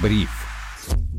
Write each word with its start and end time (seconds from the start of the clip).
Бриф. 0.00 0.49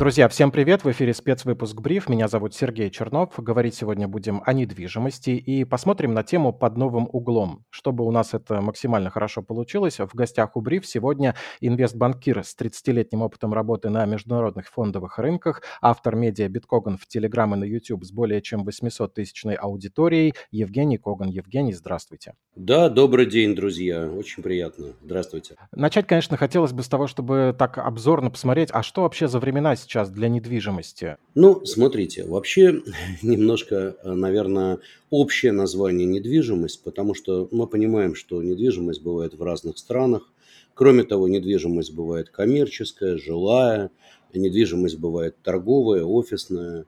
Друзья, 0.01 0.27
всем 0.29 0.49
привет! 0.49 0.83
В 0.83 0.89
эфире 0.89 1.13
спецвыпуск 1.13 1.79
«Бриф». 1.79 2.09
Меня 2.09 2.27
зовут 2.27 2.55
Сергей 2.55 2.89
Чернов. 2.89 3.33
Говорить 3.37 3.75
сегодня 3.75 4.07
будем 4.07 4.41
о 4.47 4.51
недвижимости 4.51 5.29
и 5.29 5.63
посмотрим 5.63 6.15
на 6.15 6.23
тему 6.23 6.53
под 6.53 6.75
новым 6.75 7.07
углом. 7.11 7.65
Чтобы 7.69 8.03
у 8.03 8.09
нас 8.09 8.33
это 8.33 8.61
максимально 8.61 9.11
хорошо 9.11 9.43
получилось, 9.43 9.99
в 9.99 10.15
гостях 10.15 10.55
у 10.55 10.61
«Бриф» 10.61 10.87
сегодня 10.87 11.35
инвестбанкир 11.59 12.43
с 12.43 12.55
30-летним 12.59 13.21
опытом 13.21 13.53
работы 13.53 13.91
на 13.91 14.03
международных 14.07 14.69
фондовых 14.69 15.19
рынках, 15.19 15.61
автор 15.83 16.15
медиа 16.15 16.49
«Биткоган» 16.49 16.97
в 16.97 17.05
Телеграм 17.05 17.53
и 17.53 17.59
на 17.59 17.63
YouTube 17.63 18.03
с 18.03 18.11
более 18.11 18.41
чем 18.41 18.67
800-тысячной 18.67 19.53
аудиторией 19.53 20.33
Евгений 20.49 20.97
Коган. 20.97 21.29
Евгений, 21.29 21.73
здравствуйте. 21.73 22.33
Да, 22.55 22.89
добрый 22.89 23.27
день, 23.27 23.53
друзья. 23.53 24.09
Очень 24.09 24.41
приятно. 24.41 24.93
Здравствуйте. 25.03 25.57
Начать, 25.71 26.07
конечно, 26.07 26.37
хотелось 26.37 26.73
бы 26.73 26.81
с 26.81 26.87
того, 26.87 27.05
чтобы 27.05 27.55
так 27.55 27.77
обзорно 27.77 28.31
посмотреть, 28.31 28.69
а 28.73 28.81
что 28.81 29.03
вообще 29.03 29.27
за 29.27 29.37
времена 29.37 29.75
сейчас 29.91 30.09
для 30.09 30.29
недвижимости? 30.29 31.17
Ну, 31.35 31.65
смотрите, 31.65 32.23
вообще 32.25 32.81
немножко, 33.21 33.97
наверное, 34.03 34.79
общее 35.09 35.51
название 35.51 36.07
недвижимость, 36.07 36.81
потому 36.83 37.13
что 37.13 37.49
мы 37.51 37.67
понимаем, 37.67 38.15
что 38.15 38.41
недвижимость 38.41 39.01
бывает 39.01 39.33
в 39.33 39.43
разных 39.43 39.77
странах. 39.77 40.31
Кроме 40.73 41.03
того, 41.03 41.27
недвижимость 41.27 41.93
бывает 41.93 42.29
коммерческая, 42.29 43.17
жилая, 43.17 43.91
недвижимость 44.33 44.97
бывает 44.97 45.35
торговая, 45.43 46.03
офисная. 46.03 46.85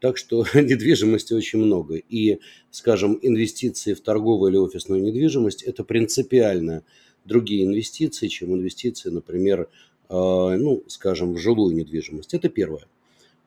Так 0.00 0.16
что 0.16 0.46
недвижимости 0.54 1.34
очень 1.34 1.58
много. 1.58 1.96
И, 1.96 2.40
скажем, 2.70 3.18
инвестиции 3.20 3.92
в 3.92 4.00
торговую 4.00 4.50
или 4.50 4.58
офисную 4.58 5.02
недвижимость– 5.02 5.62
это 5.64 5.84
принципиально 5.84 6.84
другие 7.26 7.64
инвестиции, 7.64 8.28
чем 8.28 8.54
инвестиции, 8.54 9.10
например, 9.10 9.68
ну, 10.08 10.82
скажем, 10.86 11.34
в 11.34 11.38
жилую 11.38 11.74
недвижимость. 11.74 12.34
Это 12.34 12.48
первое. 12.48 12.86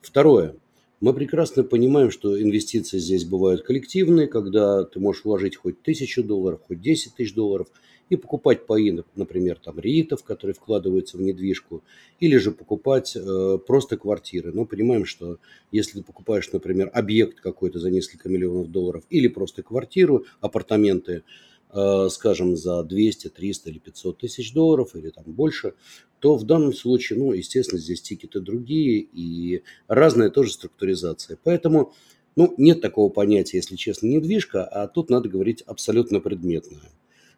Второе. 0.02 0.56
Мы 1.02 1.14
прекрасно 1.14 1.64
понимаем, 1.64 2.12
что 2.12 2.42
инвестиции 2.42 3.00
здесь 3.00 3.24
бывают 3.24 3.62
коллективные, 3.62 4.28
когда 4.28 4.84
ты 4.84 5.00
можешь 5.00 5.24
вложить 5.24 5.56
хоть 5.56 5.82
тысячу 5.82 6.24
долларов, 6.24 6.60
хоть 6.68 6.82
10 6.82 7.16
тысяч 7.16 7.34
долларов 7.34 7.68
и 8.10 8.18
покупать 8.18 8.66
паи, 8.66 9.04
например, 9.16 9.60
там 9.64 9.80
риитов, 9.80 10.24
которые 10.24 10.56
вкладываются 10.56 11.16
в 11.16 11.22
недвижку, 11.22 11.84
или 12.20 12.36
же 12.36 12.52
покупать 12.52 13.16
э, 13.16 13.60
просто 13.66 13.96
квартиры. 13.96 14.52
Но 14.52 14.66
понимаем, 14.66 15.06
что 15.06 15.38
если 15.72 16.00
ты 16.00 16.04
покупаешь, 16.04 16.52
например, 16.52 16.90
объект 16.94 17.40
какой-то 17.40 17.80
за 17.80 17.92
несколько 17.92 18.28
миллионов 18.28 18.70
долларов 18.70 19.04
или 19.10 19.28
просто 19.28 19.64
квартиру, 19.64 20.26
апартаменты, 20.42 21.24
скажем, 21.72 22.56
за 22.56 22.84
200, 22.84 23.30
300 23.30 23.70
или 23.70 23.80
500 23.80 24.18
тысяч 24.18 24.54
долларов 24.54 24.96
или 24.96 25.10
там 25.10 25.26
больше, 25.28 25.74
то 26.20 26.36
в 26.36 26.44
данном 26.44 26.74
случае, 26.74 27.20
ну, 27.20 27.34
естественно, 27.34 27.80
здесь 27.80 28.02
тикеты 28.02 28.40
другие 28.40 29.00
и 29.00 29.64
разная 29.88 30.30
тоже 30.30 30.52
структуризация. 30.52 31.38
Поэтому, 31.44 31.94
ну, 32.36 32.54
нет 32.58 32.82
такого 32.82 33.10
понятия, 33.10 33.58
если 33.58 33.76
честно, 33.76 34.08
недвижка, 34.08 34.66
а 34.66 34.88
тут 34.88 35.10
надо 35.10 35.30
говорить 35.30 35.62
абсолютно 35.62 36.20
предметное. 36.20 36.92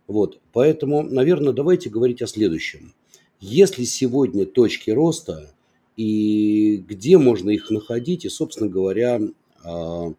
Вот, 0.08 0.40
поэтому, 0.52 1.04
наверное, 1.04 1.54
давайте 1.54 1.90
говорить 1.90 2.22
о 2.22 2.28
следующем. 2.28 2.94
Если 3.40 3.84
сегодня 3.84 4.46
точки 4.46 4.92
роста 4.92 5.52
и 5.96 6.78
где 6.78 7.18
можно 7.18 7.50
их 7.50 7.70
находить, 7.70 8.26
и, 8.26 8.30
собственно 8.30 8.70
говоря, 8.70 9.22
а, 9.64 10.14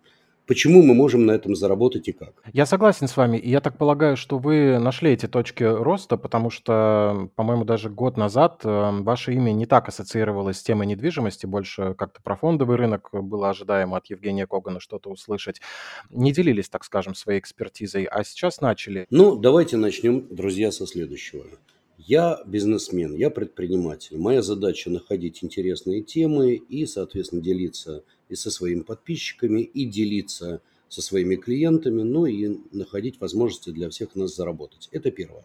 почему 0.47 0.83
мы 0.83 0.95
можем 0.95 1.27
на 1.27 1.33
этом 1.33 1.55
заработать 1.55 2.09
и 2.09 2.13
как. 2.13 2.43
Я 2.53 2.67
согласен 2.67 3.09
с 3.09 3.17
вами. 3.17 3.39
И 3.39 3.51
я 3.51 3.61
так 3.61 3.79
полагаю, 3.79 4.17
что 4.17 4.39
вы 4.39 4.79
нашли 4.79 5.11
эти 5.13 5.27
точки 5.27 5.63
роста, 5.65 6.17
потому 6.17 6.51
что, 6.51 7.31
по-моему, 7.37 7.65
даже 7.65 7.91
год 7.91 8.17
назад 8.17 8.61
э, 8.65 8.91
ваше 9.03 9.35
имя 9.35 9.53
не 9.53 9.67
так 9.67 9.89
ассоциировалось 9.89 10.59
с 10.59 10.63
темой 10.63 10.87
недвижимости, 10.87 11.47
больше 11.47 11.95
как-то 11.95 12.21
про 12.23 12.37
фондовый 12.37 12.77
рынок 12.77 13.11
было 13.13 13.51
ожидаемо 13.51 13.97
от 13.97 14.07
Евгения 14.07 14.47
Когана 14.47 14.81
что-то 14.81 15.11
услышать. 15.11 15.61
Не 16.11 16.33
делились, 16.33 16.69
так 16.69 16.85
скажем, 16.85 17.15
своей 17.15 17.41
экспертизой, 17.41 18.05
а 18.05 18.25
сейчас 18.25 18.61
начали. 18.61 19.07
Ну, 19.11 19.37
давайте 19.37 19.77
начнем, 19.77 20.27
друзья, 20.31 20.73
со 20.73 20.87
следующего. 20.87 21.45
Я 21.99 22.41
бизнесмен, 22.47 23.15
я 23.15 23.31
предприниматель. 23.31 24.19
Моя 24.19 24.43
задача 24.43 24.91
находить 24.91 25.45
интересные 25.45 26.03
темы 26.03 26.55
и, 26.55 26.85
соответственно, 26.85 27.43
делиться 27.43 28.03
и 28.33 28.37
со 28.37 28.51
своими 28.51 28.81
подписчиками, 28.81 29.61
и 29.61 29.85
делиться 29.85 30.63
со 30.89 31.03
своими 31.03 31.37
клиентами, 31.37 32.03
ну 32.03 32.27
и 32.27 32.59
находить 32.73 33.21
возможности 33.21 33.71
для 33.71 33.89
всех 33.91 34.15
нас 34.15 34.35
заработать. 34.35 34.89
Это 34.93 35.11
первое. 35.11 35.45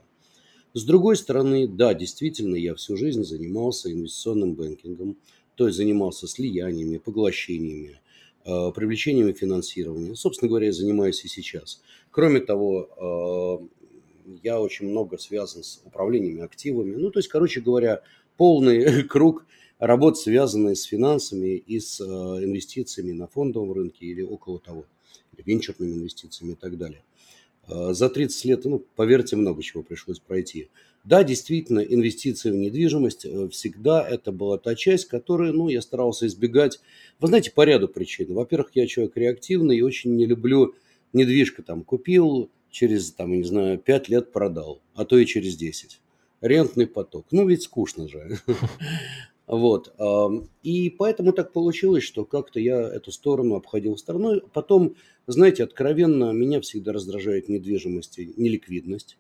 С 0.74 0.84
другой 0.84 1.18
стороны, 1.18 1.68
да, 1.68 1.94
действительно, 1.94 2.56
я 2.56 2.76
всю 2.76 2.98
жизнь 2.98 3.24
занимался 3.24 3.92
инвестиционным 3.92 4.54
банкингом, 4.54 5.18
то 5.56 5.68
есть 5.68 5.78
занимался 5.78 6.28
слияниями, 6.28 6.98
поглощениями, 6.98 8.00
э, 8.46 8.72
привлечением 8.76 9.34
финансирования. 9.34 10.16
Собственно 10.16 10.50
говоря, 10.50 10.68
я 10.68 10.74
занимаюсь 10.74 11.24
и 11.26 11.28
сейчас. 11.28 11.82
Кроме 12.12 12.42
того, 12.42 13.60
э, 13.66 14.28
я 14.44 14.62
очень 14.62 14.88
много 14.88 15.18
связан 15.18 15.64
с 15.64 15.82
управлениями 15.86 16.44
активами. 16.44 16.96
Ну, 16.96 17.10
то 17.12 17.20
есть, 17.20 17.30
короче 17.30 17.62
говоря, 17.62 18.02
полный 18.36 19.04
круг 19.08 19.46
работ, 19.80 20.18
связанные 20.18 20.76
с 20.76 20.84
финансами 20.84 21.56
и 21.56 21.80
с 21.80 22.00
э, 22.00 22.04
инвестициями 22.04 23.12
на 23.12 23.28
фондовом 23.28 23.72
рынке 23.72 24.06
или 24.06 24.22
около 24.22 24.60
того, 24.60 24.86
или 25.34 25.44
венчурными 25.46 25.94
инвестициями 25.94 26.54
и 26.54 26.56
так 26.56 26.78
далее. 26.78 27.04
Э, 27.68 27.94
за 27.94 28.10
30 28.10 28.46
лет, 28.46 28.66
ну, 28.66 28.84
поверьте, 28.96 29.36
много 29.36 29.62
чего 29.62 29.84
пришлось 29.84 30.20
пройти. 30.20 30.70
Да, 31.04 31.24
действительно, 31.24 31.80
инвестиции 31.80 32.52
в 32.52 32.56
недвижимость 32.56 33.26
э, 33.26 33.50
всегда 33.50 34.08
это 34.08 34.32
была 34.32 34.58
та 34.58 34.76
часть, 34.76 35.06
которую, 35.06 35.54
ну, 35.54 35.70
я 35.70 35.82
старался 35.82 36.28
избегать. 36.28 36.80
Вы 37.20 37.28
знаете, 37.28 37.52
по 37.52 37.64
ряду 37.64 37.88
причин. 37.88 38.34
Во-первых, 38.34 38.72
я 38.74 38.88
человек 38.88 39.16
реактивный 39.16 39.78
и 39.78 39.82
очень 39.82 40.16
не 40.16 40.26
люблю 40.26 40.76
недвижка 41.14 41.64
там 41.64 41.84
купил, 41.84 42.50
через, 42.70 43.12
там, 43.12 43.32
не 43.32 43.44
знаю, 43.44 43.78
5 43.80 44.10
лет 44.10 44.32
продал, 44.32 44.82
а 44.94 45.06
то 45.06 45.18
и 45.18 45.26
через 45.26 45.56
10. 45.56 46.00
Рентный 46.42 46.88
поток. 46.88 47.28
Ну, 47.32 47.48
ведь 47.48 47.64
скучно 47.64 48.08
же. 48.08 48.38
Вот. 49.48 49.96
И 50.62 50.90
поэтому 50.90 51.32
так 51.32 51.54
получилось, 51.54 52.04
что 52.04 52.26
как-то 52.26 52.60
я 52.60 52.82
эту 52.82 53.12
сторону 53.14 53.56
обходил 53.56 53.98
стороной. 53.98 54.44
Потом, 54.54 54.96
знаете, 55.26 55.64
откровенно 55.64 56.32
меня 56.34 56.60
всегда 56.60 56.92
раздражает 56.92 57.48
недвижимость 57.48 58.20
и 58.20 58.34
неликвидность. 58.36 59.18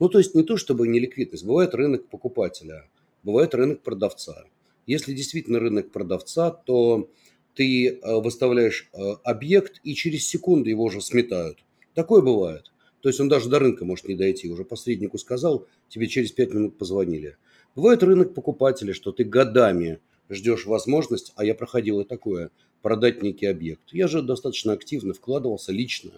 Ну, 0.00 0.08
то 0.08 0.18
есть 0.18 0.34
не 0.34 0.42
то, 0.42 0.56
чтобы 0.56 0.88
неликвидность. 0.88 1.44
Бывает 1.44 1.74
рынок 1.74 2.08
покупателя, 2.08 2.88
бывает 3.22 3.54
рынок 3.54 3.82
продавца. 3.82 4.44
Если 4.86 5.12
действительно 5.12 5.58
рынок 5.60 5.90
продавца, 5.90 6.50
то 6.50 7.08
ты 7.54 7.88
э, 7.88 8.20
выставляешь 8.20 8.88
э, 8.92 8.98
объект, 9.24 9.80
и 9.82 9.94
через 9.94 10.26
секунду 10.26 10.68
его 10.68 10.84
уже 10.84 11.00
сметают. 11.00 11.58
Такое 11.94 12.22
бывает. 12.22 12.70
То 13.00 13.08
есть 13.08 13.20
он 13.20 13.28
даже 13.28 13.48
до 13.48 13.58
рынка 13.58 13.84
может 13.84 14.08
не 14.08 14.14
дойти. 14.14 14.48
Уже 14.48 14.64
посреднику 14.64 15.18
сказал, 15.18 15.66
тебе 15.88 16.06
через 16.06 16.32
5 16.32 16.54
минут 16.54 16.78
позвонили. 16.78 17.36
Бывает 17.74 18.02
рынок 18.02 18.34
покупателя, 18.34 18.92
что 18.92 19.12
ты 19.12 19.24
годами 19.24 20.00
ждешь 20.30 20.66
возможность, 20.66 21.32
а 21.36 21.44
я 21.44 21.54
проходил 21.54 22.00
и 22.00 22.04
такое, 22.04 22.50
продать 22.82 23.22
некий 23.22 23.46
объект. 23.46 23.92
Я 23.92 24.08
же 24.08 24.22
достаточно 24.22 24.72
активно 24.72 25.14
вкладывался 25.14 25.72
лично 25.72 26.10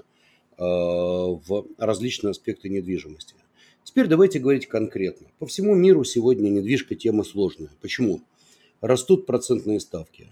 э, 0.57 0.63
в 0.63 1.67
различные 1.79 2.31
аспекты 2.33 2.69
недвижимости. 2.69 3.35
Теперь 3.85 4.07
давайте 4.07 4.39
говорить 4.39 4.67
конкретно. 4.67 5.29
По 5.39 5.47
всему 5.47 5.75
миру 5.75 6.05
сегодня 6.05 6.49
недвижка 6.49 6.95
тема 6.95 7.25
сложная. 7.25 7.71
Почему? 7.81 8.21
Растут 8.81 9.27
процентные 9.27 9.81
ставки. 9.81 10.29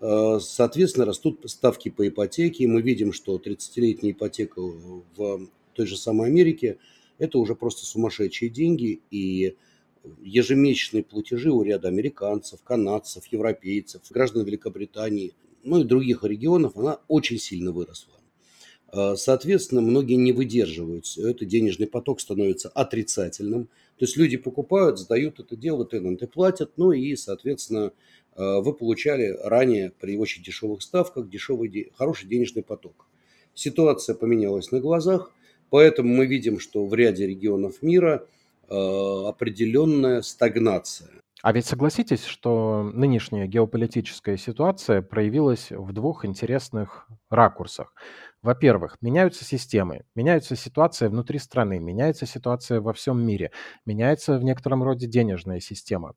Э, 0.00 0.38
соответственно, 0.40 1.06
растут 1.06 1.42
ставки 1.46 1.88
по 1.88 2.06
ипотеке. 2.06 2.66
Мы 2.66 2.82
видим, 2.82 3.12
что 3.12 3.36
30-летняя 3.36 4.12
ипотека 4.12 4.60
в 4.60 5.46
той 5.74 5.86
же 5.86 5.96
самой 5.96 6.28
Америке– 6.28 6.78
это 7.18 7.38
уже 7.38 7.54
просто 7.54 7.84
сумасшедшие 7.84 8.50
деньги. 8.50 9.00
И 9.10 9.56
ежемесячные 10.22 11.02
платежи 11.02 11.50
у 11.50 11.62
ряда 11.62 11.88
американцев, 11.88 12.62
канадцев, 12.62 13.26
европейцев, 13.26 14.02
граждан 14.10 14.44
Великобритании, 14.44 15.34
ну 15.62 15.80
и 15.80 15.84
других 15.84 16.24
регионов, 16.24 16.76
она 16.76 17.00
очень 17.08 17.38
сильно 17.38 17.72
выросла. 17.72 18.14
А, 18.88 19.16
соответственно, 19.16 19.80
многие 19.80 20.14
не 20.14 20.32
выдерживают 20.32 21.04
все 21.04 21.28
это, 21.28 21.44
денежный 21.44 21.86
поток 21.86 22.20
становится 22.20 22.68
отрицательным. 22.68 23.66
То 23.98 24.06
есть 24.06 24.16
люди 24.16 24.36
покупают, 24.36 24.98
сдают 24.98 25.38
это 25.40 25.56
дело, 25.56 25.84
тенанты 25.84 26.26
платят, 26.26 26.72
ну 26.76 26.92
и, 26.92 27.14
соответственно, 27.16 27.92
а, 28.34 28.60
вы 28.60 28.72
получали 28.72 29.36
ранее 29.42 29.92
при 30.00 30.16
очень 30.16 30.42
дешевых 30.42 30.82
ставках 30.82 31.28
дешевый, 31.28 31.92
хороший 31.94 32.28
денежный 32.28 32.62
поток. 32.62 33.06
Ситуация 33.54 34.14
поменялась 34.14 34.70
на 34.70 34.80
глазах, 34.80 35.32
поэтому 35.68 36.14
мы 36.14 36.26
видим, 36.26 36.58
что 36.58 36.86
в 36.86 36.94
ряде 36.94 37.26
регионов 37.26 37.82
мира– 37.82 38.26
Э, 38.39 38.39
определенная 38.70 40.22
стагнация. 40.22 41.10
А 41.42 41.52
ведь 41.52 41.64
согласитесь, 41.64 42.24
что 42.24 42.82
нынешняя 42.82 43.46
геополитическая 43.46 44.36
ситуация 44.36 45.00
проявилась 45.00 45.70
в 45.70 45.92
двух 45.94 46.26
интересных 46.26 47.08
ракурсах. 47.30 47.94
Во-первых, 48.42 48.98
меняются 49.00 49.44
системы, 49.44 50.04
меняется 50.14 50.54
ситуация 50.54 51.08
внутри 51.08 51.38
страны, 51.38 51.78
меняется 51.78 52.26
ситуация 52.26 52.82
во 52.82 52.92
всем 52.92 53.24
мире, 53.24 53.52
меняется 53.86 54.38
в 54.38 54.44
некотором 54.44 54.82
роде 54.82 55.06
денежная 55.06 55.60
система. 55.60 56.14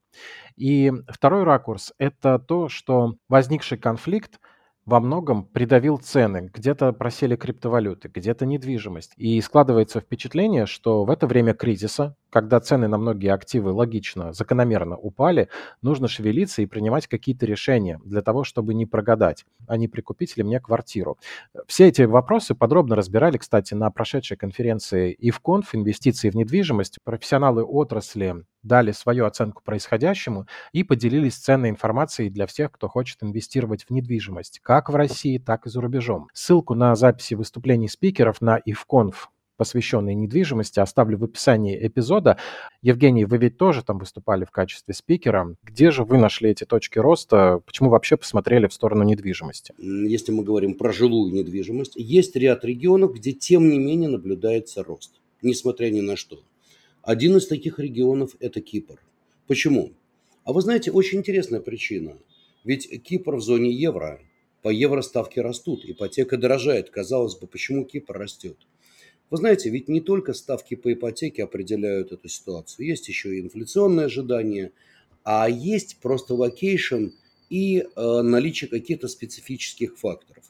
И 0.57 0.91
второй 1.07 1.43
ракурс– 1.43 1.93
это 1.97 2.37
то, 2.37 2.67
что 2.67 3.15
возникший 3.29 3.77
конфликт 3.77 4.39
во 4.85 4.99
многом 4.99 5.45
придавил 5.45 5.97
цены. 5.97 6.49
Где-то 6.53 6.91
просели 6.93 7.35
криптовалюты, 7.35 8.09
где-то 8.13 8.45
недвижимость. 8.45 9.13
И 9.17 9.39
складывается 9.41 9.99
впечатление, 9.99 10.65
что 10.65 11.05
в 11.05 11.09
это 11.09 11.27
время 11.27 11.53
кризиса, 11.53 12.15
когда 12.29 12.59
цены 12.59 12.87
на 12.87 12.97
многие 12.97 13.31
активы 13.31 13.71
логично, 13.71 14.33
закономерно 14.33 14.97
упали, 14.97 15.49
нужно 15.81 16.07
шевелиться 16.07 16.61
и 16.61 16.65
принимать 16.65 17.07
какие-то 17.07 17.45
решения 17.45 17.99
для 18.03 18.21
того, 18.21 18.43
чтобы 18.43 18.73
не 18.73 18.85
прогадать, 18.85 19.45
а 19.67 19.77
не 19.77 19.87
прикупить 19.87 20.35
ли 20.35 20.43
мне 20.43 20.59
квартиру. 20.59 21.17
Все 21.67 21.87
эти 21.87 22.01
вопросы 22.01 22.55
подробно 22.55 22.95
разбирали, 22.95 23.37
кстати, 23.37 23.73
на 23.73 23.89
прошедшей 23.91 24.35
конференции 24.37 25.17
IFCONF 25.21 25.67
«Инвестиции 25.73 26.29
в 26.29 26.35
недвижимость». 26.35 26.97
Профессионалы 27.03 27.63
отрасли 27.63 28.43
дали 28.63 28.91
свою 28.91 29.25
оценку 29.25 29.61
происходящему 29.63 30.47
и 30.71 30.83
поделились 30.83 31.35
ценной 31.35 31.69
информацией 31.69 32.29
для 32.29 32.47
всех, 32.47 32.71
кто 32.71 32.87
хочет 32.87 33.21
инвестировать 33.21 33.83
в 33.83 33.91
недвижимость, 33.91 34.59
как 34.63 34.89
в 34.89 34.95
России, 34.95 35.37
так 35.37 35.65
и 35.65 35.69
за 35.69 35.81
рубежом. 35.81 36.29
Ссылку 36.33 36.73
на 36.73 36.95
записи 36.95 37.35
выступлений 37.35 37.87
спикеров 37.87 38.41
на 38.41 38.59
IFConf 38.59 39.15
посвященной 39.57 40.15
недвижимости, 40.15 40.79
оставлю 40.79 41.17
в 41.17 41.23
описании 41.23 41.77
эпизода. 41.87 42.37
Евгений, 42.81 43.25
вы 43.25 43.37
ведь 43.37 43.57
тоже 43.57 43.83
там 43.83 43.99
выступали 43.99 44.45
в 44.45 44.51
качестве 44.51 44.93
спикера. 44.93 45.55
Где 45.63 45.91
же 45.91 46.03
вы 46.03 46.17
нашли 46.17 46.49
эти 46.49 46.65
точки 46.65 46.99
роста? 46.99 47.61
Почему 47.65 47.89
вообще 47.89 48.17
посмотрели 48.17 48.67
в 48.67 48.73
сторону 48.73 49.03
недвижимости? 49.03 49.73
Если 49.77 50.31
мы 50.31 50.43
говорим 50.43 50.73
про 50.73 50.91
жилую 50.91 51.33
недвижимость, 51.33 51.93
есть 51.95 52.35
ряд 52.35 52.65
регионов, 52.65 53.13
где 53.13 53.31
тем 53.31 53.69
не 53.69 53.79
менее 53.79 54.09
наблюдается 54.09 54.83
рост, 54.83 55.21
несмотря 55.41 55.89
ни 55.89 56.01
на 56.01 56.15
что. 56.15 56.39
Один 57.03 57.35
из 57.35 57.47
таких 57.47 57.79
регионов– 57.79 58.37
это 58.39 58.61
Кипр. 58.61 58.97
Почему? 59.47 59.91
А 60.45 60.53
вы 60.53 60.61
знаете, 60.61 60.89
очень 60.89 61.19
интересная 61.19 61.59
причина. 61.59 62.17
Ведь 62.63 63.03
Кипр 63.03 63.35
в 63.35 63.41
зоне 63.41 63.73
евро, 63.73 64.21
по 64.61 64.69
евро 64.69 65.01
ставки 65.01 65.37
растут, 65.39 65.83
ипотека 65.83 66.37
дорожает. 66.37 66.89
Казалось 66.89 67.35
бы, 67.35 67.45
почему 67.45 67.83
Кипр 67.83 68.17
растет? 68.17 68.55
Вы 69.29 69.35
знаете, 69.35 69.69
ведь 69.69 69.89
не 69.89 69.99
только 69.99 70.33
ставки 70.33 70.75
по 70.75 70.93
ипотеке 70.93 71.43
определяют 71.43 72.13
эту 72.13 72.29
ситуацию. 72.29 72.87
Есть 72.87 73.09
еще 73.09 73.35
и 73.35 73.41
инфляционные 73.41 74.05
ожидания, 74.05 74.71
а 75.25 75.49
есть 75.49 75.97
просто 76.01 76.35
location 76.35 77.07
и 77.49 77.79
э, 77.79 78.21
наличие 78.21 78.69
каких-то 78.69 79.09
специфических 79.09 79.97
факторов. 79.97 80.45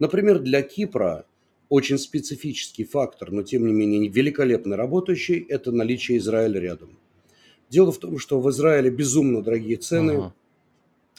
Например, 0.00 0.40
для 0.40 0.62
Кипра 0.62 1.24
очень 1.74 1.98
специфический 1.98 2.84
фактор, 2.84 3.32
но 3.32 3.42
тем 3.42 3.66
не 3.66 3.72
менее 3.72 4.08
великолепно 4.08 4.76
работающий, 4.76 5.44
это 5.48 5.72
наличие 5.72 6.18
Израиля 6.18 6.60
рядом. 6.60 6.96
Дело 7.68 7.90
в 7.90 7.98
том, 7.98 8.18
что 8.18 8.40
в 8.40 8.48
Израиле 8.50 8.90
безумно 8.90 9.42
дорогие 9.42 9.76
цены. 9.76 10.12
Uh-huh. 10.12 10.32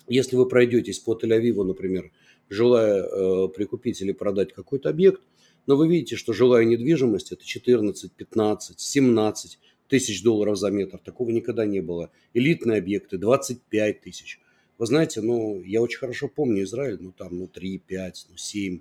Если 0.07 0.37
вы 0.37 0.47
пройдетесь 0.47 0.99
по 0.99 1.13
Тель-Авиву, 1.13 1.63
например, 1.63 2.09
желая 2.47 3.03
э, 3.03 3.47
прикупить 3.49 4.01
или 4.01 4.13
продать 4.13 4.53
какой-то 4.53 4.87
объект, 4.87 5.21
но 5.67 5.75
вы 5.75 5.89
видите, 5.89 6.15
что 6.15 6.31
жилая 6.31 6.63
недвижимость 6.63 7.33
это 7.33 7.45
14, 7.45 8.13
15, 8.13 8.79
17 8.79 9.59
тысяч 9.89 10.23
долларов 10.23 10.57
за 10.57 10.71
метр. 10.71 10.99
Такого 10.99 11.31
никогда 11.31 11.65
не 11.65 11.81
было. 11.81 12.11
Элитные 12.33 12.77
объекты 12.77 13.17
25 13.17 13.99
тысяч. 13.99 14.39
Вы 14.77 14.85
знаете, 14.85 15.19
ну, 15.19 15.61
я 15.63 15.81
очень 15.81 15.99
хорошо 15.99 16.29
помню 16.29 16.63
Израиль, 16.63 16.97
ну, 17.01 17.11
там, 17.11 17.37
ну, 17.37 17.47
3, 17.47 17.77
5, 17.79 18.27
ну, 18.29 18.37
7. 18.37 18.79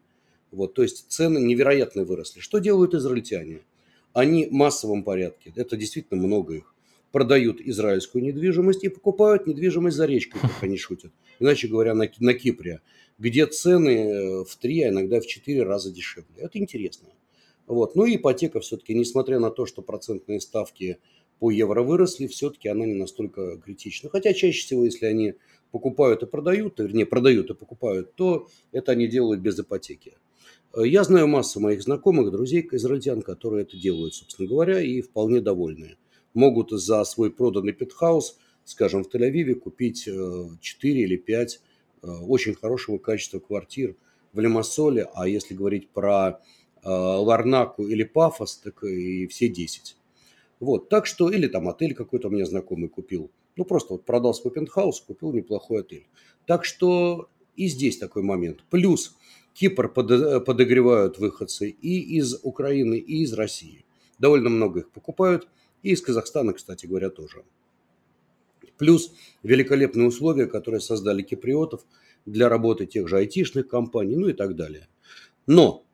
Вот, 0.55 0.75
то 0.75 0.83
есть 0.83 1.11
цены 1.11 1.39
невероятно 1.39 2.05
выросли. 2.05 2.41
Что 2.41 2.59
делают 2.59 2.95
израильтяне? 2.95 3.63
Они 4.13 4.47
в 4.47 4.53
массовом 4.53 5.03
порядке, 5.03 5.53
это 5.57 5.77
действительно 5.77 6.23
много 6.23 6.55
их, 6.55 6.75
продают 7.11 7.61
израильскую 7.61 8.23
недвижимость 8.23 8.85
и 8.85 8.89
покупают 8.89 9.47
недвижимость 9.47 9.97
за 9.97 10.07
речкой, 10.07 10.41
как 10.41 10.63
они 10.63 10.77
шутят. 10.77 11.13
Иначе 11.41 11.67
говоря, 11.67 11.95
на, 11.95 12.09
на 12.21 12.35
Кипре, 12.35 12.81
где 13.19 13.47
цены 13.47 13.91
э, 13.91 14.45
в 14.45 14.57
три, 14.57 14.83
а 14.83 14.91
иногда 14.91 15.21
в 15.21 15.27
четыре 15.27 15.65
раза 15.65 15.93
дешевле. 15.93 16.37
Это 16.39 16.59
интересно. 16.59 17.09
Вот. 17.67 17.97
Ну 17.97 18.05
и 18.05 18.17
ипотека 18.17 18.61
все-таки, 18.61 18.95
несмотря 18.95 19.39
на 19.41 19.51
то, 19.51 19.67
что 19.67 19.83
процентные 19.83 20.41
ставки 20.41 20.99
по 21.39 21.51
евро 21.51 21.83
выросли, 21.83 22.27
все-таки 22.27 22.69
она 22.69 22.87
не 22.87 22.95
настолько 22.95 23.59
критична. 23.59 24.11
Хотя 24.11 24.33
чаще 24.33 24.61
всего, 24.65 24.85
если 24.85 25.07
они 25.07 25.35
покупают 25.73 26.23
и 26.23 26.27
продают, 26.27 26.79
вернее, 26.79 27.07
продают 27.07 27.51
и 27.51 27.55
покупают, 27.55 28.15
то 28.15 28.49
это 28.71 28.93
они 28.93 29.09
делают 29.09 29.41
без 29.41 29.59
ипотеки. 29.59 30.15
Я 30.77 31.05
знаю 31.05 31.29
массу 31.29 31.61
моих 31.61 31.83
знакомых, 31.83 32.33
друзей, 32.33 32.69
израильтян, 32.73 33.23
которые 33.23 33.63
это 33.63 33.77
делают, 33.77 34.15
собственно 34.15 34.49
говоря, 34.49 34.81
и 34.81 35.03
вполне 35.03 35.41
довольны. 35.41 35.97
Могут 36.33 36.71
за 36.71 37.05
свой 37.05 37.31
проданный 37.31 37.73
пентхаус, 37.73 38.39
скажем, 38.65 39.05
в 39.05 39.15
Тель-Авиве 39.15 39.55
купить 39.55 40.05
4 40.05 40.59
э, 41.01 41.05
или 41.05 41.17
5 41.17 41.61
э, 42.03 42.07
очень 42.07 42.55
хорошего 42.55 42.99
качества 42.99 43.39
квартир 43.39 43.95
в 44.33 44.41
Лимассоле, 44.41 45.09
а 45.15 45.29
если 45.29 45.55
говорить 45.55 45.91
про 45.91 46.41
э, 46.83 46.89
Ларнаку 46.89 47.87
или 47.87 48.03
Пафос, 48.03 48.57
так 48.57 48.83
и 48.83 49.29
все 49.29 49.49
10. 49.49 49.97
Вот, 50.59 50.89
так 50.89 51.07
что, 51.07 51.31
или 51.31 51.47
там 51.47 51.69
отель 51.69 51.95
какой-то 51.95 52.29
у 52.29 52.31
меня 52.33 52.47
знакомый 52.47 52.89
купил. 52.89 53.31
Ну, 53.55 53.65
просто 53.65 53.93
вот 53.93 54.05
продал 54.05 54.35
свой 54.35 54.53
пентхаус, 54.53 55.01
купил 55.03 55.33
неплохой 55.33 55.83
отель. 55.83 56.07
Так 56.47 56.65
что 56.65 57.29
и 57.55 57.69
здесь 57.69 57.99
такой 57.99 58.23
момент. 58.23 58.65
Плюс 58.71 59.15
Кипр 59.55 59.89
подогревают 59.89 61.19
выходцы 61.19 61.71
и 61.71 62.19
из 62.19 62.39
Украины, 62.43 62.99
и 62.99 63.23
из 63.23 63.33
России. 63.33 63.85
Довольно 64.19 64.51
много 64.51 64.81
их 64.81 64.91
покупают. 64.91 65.49
И 65.83 65.91
из 65.93 66.03
Казахстана, 66.03 66.53
кстати 66.53 66.87
говоря, 66.87 67.09
тоже. 67.09 67.45
Плюс 68.79 69.13
великолепные 69.43 70.09
условия, 70.09 70.47
которые 70.47 70.81
создали 70.81 71.23
киприотов 71.23 71.85
для 72.27 72.49
работы 72.49 72.87
тех 72.87 73.07
же 73.07 73.17
айтишных 73.17 73.69
компаний, 73.69 74.17
ну 74.17 74.29
и 74.29 74.33
так 74.33 74.57
далее. 74.57 74.89
Но, 75.47 75.85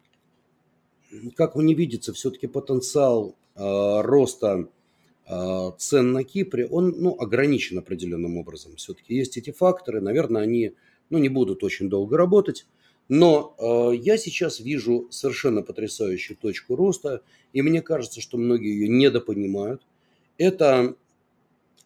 как 1.36 1.56
вы 1.56 1.64
не 1.64 1.74
видите, 1.74 2.12
все-таки 2.12 2.46
потенциал 2.46 3.36
э, 3.56 4.00
роста 4.00 4.68
э, 5.26 5.70
цен 5.76 6.12
на 6.12 6.24
Кипре, 6.24 6.66
он 6.66 6.94
ну, 6.96 7.16
ограничен 7.18 7.78
определенным 7.78 8.38
образом. 8.38 8.76
Все-таки 8.76 9.14
есть 9.14 9.36
эти 9.36 9.50
факторы, 9.50 10.00
наверное, 10.00 10.42
они 10.42 10.72
ну, 11.10 11.18
не 11.18 11.28
будут 11.28 11.64
очень 11.64 11.90
долго 11.90 12.16
работать. 12.16 12.66
Но 13.10 13.56
э, 13.58 13.96
я 13.96 14.16
сейчас 14.16 14.60
вижу 14.60 15.08
совершенно 15.10 15.62
потрясающую 15.62 16.36
точку 16.36 16.76
роста, 16.76 17.22
и 17.52 17.60
мне 17.60 17.82
кажется, 17.82 18.20
что 18.20 18.38
многие 18.38 18.72
ее 18.72 18.86
недопонимают. 18.88 19.82
Это 20.38 20.94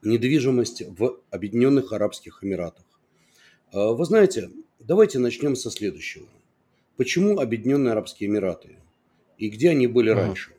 недвижимость 0.03 0.83
в 0.87 1.19
Объединенных 1.31 1.95
Арабских 1.95 2.45
Эмиратах. 2.45 2.85
Э, 3.73 3.95
вы 3.95 4.05
знаете, 4.05 4.51
давайте 4.79 5.19
начнем 5.19 5.57
со 5.57 5.71
следующего. 5.71 6.27
Почему 6.99 7.41
Объединенные 7.41 7.93
Арабские 7.93 8.29
Эмираты? 8.29 8.77
И 9.39 9.49
где 9.49 9.71
они 9.71 9.87
были 9.87 10.13
mm. 10.13 10.15
раньше? 10.15 10.53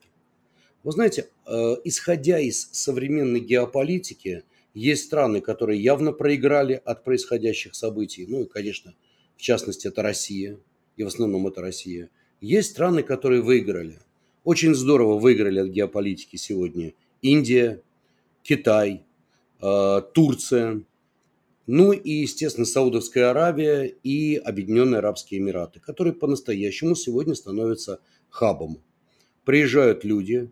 Вы 0.82 0.92
знаете, 0.94 1.30
э, 1.46 1.76
исходя 1.84 2.40
из 2.40 2.70
современной 2.72 3.40
геополитики, 3.40 4.42
есть 4.74 5.06
страны, 5.06 5.42
которые 5.42 5.80
явно 5.80 6.12
проиграли 6.12 6.82
от 6.84 7.04
происходящих 7.04 7.76
событий. 7.76 8.26
Ну 8.28 8.42
и, 8.42 8.48
конечно, 8.48 8.96
в 9.38 9.42
частности, 9.42 9.88
это 9.88 10.02
Россия, 10.02 10.58
и 10.98 11.04
в 11.04 11.08
основном 11.08 11.48
это 11.48 11.62
Россия. 11.62 12.10
Есть 12.42 12.72
страны, 12.72 13.04
которые 13.04 13.42
выиграли. 13.42 14.00
Очень 14.44 14.76
здорово 14.76 15.18
выиграли 15.18 15.60
от 15.60 15.68
геополитики 15.68 16.36
сегодня. 16.36 16.94
Индия, 17.22 17.82
Китай, 18.44 19.04
э, 19.62 20.02
Турция, 20.14 20.84
ну 21.68 21.94
и, 21.94 22.12
естественно, 22.12 22.66
Саудовская 22.66 23.32
Аравия 23.32 23.86
и 24.04 24.36
Объединенные 24.36 25.00
Арабские 25.00 25.40
Эмираты, 25.40 25.80
которые 25.80 26.14
по-настоящему 26.14 26.94
сегодня 26.94 27.34
становятся 27.34 28.00
хабом. 28.30 28.80
Приезжают 29.46 30.04
люди, 30.04 30.52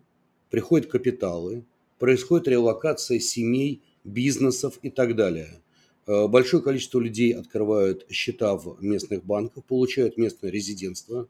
приходят 0.50 0.90
капиталы, 0.90 1.64
происходит 2.00 2.48
релокация 2.48 3.20
семей, 3.20 3.82
бизнесов 4.02 4.78
и 4.82 4.90
так 4.90 5.14
далее. 5.14 5.62
Э, 6.06 6.26
большое 6.28 6.62
количество 6.62 7.00
людей 7.00 7.32
открывают 7.34 8.06
счета 8.10 8.56
в 8.56 8.82
местных 8.82 9.24
банках, 9.24 9.64
получают 9.64 10.18
местное 10.18 10.50
резидентство. 10.50 11.28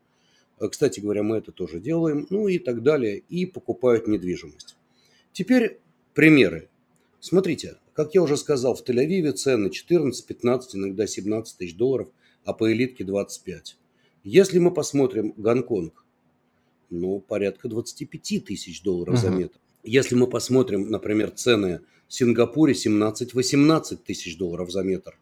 Э, 0.59 0.69
кстати 0.69 1.01
говоря, 1.01 1.23
мы 1.23 1.37
это 1.37 1.53
тоже 1.53 1.81
делаем, 1.81 2.27
ну 2.31 2.49
и 2.49 2.59
так 2.59 2.83
далее, 2.83 3.23
и 3.29 3.47
покупают 3.47 4.09
недвижимость. 4.09 4.77
Теперь 5.33 5.79
примеры. 6.13 6.69
Смотрите, 7.21 7.79
как 7.95 8.15
я 8.15 8.23
уже 8.23 8.37
сказал, 8.37 8.75
в 8.75 8.83
Тель-Авиве 8.83 9.33
цены 9.33 9.71
14, 9.71 10.27
15, 10.27 10.75
иногда 10.75 11.07
17 11.07 11.57
тысяч 11.57 11.77
долларов, 11.77 12.09
а 12.45 12.53
по 12.53 12.73
элитке 12.73 13.05
25. 13.05 13.77
Если 14.25 14.59
мы 14.59 14.73
посмотрим 14.73 15.33
Гонконг, 15.37 16.05
ну, 16.91 17.21
порядка 17.21 17.69
25 17.69 18.45
тысяч 18.45 18.83
долларов 18.83 19.15
uh-huh. 19.15 19.21
за 19.21 19.31
метр. 19.31 19.59
Если 19.85 20.15
мы 20.15 20.27
посмотрим, 20.27 20.91
например, 20.91 21.31
цены 21.31 21.81
в 22.09 22.15
Сингапуре 22.15 22.73
17-18 22.73 23.97
тысяч 23.97 24.39
долларов 24.39 24.71
за 24.71 24.83
метр. 24.83 25.19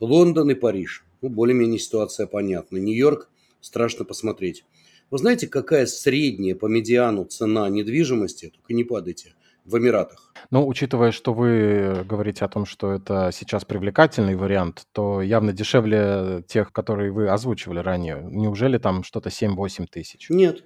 Лондон 0.00 0.50
и 0.50 0.54
Париж. 0.54 1.04
Ну, 1.20 1.28
более-менее 1.28 1.78
ситуация 1.78 2.26
понятна. 2.26 2.78
Нью-Йорк 2.78 3.28
страшно 3.60 4.04
посмотреть. 4.04 4.64
Вы 5.12 5.18
знаете, 5.18 5.46
какая 5.46 5.86
средняя 5.86 6.56
по 6.56 6.66
медиану 6.66 7.24
цена 7.26 7.68
недвижимости, 7.68 8.50
только 8.54 8.74
не 8.74 8.82
падайте, 8.82 9.34
в 9.64 9.78
Эмиратах? 9.78 10.32
Ну, 10.50 10.66
учитывая, 10.66 11.12
что 11.12 11.32
вы 11.32 12.04
говорите 12.04 12.44
о 12.44 12.48
том, 12.48 12.66
что 12.66 12.92
это 12.92 13.30
сейчас 13.32 13.64
привлекательный 13.64 14.34
вариант, 14.34 14.82
то 14.92 15.22
явно 15.22 15.52
дешевле 15.52 16.42
тех, 16.48 16.72
которые 16.72 17.12
вы 17.12 17.28
озвучивали 17.28 17.78
ранее. 17.78 18.20
Неужели 18.24 18.78
там 18.78 19.04
что-то 19.04 19.28
7-8 19.28 19.86
тысяч? 19.90 20.28
Нет. 20.28 20.64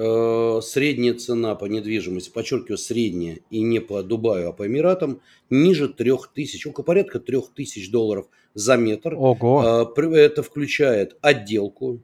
Э, 0.00 0.60
средняя 0.62 1.14
цена 1.14 1.56
по 1.56 1.64
недвижимости, 1.64 2.30
подчеркиваю, 2.30 2.78
средняя, 2.78 3.40
и 3.50 3.62
не 3.62 3.80
по 3.80 4.00
Дубаю, 4.04 4.50
а 4.50 4.52
по 4.52 4.64
Эмиратам, 4.64 5.20
ниже 5.50 5.88
3000, 5.88 6.68
около 6.68 6.84
порядка 6.84 7.18
3000 7.18 7.90
долларов 7.90 8.28
за 8.54 8.76
метр. 8.76 9.16
Ого! 9.16 9.90
Э, 9.96 10.14
это 10.14 10.44
включает 10.44 11.16
отделку, 11.20 12.00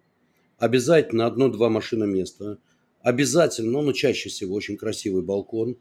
обязательно 0.58 1.26
одно-два 1.26 1.68
машиноместа, 1.68 2.58
обязательно, 3.00 3.80
ну, 3.80 3.92
чаще 3.92 4.28
всего 4.28 4.56
очень 4.56 4.76
красивый 4.76 5.22
балкон, 5.22 5.76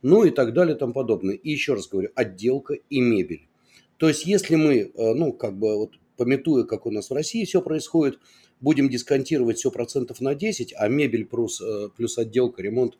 ну 0.00 0.22
и 0.22 0.30
так 0.30 0.54
далее 0.54 0.76
и 0.76 0.78
тому 0.78 0.92
подобное. 0.92 1.34
И 1.34 1.50
еще 1.50 1.74
раз 1.74 1.88
говорю, 1.88 2.10
отделка 2.14 2.74
и 2.74 3.00
мебель. 3.00 3.48
То 3.96 4.06
есть, 4.06 4.26
если 4.26 4.54
мы, 4.54 4.76
э, 4.76 4.90
ну, 4.96 5.32
как 5.32 5.58
бы 5.58 5.76
вот 5.76 5.94
пометуя, 6.16 6.62
как 6.62 6.86
у 6.86 6.92
нас 6.92 7.10
в 7.10 7.14
России 7.14 7.44
все 7.44 7.60
происходит, 7.60 8.20
будем 8.60 8.88
дисконтировать 8.88 9.58
все 9.58 9.70
процентов 9.70 10.20
на 10.20 10.34
10, 10.34 10.74
а 10.76 10.88
мебель 10.88 11.24
плюс, 11.24 11.60
э, 11.60 11.88
плюс 11.96 12.18
отделка, 12.18 12.62
ремонт 12.62 12.96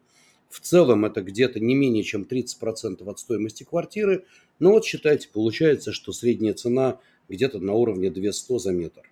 в 0.48 0.60
целом 0.60 1.04
это 1.04 1.22
где-то 1.22 1.60
не 1.60 1.74
менее 1.74 2.02
чем 2.02 2.22
30% 2.22 3.06
от 3.06 3.18
стоимости 3.18 3.64
квартиры. 3.64 4.24
Ну 4.58 4.72
вот 4.72 4.84
считайте, 4.84 5.28
получается, 5.32 5.92
что 5.92 6.12
средняя 6.12 6.54
цена 6.54 6.98
где-то 7.28 7.58
на 7.58 7.74
уровне 7.74 8.10
200 8.10 8.58
за 8.58 8.72
метр. 8.72 9.02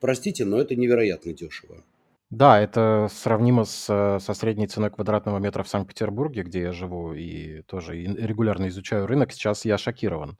Простите, 0.00 0.44
но 0.44 0.60
это 0.60 0.76
невероятно 0.76 1.32
дешево. 1.32 1.84
Да, 2.30 2.60
это 2.60 3.08
сравнимо 3.10 3.64
с, 3.64 3.86
э, 3.88 4.18
со 4.20 4.34
средней 4.34 4.66
ценой 4.66 4.90
квадратного 4.90 5.38
метра 5.38 5.62
в 5.62 5.68
Санкт-Петербурге, 5.68 6.42
где 6.42 6.60
я 6.60 6.72
живу 6.72 7.14
и 7.14 7.62
тоже 7.62 7.94
регулярно 7.94 8.68
изучаю 8.68 9.06
рынок. 9.06 9.32
Сейчас 9.32 9.64
я 9.64 9.78
шокирован. 9.78 10.36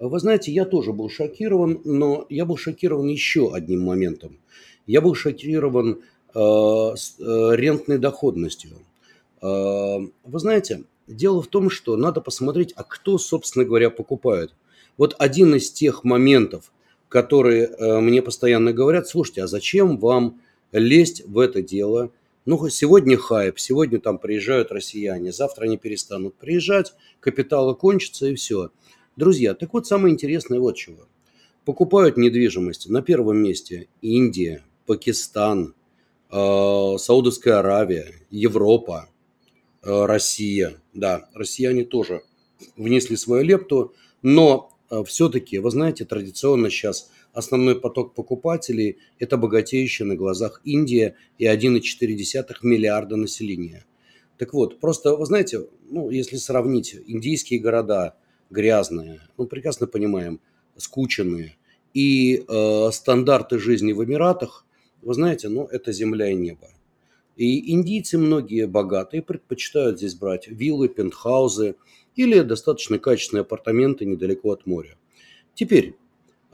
Вы 0.00 0.18
знаете, 0.18 0.50
я 0.50 0.64
тоже 0.64 0.92
был 0.92 1.08
шокирован, 1.08 1.82
но 1.84 2.26
я 2.30 2.46
был 2.46 2.56
шокирован 2.56 3.06
еще 3.06 3.54
одним 3.54 3.84
моментом. 3.84 4.40
Я 4.90 5.00
был 5.00 5.14
шокирован 5.14 6.00
э, 6.34 6.38
э, 6.38 6.94
рентной 7.54 7.98
доходностью. 7.98 8.72
Э, 9.40 9.46
вы 9.46 10.38
знаете, 10.40 10.82
дело 11.06 11.40
в 11.40 11.46
том, 11.46 11.70
что 11.70 11.96
надо 11.96 12.20
посмотреть, 12.20 12.72
а 12.74 12.82
кто, 12.82 13.16
собственно 13.16 13.64
говоря, 13.64 13.90
покупает. 13.90 14.52
Вот 14.96 15.14
один 15.20 15.54
из 15.54 15.70
тех 15.70 16.02
моментов, 16.02 16.72
которые 17.08 18.00
мне 18.00 18.20
постоянно 18.20 18.72
говорят, 18.72 19.06
слушайте, 19.06 19.44
а 19.44 19.46
зачем 19.46 19.96
вам 19.96 20.40
лезть 20.72 21.24
в 21.24 21.38
это 21.38 21.62
дело? 21.62 22.10
Ну, 22.44 22.68
сегодня 22.68 23.16
хайп, 23.16 23.60
сегодня 23.60 24.00
там 24.00 24.18
приезжают 24.18 24.72
россияне, 24.72 25.30
завтра 25.30 25.66
они 25.66 25.76
перестанут 25.76 26.34
приезжать, 26.34 26.94
капиталы 27.20 27.76
кончатся 27.76 28.26
и 28.26 28.34
все. 28.34 28.70
Друзья, 29.14 29.54
так 29.54 29.72
вот 29.72 29.86
самое 29.86 30.12
интересное 30.12 30.58
вот 30.58 30.74
чего. 30.76 31.06
Покупают 31.64 32.16
недвижимость 32.16 32.88
на 32.88 33.02
первом 33.02 33.36
месте 33.36 33.86
Индия, 34.02 34.64
Пакистан, 34.90 35.76
э, 36.32 36.96
Саудовская 36.98 37.60
Аравия, 37.60 38.12
Европа, 38.28 39.08
э, 39.84 40.04
Россия. 40.04 40.82
Да, 40.92 41.28
россияне 41.32 41.84
тоже 41.84 42.24
внесли 42.76 43.14
свою 43.14 43.44
лепту, 43.44 43.94
но 44.22 44.76
э, 44.90 45.04
все-таки, 45.04 45.60
вы 45.60 45.70
знаете, 45.70 46.04
традиционно 46.04 46.70
сейчас 46.70 47.08
основной 47.32 47.80
поток 47.80 48.16
покупателей– 48.16 48.98
это 49.20 49.36
богатеющая 49.36 50.04
на 50.04 50.16
глазах 50.16 50.60
Индия 50.64 51.14
и 51.38 51.46
1,4 51.46 52.56
миллиарда 52.62 53.14
населения. 53.14 53.86
Так 54.38 54.54
вот, 54.54 54.80
просто, 54.80 55.14
вы 55.14 55.24
знаете, 55.24 55.68
ну, 55.88 56.10
если 56.10 56.34
сравнить 56.34 56.96
индийские 57.06 57.60
города 57.60 58.16
грязные, 58.50 59.20
мы 59.36 59.46
прекрасно 59.46 59.86
понимаем, 59.86 60.40
скученные, 60.76 61.54
и 61.94 62.44
э, 62.48 62.90
стандарты 62.90 63.60
жизни 63.60 63.92
в 63.92 64.04
Эмиратах, 64.04 64.66
вы 65.02 65.14
знаете, 65.14 65.48
ну, 65.48 65.66
это 65.66 65.92
земля 65.92 66.30
и 66.30 66.34
небо. 66.34 66.68
И 67.36 67.72
индийцы 67.72 68.18
многие 68.18 68.66
богатые 68.66 69.22
предпочитают 69.22 69.98
здесь 69.98 70.14
брать 70.14 70.48
виллы, 70.48 70.88
пентхаузы 70.88 71.76
или 72.16 72.40
достаточно 72.40 72.98
качественные 72.98 73.42
апартаменты 73.42 74.04
недалеко 74.04 74.52
от 74.52 74.66
моря. 74.66 74.98
Теперь, 75.54 75.94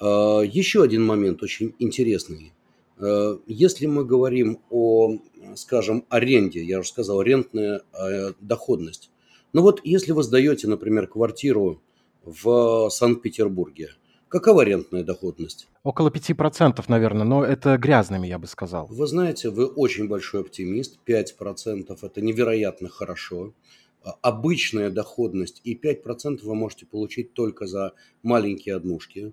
э, 0.01 0.05
еще 0.05 0.83
один 0.83 1.05
момент 1.05 1.43
очень 1.43 1.75
интересный. 1.79 2.53
Э, 2.99 3.39
если 3.47 3.87
мы 3.87 4.05
говорим 4.05 4.61
о, 4.71 5.19
скажем, 5.57 6.05
аренде, 6.09 6.63
я 6.63 6.79
уже 6.79 6.91
сказал, 6.91 7.23
рентная 7.23 7.83
э, 7.93 8.33
доходность. 8.41 9.11
Ну 9.53 9.63
вот, 9.63 9.81
если 9.83 10.13
вы 10.13 10.23
сдаете, 10.23 10.69
например, 10.69 11.09
квартиру 11.09 11.83
в 12.25 12.91
Санкт-Петербурге– 12.91 13.91
Какова 14.29 14.63
рентная 14.63 15.05
доходность? 15.05 15.69
Около 15.85 16.11
5%, 16.11 16.85
наверное, 16.89 17.25
но 17.25 17.45
это 17.45 17.79
грязными, 17.79 18.27
я 18.27 18.39
бы 18.39 18.49
сказал. 18.49 18.89
Вы 18.89 19.07
знаете, 19.07 19.51
вы 19.51 19.67
очень 19.67 20.09
большой 20.09 20.41
оптимист. 20.41 20.99
5% 21.07 21.97
это 22.03 22.21
невероятно 22.21 22.89
хорошо. 22.89 23.55
А, 24.03 24.17
обычная 24.23 24.91
доходность 24.91 25.61
и 25.63 25.77
5% 25.77 26.41
вы 26.43 26.55
можете 26.57 26.87
получить 26.87 27.35
только 27.35 27.67
за 27.67 27.93
маленькие 28.23 28.75
однушки. 28.75 29.33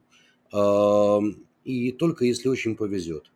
И 1.64 1.92
только 1.94 2.26
если 2.26 2.50
очень 2.50 2.76
повезет. 2.76 3.32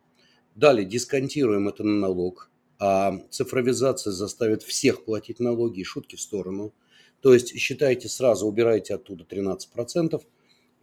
Далее 0.54 0.86
дисконтируем 0.86 1.66
это 1.66 1.82
на 1.82 1.98
налог. 1.98 2.50
А 2.78 3.18
цифровизация 3.30 4.12
заставит 4.12 4.62
всех 4.62 5.04
платить 5.04 5.40
налоги 5.40 5.80
и 5.80 5.84
шутки 5.84 6.14
в 6.14 6.20
сторону. 6.20 6.72
То 7.20 7.34
есть 7.34 7.58
считайте 7.58 8.08
сразу, 8.08 8.46
убирайте 8.46 8.94
оттуда 8.94 9.24
13%, 9.24 10.20
Э, 10.20 10.37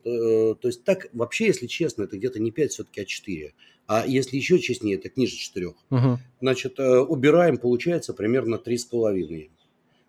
то 0.06 0.68
есть 0.68 0.84
так 0.84 1.08
вообще, 1.14 1.48
если 1.48 1.66
честно, 1.66 2.04
это 2.04 2.18
где-то 2.18 2.40
не 2.40 2.52
5 2.52 2.72
все-таки, 2.72 3.02
а 3.02 3.06
4. 3.06 3.54
А 3.88 4.06
если 4.06 4.38
еще 4.38 4.60
честнее, 4.60 4.98
это 4.98 5.10
ниже 5.16 5.36
4. 5.36 5.68
Угу. 5.68 6.20
Значит, 6.42 6.80
э, 6.80 7.00
убираем, 7.00 7.58
получается, 7.58 8.14
примерно 8.14 8.56
3,5. 8.56 9.50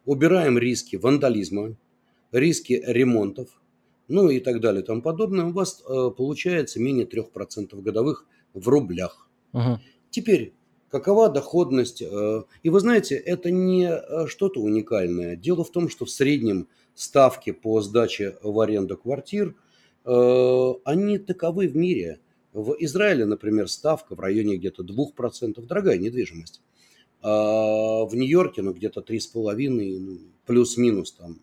Убираем 0.04 0.58
риски 0.58 0.96
вандализма, 0.96 1.76
риски 2.30 2.82
ремонтов, 2.86 3.48
ну 4.08 4.28
и 4.28 4.40
так 4.40 4.60
далее 4.60 4.82
и 4.82 4.84
тому 4.84 5.00
подобное. 5.00 5.46
У 5.46 5.52
вас 5.52 5.82
э, 5.88 6.10
получается 6.14 6.78
менее 6.78 7.06
3% 7.06 7.80
годовых 7.80 8.26
в 8.52 8.68
рублях. 8.68 9.28
Угу. 9.54 9.80
Теперь, 10.10 10.52
какова 10.90 11.30
доходность? 11.30 12.02
И 12.02 12.68
вы 12.70 12.80
знаете, 12.80 13.16
это 13.16 13.50
не 13.50 13.90
что-то 14.28 14.60
уникальное. 14.60 15.36
Дело 15.36 15.64
в 15.64 15.70
том, 15.70 15.88
что 15.88 16.04
в 16.04 16.10
среднем 16.10 16.68
ставки 16.94 17.52
по 17.52 17.80
сдаче 17.80 18.36
в 18.42 18.60
аренду 18.60 18.98
квартир– 18.98 19.54
Э, 19.65 19.65
они 20.06 21.18
таковы 21.18 21.66
в 21.66 21.76
мире. 21.76 22.20
В 22.52 22.74
Израиле, 22.78 23.26
например, 23.26 23.68
ставка 23.68 24.14
в 24.14 24.20
районе 24.20 24.56
где-то 24.56 24.82
2%, 24.82 25.60
дорогая 25.66 25.98
недвижимость. 25.98 26.62
А 27.20 28.04
в 28.04 28.14
Нью-Йорке, 28.14 28.62
ну, 28.62 28.72
где-то 28.72 29.00
3,5, 29.00 29.98
ну, 29.98 30.18
плюс-минус 30.46 31.12
там. 31.12 31.40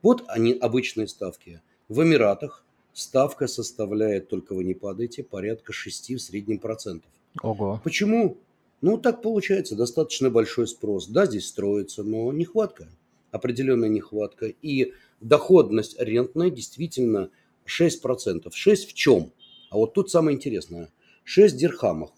Вот 0.00 0.24
они, 0.28 0.52
обычные 0.54 1.08
ставки. 1.08 1.60
В 1.88 2.02
Эмиратах 2.02 2.64
ставка 2.92 3.46
составляет, 3.46 4.28
только 4.28 4.54
вы 4.54 4.64
не 4.64 4.74
падайте, 4.74 5.22
порядка 5.22 5.72
6 5.72 6.14
в 6.14 6.18
среднем 6.18 6.58
процентов. 6.58 7.10
Ого. 7.42 7.80
Почему? 7.82 8.38
Ну, 8.80 8.96
так 8.96 9.22
получается, 9.22 9.76
достаточно 9.76 10.30
большой 10.30 10.68
спрос. 10.68 11.08
Да, 11.08 11.26
здесь 11.26 11.48
строится, 11.48 12.04
но 12.04 12.32
нехватка, 12.32 12.88
определенная 13.32 13.88
нехватка. 13.88 14.46
И 14.46 14.92
доходность 15.20 16.00
рентная 16.00 16.50
действительно– 16.50 17.30
6%. 17.66 18.50
6 18.52 18.88
в 18.88 18.92
чем? 18.94 19.32
А 19.70 19.76
вот 19.76 19.94
тут 19.94 20.10
самое 20.10 20.36
интересное. 20.36 20.90
6 21.24 21.56
дирхамов. 21.56 22.10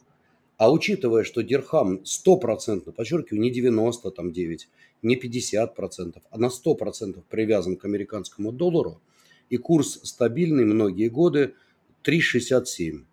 А 0.58 0.72
учитывая, 0.72 1.24
что 1.24 1.42
дирхам 1.42 2.02
100%, 2.02 2.92
подчеркиваю, 2.92 3.40
не 3.40 3.50
90, 3.50 4.10
там 4.10 4.32
9, 4.32 4.68
не 5.02 5.16
50%, 5.16 6.22
а 6.30 6.38
на 6.38 6.46
100% 6.46 7.22
привязан 7.28 7.76
к 7.76 7.84
американскому 7.84 8.52
доллару, 8.52 9.00
и 9.50 9.58
курс 9.58 10.00
стабильный 10.02 10.64
многие 10.64 11.08
годы 11.08 11.54
3,67. 12.04 13.04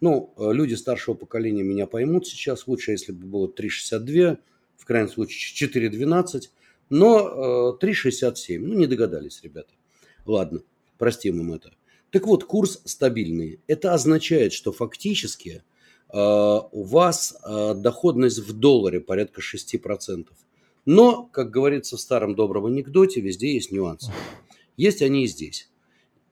Ну, 0.00 0.32
э, 0.36 0.52
люди 0.52 0.74
старшего 0.74 1.14
поколения 1.14 1.62
меня 1.62 1.86
поймут 1.86 2.26
сейчас. 2.26 2.66
Лучше, 2.66 2.92
если 2.92 3.12
бы 3.12 3.26
было 3.26 3.48
3,62, 3.48 4.38
в 4.76 4.84
крайнем 4.86 5.10
случае 5.10 5.68
4,12, 5.68 6.50
но 6.88 7.76
3,67. 7.78 8.58
Ну, 8.60 8.74
не 8.74 8.86
догадались, 8.86 9.40
ребята. 9.42 9.74
Ладно 10.24 10.62
простим 10.98 11.40
им 11.40 11.52
это. 11.52 11.72
Так 12.10 12.26
вот, 12.26 12.44
курс 12.44 12.80
стабильный. 12.84 13.60
Это 13.66 13.94
означает, 13.94 14.52
что 14.52 14.72
фактически 14.72 15.62
э, 16.12 16.18
у 16.18 16.82
вас 16.82 17.36
э, 17.44 17.74
доходность 17.74 18.38
в 18.38 18.52
долларе 18.52 19.00
порядка 19.00 19.40
6%. 19.42 20.26
Но, 20.86 21.24
как 21.24 21.50
говорится 21.50 21.96
в 21.96 22.00
старом 22.00 22.34
добром 22.34 22.66
анекдоте, 22.66 23.20
везде 23.20 23.52
есть 23.52 23.70
нюансы. 23.72 24.10
Есть 24.76 25.02
они 25.02 25.24
и 25.24 25.26
здесь. 25.26 25.68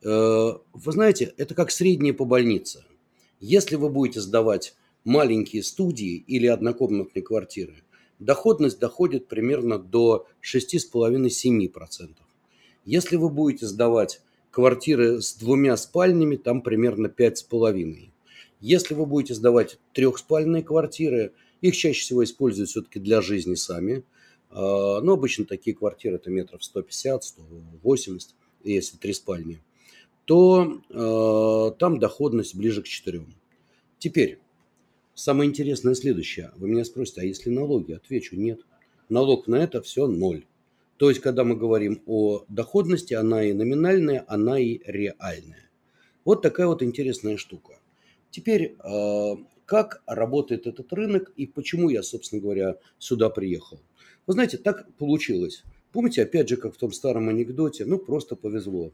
Э, 0.03 0.53
вы 0.73 0.93
знаете, 0.93 1.35
это 1.37 1.55
как 1.55 1.71
средние 1.71 2.15
по 2.15 2.25
больнице. 2.25 2.85
Если 3.39 3.77
вы 3.77 3.91
будете 3.91 4.21
сдавать 4.21 4.75
маленькие 5.05 5.63
студии 5.63 6.17
или 6.17 6.47
однокомнатные 6.47 7.23
квартиры, 7.23 7.83
доходность 8.19 8.79
доходит 8.79 9.29
примерно 9.29 9.79
до 9.79 10.27
6,5-7%. 10.43 12.17
Если 12.87 13.17
вы 13.17 13.29
будете 13.29 13.67
сдавать 13.67 14.23
квартиры 14.57 15.21
с 15.21 15.35
двумя 15.35 15.77
спальнями, 15.77 16.37
там 16.37 16.63
примерно 16.63 17.09
5,5%. 17.09 18.09
Если 18.63 18.95
вы 18.95 19.05
будете 19.05 19.35
сдавать 19.35 19.79
трехспальные 19.93 20.63
квартиры, 20.63 21.35
их 21.61 21.77
чаще 21.77 22.01
всего 22.01 22.25
используют 22.25 22.71
все-таки 22.71 22.99
для 22.99 23.21
жизни 23.21 23.55
сами. 23.55 24.03
А, 24.49 25.03
но 25.03 25.13
обычно 25.13 25.45
такие 25.45 25.77
квартиры 25.77 26.17
это 26.17 26.31
метров 26.31 26.65
150, 26.65 27.23
180, 27.23 28.31
если 28.65 28.97
три 28.97 29.13
спальни, 29.13 29.61
то 30.25 30.81
э, 30.89 31.79
там 31.79 31.99
доходность 31.99 32.55
ближе 32.55 32.81
к 32.81 32.87
4. 32.87 33.27
Теперь, 33.99 34.39
самое 35.15 35.51
интересное 35.51 35.95
следующее. 35.95 36.53
Вы 36.57 36.69
меня 36.69 36.87
спросите, 36.87 37.21
а 37.21 37.25
если 37.25 37.51
налоги? 37.51 37.93
Отвечу, 37.93 38.37
нет. 38.37 38.61
Налог 39.11 39.49
на 39.49 39.57
это 39.57 39.83
все 39.83 40.07
ноль. 40.07 40.47
То 40.97 41.11
есть, 41.11 41.21
когда 41.21 41.45
мы 41.45 41.57
говорим 41.57 42.03
о 42.07 42.45
доходности, 42.49 43.15
она 43.15 43.45
и 43.45 43.53
номинальная, 43.53 44.25
она 44.29 44.59
и 44.59 44.81
реальная. 44.85 45.71
Вот 46.25 46.43
такая 46.43 46.67
вот 46.67 46.83
интересная 46.83 47.37
штука. 47.37 47.79
Теперь, 48.31 48.77
а, 48.81 49.37
как 49.67 50.03
работает 50.07 50.67
этот 50.67 50.93
рынок 50.93 51.33
и 51.37 51.47
почему 51.47 51.91
я, 51.91 52.03
собственно 52.03 52.41
говоря, 52.41 52.77
сюда 52.99 53.31
приехал? 53.31 53.81
Вы 54.27 54.33
знаете, 54.33 54.59
так 54.59 54.93
получилось. 54.97 55.65
Помните, 55.93 56.23
опять 56.23 56.49
же, 56.49 56.57
как 56.57 56.75
в 56.75 56.79
том 56.79 56.93
старом 56.93 57.29
анекдоте, 57.29 57.85
ну, 57.85 57.99
просто 57.99 58.37
повезло. 58.37 58.93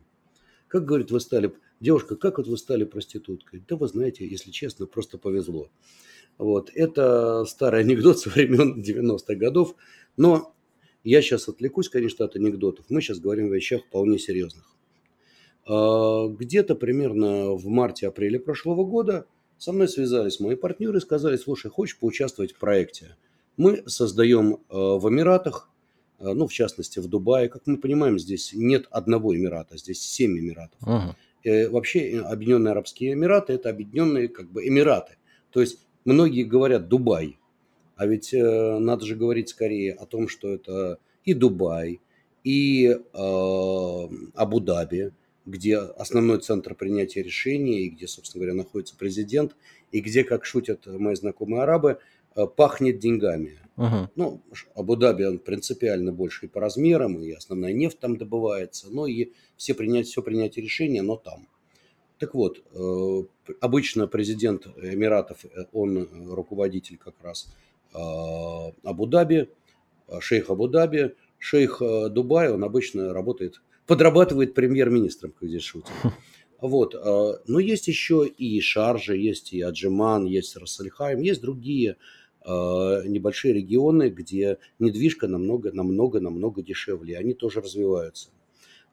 Как, 0.68 0.84
говорит, 0.84 1.10
вы 1.10 1.20
стали, 1.20 1.52
девушка, 1.80 2.16
как 2.16 2.38
вот 2.38 2.46
вы 2.48 2.56
стали 2.56 2.84
проституткой? 2.84 3.62
Да 3.68 3.76
вы 3.76 3.88
знаете, 3.88 4.26
если 4.26 4.50
честно, 4.50 4.86
просто 4.86 5.18
повезло. 5.18 5.70
Вот, 6.38 6.70
это 6.74 7.44
старый 7.44 7.80
анекдот 7.80 8.18
со 8.18 8.30
времен 8.30 8.80
90-х 8.80 9.34
годов, 9.34 9.74
но 10.16 10.54
я 11.04 11.22
сейчас 11.22 11.48
отвлекусь, 11.48 11.88
конечно, 11.88 12.24
от 12.24 12.36
анекдотов. 12.36 12.86
Мы 12.88 13.00
сейчас 13.00 13.18
говорим 13.18 13.50
о 13.50 13.54
вещах 13.54 13.82
вполне 13.84 14.18
серьезных. 14.18 14.72
А, 15.66 16.28
где-то 16.28 16.74
примерно 16.74 17.52
в 17.52 17.66
марте-апреле 17.66 18.38
прошлого 18.38 18.84
года 18.84 19.26
со 19.58 19.72
мной 19.72 19.88
связались 19.88 20.40
мои 20.40 20.56
партнеры 20.56 20.98
и 20.98 21.00
сказали, 21.00 21.36
слушай, 21.36 21.70
хочешь 21.70 21.98
поучаствовать 21.98 22.52
в 22.52 22.58
проекте? 22.58 23.16
Мы 23.56 23.82
создаем 23.86 24.58
а, 24.68 24.98
в 24.98 25.08
Эмиратах, 25.08 25.70
а, 26.18 26.34
ну, 26.34 26.46
в 26.46 26.52
частности, 26.52 26.98
в 26.98 27.06
Дубае. 27.08 27.48
Как 27.48 27.62
мы 27.66 27.78
понимаем, 27.78 28.18
здесь 28.18 28.52
нет 28.54 28.86
одного 28.90 29.36
Эмирата, 29.36 29.76
здесь 29.76 30.00
семь 30.00 30.38
Эмиратов. 30.38 30.78
Ага. 30.82 31.16
И 31.42 31.66
вообще, 31.66 32.12
э, 32.12 32.20
Объединенные 32.20 32.72
Арабские 32.72 33.14
Эмираты– 33.14 33.52
это 33.54 33.68
объединенные 33.68 34.28
как 34.28 34.50
бы 34.50 34.66
Эмираты. 34.66 35.16
То 35.50 35.60
есть, 35.60 35.78
многие 36.04 36.44
говорят 36.44 36.88
Дубай, 36.88 37.38
а 37.96 38.06
ведь 38.06 38.32
э, 38.34 38.78
надо 38.78 39.04
же 39.04 39.16
говорить 39.16 39.48
скорее 39.48 39.92
о 39.92 40.06
том, 40.06 40.28
что 40.28 40.48
это 40.48 40.98
и 41.24 41.34
Дубай, 41.34 42.00
и 42.44 42.86
э, 42.88 42.98
Абу-Даби, 44.34 45.12
где 45.46 45.78
основной 45.78 46.38
центр 46.38 46.74
принятия 46.74 47.22
решений, 47.22 47.80
и 47.80 47.90
где, 47.90 48.06
собственно 48.06 48.44
говоря, 48.44 48.56
находится 48.56 48.96
президент, 48.96 49.56
и 49.90 50.00
где, 50.00 50.24
как 50.24 50.44
шутят 50.44 50.86
мои 50.86 51.14
знакомые 51.14 51.62
арабы, 51.62 51.98
э, 52.34 52.46
пахнет 52.46 52.98
деньгами. 52.98 53.58
Uh-huh. 53.76 54.08
Ну, 54.16 54.42
Абу-Даби 54.74 55.24
он 55.24 55.38
принципиально 55.38 56.12
больше 56.12 56.46
и 56.46 56.48
по 56.48 56.60
размерам, 56.60 57.22
и 57.22 57.30
основная 57.32 57.72
нефть 57.72 57.98
там 57.98 58.16
добывается, 58.16 58.88
но 58.90 59.06
и 59.06 59.32
все, 59.56 59.74
принять, 59.74 60.06
все 60.06 60.22
принятие 60.22 60.64
решения, 60.64 61.02
но 61.02 61.16
там. 61.16 61.48
Так 62.18 62.34
вот, 62.34 62.62
э, 62.72 63.22
обычно 63.60 64.06
президент 64.06 64.66
Эмиратов, 64.66 65.44
э, 65.44 65.64
он 65.72 66.08
руководитель 66.30 66.98
как 66.98 67.14
раз 67.22 67.48
Абу-Даби, 67.92 69.48
а, 70.08 70.20
шейх 70.20 70.50
Абу-Даби, 70.50 71.14
шейх 71.38 71.82
а, 71.82 72.08
Дубай, 72.08 72.50
он 72.52 72.64
обычно 72.64 73.12
работает, 73.12 73.60
подрабатывает 73.86 74.54
премьер-министром, 74.54 75.32
как 75.32 75.48
здесь 75.48 75.62
шутят. 75.62 75.90
Вот. 76.60 76.94
Но 77.48 77.58
есть 77.58 77.88
еще 77.88 78.24
и 78.24 78.60
Шаржа, 78.60 79.14
есть 79.14 79.52
и 79.52 79.60
Аджиман, 79.60 80.26
есть 80.26 80.56
Рассальхайм, 80.56 81.20
есть 81.20 81.40
другие 81.42 81.96
небольшие 82.44 83.52
регионы, 83.52 84.10
где 84.10 84.58
недвижка 84.78 85.26
намного, 85.26 85.72
намного, 85.72 86.20
намного 86.20 86.62
дешевле. 86.62 87.18
Они 87.18 87.34
тоже 87.34 87.60
развиваются. 87.60 88.30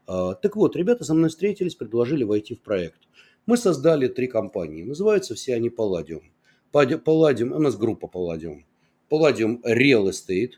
Так 0.07 0.55
вот, 0.55 0.75
ребята 0.75 1.03
со 1.03 1.13
мной 1.13 1.29
встретились, 1.29 1.75
предложили 1.75 2.23
войти 2.23 2.55
в 2.55 2.61
проект. 2.61 3.01
Мы 3.45 3.55
создали 3.55 4.07
три 4.07 4.25
компании. 4.25 4.81
Называются 4.83 5.35
все 5.35 5.53
они 5.53 5.69
Палладиум. 5.69 6.23
Палладиум, 6.71 7.51
у 7.51 7.59
нас 7.59 7.77
группа 7.77 8.07
Палладиум. 8.07 8.65
Palladium 9.09 9.61
Real 9.63 10.09
Estate, 10.09 10.53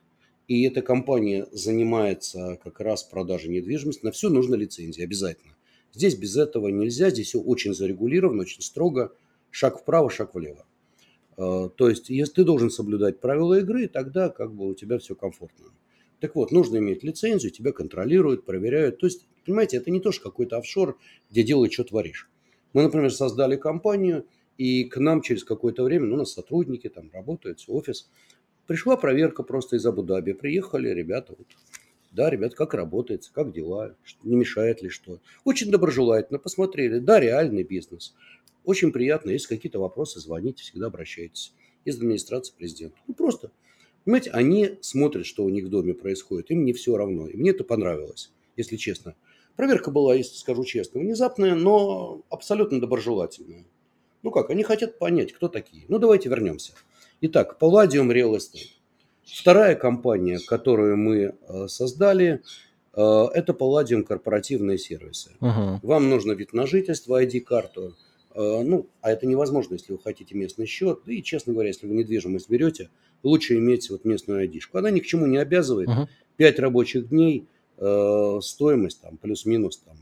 и 0.47 0.63
эта 0.63 0.81
компания 0.81 1.47
занимается 1.51 2.59
как 2.63 2.79
раз 2.79 3.03
продажей 3.03 3.49
недвижимости. 3.49 4.03
На 4.03 4.11
все 4.11 4.29
нужна 4.29 4.57
лицензия 4.57 5.05
обязательно. 5.05 5.55
Здесь 5.93 6.15
без 6.15 6.37
этого 6.37 6.67
нельзя, 6.67 7.09
здесь 7.09 7.27
все 7.27 7.39
очень 7.39 7.73
зарегулировано, 7.73 8.41
очень 8.41 8.61
строго. 8.61 9.13
Шаг 9.49 9.79
вправо, 9.79 10.09
шаг 10.09 10.35
влево. 10.35 10.65
А, 11.37 11.69
то 11.69 11.89
есть, 11.89 12.09
если 12.09 12.33
ты 12.33 12.43
должен 12.43 12.69
соблюдать 12.69 13.19
правила 13.19 13.59
игры, 13.59 13.87
тогда 13.87 14.29
как 14.29 14.53
бы 14.53 14.67
у 14.67 14.73
тебя 14.73 14.97
все 14.99 15.15
комфортно. 15.15 15.67
Так 16.19 16.35
вот, 16.35 16.51
нужно 16.51 16.77
иметь 16.77 17.03
лицензию, 17.03 17.51
тебя 17.51 17.71
контролируют, 17.71 18.45
проверяют. 18.45 18.99
То 18.99 19.07
есть, 19.07 19.25
понимаете, 19.45 19.77
это 19.77 19.89
не 19.89 19.99
то, 19.99 20.11
что 20.11 20.23
какой-то 20.23 20.57
офшор, 20.57 20.97
где 21.29 21.43
делай, 21.43 21.69
что 21.69 21.83
творишь. 21.83 22.29
Мы, 22.73 22.83
например, 22.83 23.11
создали 23.11 23.55
компанию, 23.55 24.25
и 24.57 24.83
к 24.83 24.97
нам 24.97 25.21
через 25.21 25.43
какое-то 25.43 25.83
время, 25.83 26.05
ну, 26.05 26.15
у 26.15 26.17
нас 26.19 26.33
сотрудники 26.33 26.87
там 26.87 27.09
работают, 27.11 27.63
офис, 27.67 28.09
Пришла 28.71 28.95
проверка 28.95 29.43
просто 29.43 29.75
из 29.75 29.85
Абу-Даби. 29.85 30.31
Приехали 30.31 30.87
ребята. 30.87 31.35
Вот. 31.37 31.45
Да, 32.13 32.29
ребят, 32.29 32.55
как 32.55 32.73
работает, 32.73 33.29
как 33.33 33.51
дела, 33.51 33.97
не 34.23 34.37
мешает 34.37 34.81
ли 34.81 34.87
что. 34.87 35.19
Очень 35.43 35.71
доброжелательно 35.71 36.39
посмотрели. 36.39 36.99
Да, 36.99 37.19
реальный 37.19 37.63
бизнес. 37.63 38.15
Очень 38.63 38.93
приятно. 38.93 39.31
Если 39.31 39.53
какие-то 39.53 39.79
вопросы, 39.79 40.21
звоните, 40.21 40.63
всегда 40.63 40.87
обращайтесь. 40.87 41.53
Из 41.83 41.97
администрации 41.97 42.53
президента. 42.57 42.95
Ну, 43.09 43.13
просто. 43.13 43.51
Понимаете, 44.05 44.29
они 44.31 44.77
смотрят, 44.79 45.25
что 45.25 45.43
у 45.43 45.49
них 45.49 45.65
в 45.65 45.69
доме 45.69 45.93
происходит. 45.93 46.49
Им 46.49 46.63
не 46.63 46.71
все 46.71 46.95
равно. 46.95 47.27
И 47.27 47.35
мне 47.35 47.49
это 47.49 47.65
понравилось, 47.65 48.31
если 48.55 48.77
честно. 48.77 49.15
Проверка 49.57 49.91
была, 49.91 50.15
если 50.15 50.37
скажу 50.37 50.63
честно, 50.63 51.01
внезапная, 51.01 51.55
но 51.55 52.21
абсолютно 52.29 52.79
доброжелательная. 52.79 53.65
Ну 54.23 54.31
как, 54.31 54.49
они 54.49 54.63
хотят 54.63 54.97
понять, 54.97 55.33
кто 55.33 55.49
такие. 55.49 55.83
Ну, 55.89 55.99
давайте 55.99 56.29
вернемся. 56.29 56.71
Итак, 57.23 57.57
Palladium 57.61 58.11
Real 58.11 58.35
Estate. 58.35 58.71
Вторая 59.23 59.75
компания, 59.75 60.39
которую 60.39 60.97
мы 60.97 61.35
э, 61.47 61.67
создали, 61.67 62.41
э, 62.95 63.25
это 63.35 63.53
Palladium 63.53 64.01
корпоративные 64.01 64.79
сервисы. 64.79 65.29
Uh-huh. 65.39 65.77
Вам 65.83 66.09
нужно 66.09 66.31
вид 66.31 66.53
на 66.53 66.65
жительство, 66.65 67.23
ID-карту. 67.23 67.95
Э, 68.33 68.63
ну, 68.63 68.87
а 69.01 69.11
это 69.11 69.27
невозможно, 69.27 69.75
если 69.75 69.93
вы 69.93 69.99
хотите 69.99 70.33
местный 70.33 70.65
счет. 70.65 71.01
Да 71.05 71.13
и, 71.13 71.21
честно 71.21 71.53
говоря, 71.53 71.67
если 71.67 71.85
вы 71.85 71.93
недвижимость 71.93 72.49
берете, 72.49 72.89
лучше 73.21 73.55
иметь 73.59 73.91
вот 73.91 74.03
местную 74.03 74.49
ID-шку. 74.49 74.79
Она 74.79 74.89
ни 74.89 74.99
к 74.99 75.05
чему 75.05 75.27
не 75.27 75.37
обязывает. 75.37 75.89
Uh-huh. 75.89 76.07
5 76.37 76.59
рабочих 76.59 77.09
дней, 77.09 77.45
стоимость 77.77 79.01
там 79.01 79.17
плюс-минус 79.17 79.77
там 79.77 79.95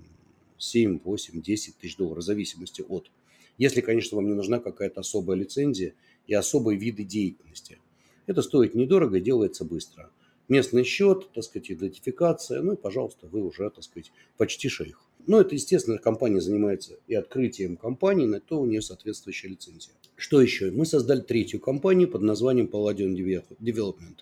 7, 0.58 1.02
8, 1.04 1.42
10 1.42 1.76
тысяч 1.76 1.98
долларов, 1.98 2.24
в 2.24 2.26
зависимости 2.26 2.82
от. 2.88 3.12
Если, 3.58 3.82
конечно, 3.82 4.16
вам 4.16 4.28
не 4.28 4.36
нужна 4.36 4.60
какая-то 4.60 5.02
особая 5.02 5.36
лицензия– 5.36 5.92
и 6.30 6.34
особые 6.36 6.78
виды 6.78 7.04
деятельности. 7.04 7.80
Это 8.28 8.44
стоит 8.44 8.76
недорого, 8.76 9.20
делается 9.20 9.66
быстро. 9.66 10.12
Местный 10.48 10.84
счет, 10.84 11.28
так 11.34 11.44
сказать, 11.44 11.72
идентификация, 11.72 12.62
ну 12.62 12.74
и, 12.74 12.76
пожалуйста, 12.76 13.28
вы 13.28 13.44
уже, 13.44 13.70
так 13.72 13.84
сказать, 13.84 14.12
почти 14.38 14.70
шейх. 14.70 15.02
Но 15.26 15.42
это, 15.42 15.56
естественно, 15.56 15.98
компания 15.98 16.40
занимается 16.40 17.00
и 17.08 17.16
открытием 17.16 17.78
компании, 17.78 18.28
на 18.28 18.40
то 18.40 18.62
у 18.62 18.66
нее 18.66 18.82
соответствующая 18.82 19.50
лицензия. 19.50 19.94
Что 20.16 20.40
еще? 20.40 20.72
Мы 20.72 20.86
создали 20.86 21.22
третью 21.22 21.60
компанию 21.60 22.08
под 22.08 22.22
названием 22.22 22.68
Palladium 22.68 23.16
Development. 23.60 24.20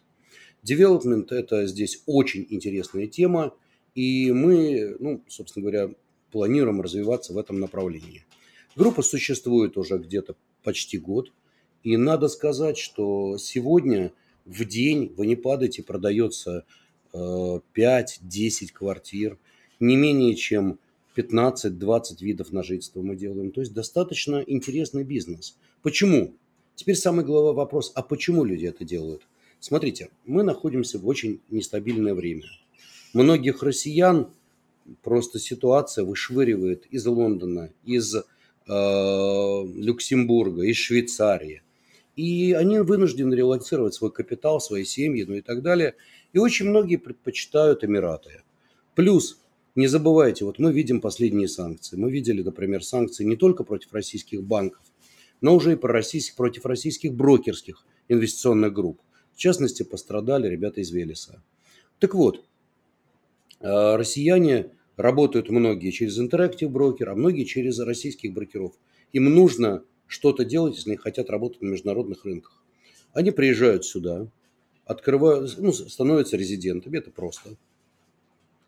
Development– 0.63 1.27
это 1.29 1.67
здесь 1.67 2.03
очень 2.05 2.47
интересная 2.49 3.07
тема, 3.07 3.53
и 3.95 4.31
мы, 4.31 4.95
ну, 4.99 5.21
собственно 5.27 5.63
говоря, 5.63 5.93
планируем 6.31 6.81
развиваться 6.81 7.33
в 7.33 7.37
этом 7.37 7.59
направлении. 7.59 8.25
Группа 8.77 9.01
существует 9.01 9.77
уже 9.77 9.97
где-то 9.97 10.37
почти 10.63 10.97
год– 10.97 11.33
и 11.83 11.97
надо 11.97 12.27
сказать, 12.27 12.77
что 12.77 13.37
сегодня 13.37 14.11
в 14.45 14.65
день 14.65 15.13
в 15.15 15.21
Анипадете 15.21 15.83
продается 15.83 16.65
5-10 17.13 17.63
э, 17.73 18.67
квартир, 18.73 19.37
не 19.79 19.95
менее 19.95 20.35
чем 20.35 20.79
15-20 21.15 22.21
видов 22.21 22.51
на 22.51 22.63
жительство 22.63 23.01
мы 23.01 23.15
делаем. 23.15 23.51
То 23.51 23.61
есть 23.61 23.73
достаточно 23.73 24.43
интересный 24.45 25.03
бизнес. 25.03 25.57
Почему? 25.81 26.33
Теперь 26.75 26.95
самый 26.95 27.25
главный 27.25 27.53
вопрос, 27.53 27.91
а 27.95 28.03
почему 28.03 28.43
люди 28.43 28.65
это 28.65 28.85
делают? 28.85 29.27
Смотрите, 29.59 30.09
мы 30.25 30.43
находимся 30.43 30.99
в 30.99 31.07
очень 31.07 31.41
нестабильное 31.49 32.13
время. 32.13 32.43
Многих 33.13 33.63
россиян 33.63 34.29
просто 35.01 35.39
ситуация 35.39 36.05
вышвыривает 36.05 36.85
из 36.91 37.05
Лондона, 37.07 37.71
из 37.83 38.15
э, 38.15 38.21
Люксембурга, 38.67 40.63
из 40.63 40.75
Швейцарии 40.75 41.63
и 42.17 42.53
они 42.53 42.80
вынуждены 42.80 43.36
релацировать 43.36 43.93
свой 43.93 44.12
капитал, 44.12 44.60
свои 44.60 44.84
семьи, 44.84 45.23
ну 45.23 45.36
и 45.36 45.41
так 45.41 45.62
далее. 45.62 45.95
И 46.34 46.39
очень 46.39 46.67
многие 46.67 46.97
предпочитают 46.97 47.84
Эмираты. 47.84 48.41
Плюс, 48.95 49.39
не 49.75 49.86
забывайте, 49.86 50.43
вот 50.43 50.58
мы 50.58 50.73
видим 50.73 50.99
последние 50.99 51.47
санкции. 51.47 51.95
Мы 51.95 52.10
видели, 52.10 52.41
например, 52.41 52.84
санкции 52.84 53.23
не 53.23 53.36
только 53.36 53.63
против 53.63 53.93
российских 53.93 54.43
банков, 54.43 54.82
но 55.41 55.56
уже 55.56 55.73
и 55.73 55.75
против 55.75 56.65
российских 56.65 57.13
брокерских 57.13 57.86
инвестиционных 58.08 58.73
групп. 58.73 58.99
В 59.36 59.38
частности, 59.38 59.84
пострадали 59.84 60.47
ребята 60.47 60.82
из 60.82 60.91
Велеса. 60.91 61.43
Так 61.99 62.15
вот, 62.15 62.43
э, 63.60 63.95
россияне 63.95 64.71
работают 64.95 65.51
многие 65.51 65.91
через 65.91 66.19
Interactive 66.19 66.71
Broker, 66.71 67.06
а 67.06 67.15
многие 67.15 67.43
через 67.43 67.77
российских 67.77 68.34
брокеров. 68.34 68.73
Им 69.13 69.25
нужно 69.25 69.84
что-то 70.07 70.45
делать, 70.45 70.75
если 70.75 70.91
они 70.91 70.97
хотят 70.97 71.29
работать 71.29 71.61
на 71.61 71.67
международных 71.67 72.25
рынках. 72.25 72.63
Они 73.13 73.31
приезжают 73.31 73.85
сюда, 73.85 74.27
открывают, 74.85 75.55
ну, 75.57 75.71
становятся 75.73 76.37
резидентами, 76.37 76.97
это 76.97 77.11
просто, 77.11 77.57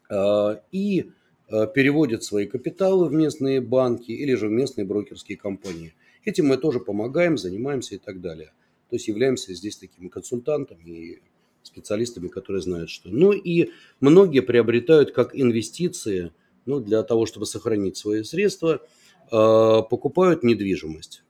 а, 0.10 0.62
и 0.72 1.12
а, 1.48 1.66
переводят 1.68 2.24
свои 2.24 2.46
капиталы 2.46 3.08
в 3.08 3.14
местные 3.14 3.62
банки 3.62 4.12
или 4.12 4.36
же 4.36 4.48
в 4.48 4.52
местные 4.52 4.86
брокерские 4.86 5.38
компании. 5.38 5.94
Этим 6.26 6.48
мы 6.48 6.58
тоже 6.58 6.80
помогаем, 6.80 7.38
занимаемся 7.38 7.96
и 7.96 7.98
так 7.98 8.22
далее. 8.22 8.52
То 8.90 8.96
есть 8.96 9.08
являемся 9.08 9.54
здесь 9.54 9.78
такими 9.78 10.10
консультантами 10.10 10.84
и 10.84 11.22
специалистами, 11.64 12.28
которые 12.28 12.62
знают 12.62 12.90
что. 12.90 13.10
Ну 13.10 13.32
и 13.32 13.72
многие 14.00 14.42
приобретают 14.42 15.12
как 15.12 15.36
инвестиции, 15.36 16.32
ну, 16.66 16.80
для 16.80 17.04
того, 17.04 17.26
чтобы 17.26 17.46
сохранить 17.46 17.98
свои 17.98 18.24
средства, 18.24 18.82
а, 19.32 19.82
покупают 19.82 20.44
недвижимость. 20.44 21.24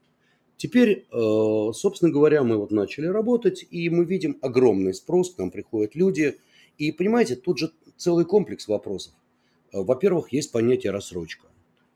Теперь, 0.60 1.06
э, 1.10 1.72
собственно 1.72 2.12
говоря, 2.12 2.42
мы 2.42 2.58
вот 2.58 2.70
начали 2.70 3.06
работать, 3.06 3.64
и 3.70 3.88
мы 3.88 4.04
видим 4.04 4.36
огромный 4.42 4.92
спрос, 4.92 5.34
к 5.34 5.38
нам 5.38 5.50
приходят 5.50 5.94
люди. 5.94 6.36
И, 6.76 6.92
понимаете, 6.92 7.34
тут 7.34 7.56
же 7.56 7.72
целый 7.96 8.26
комплекс 8.26 8.68
вопросов. 8.68 9.14
Э, 9.72 9.80
во-первых, 9.80 10.34
есть 10.34 10.52
понятие 10.52 10.92
рассрочка. 10.92 11.46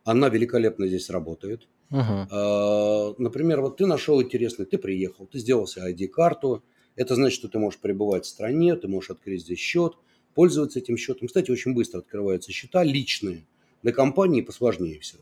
Она 0.04 0.30
великолепно 0.30 0.88
здесь 0.88 1.10
работает. 1.10 1.68
Uh-huh. 1.90 3.14
Например, 3.18 3.60
вот 3.60 3.76
ты 3.76 3.84
нашел 3.84 4.22
интересный, 4.22 4.64
ты 4.64 4.78
приехал, 4.78 5.26
ты 5.26 5.40
сделал 5.40 5.66
себе 5.66 5.92
ID-карту. 5.92 6.62
Это 6.96 7.16
значит, 7.16 7.38
что 7.38 7.48
ты 7.48 7.58
можешь 7.58 7.78
пребывать 7.78 8.24
в 8.24 8.28
стране, 8.28 8.76
ты 8.76 8.88
можешь 8.88 9.10
открыть 9.10 9.42
здесь 9.42 9.58
счет, 9.58 9.92
пользоваться 10.34 10.78
этим 10.78 10.96
счетом. 10.96 11.28
Кстати, 11.28 11.50
очень 11.50 11.74
быстро 11.74 11.98
открываются 11.98 12.50
счета 12.50 12.82
личные. 12.82 13.44
Для 13.82 13.92
компании 13.92 14.40
посложнее 14.40 15.00
все. 15.00 15.18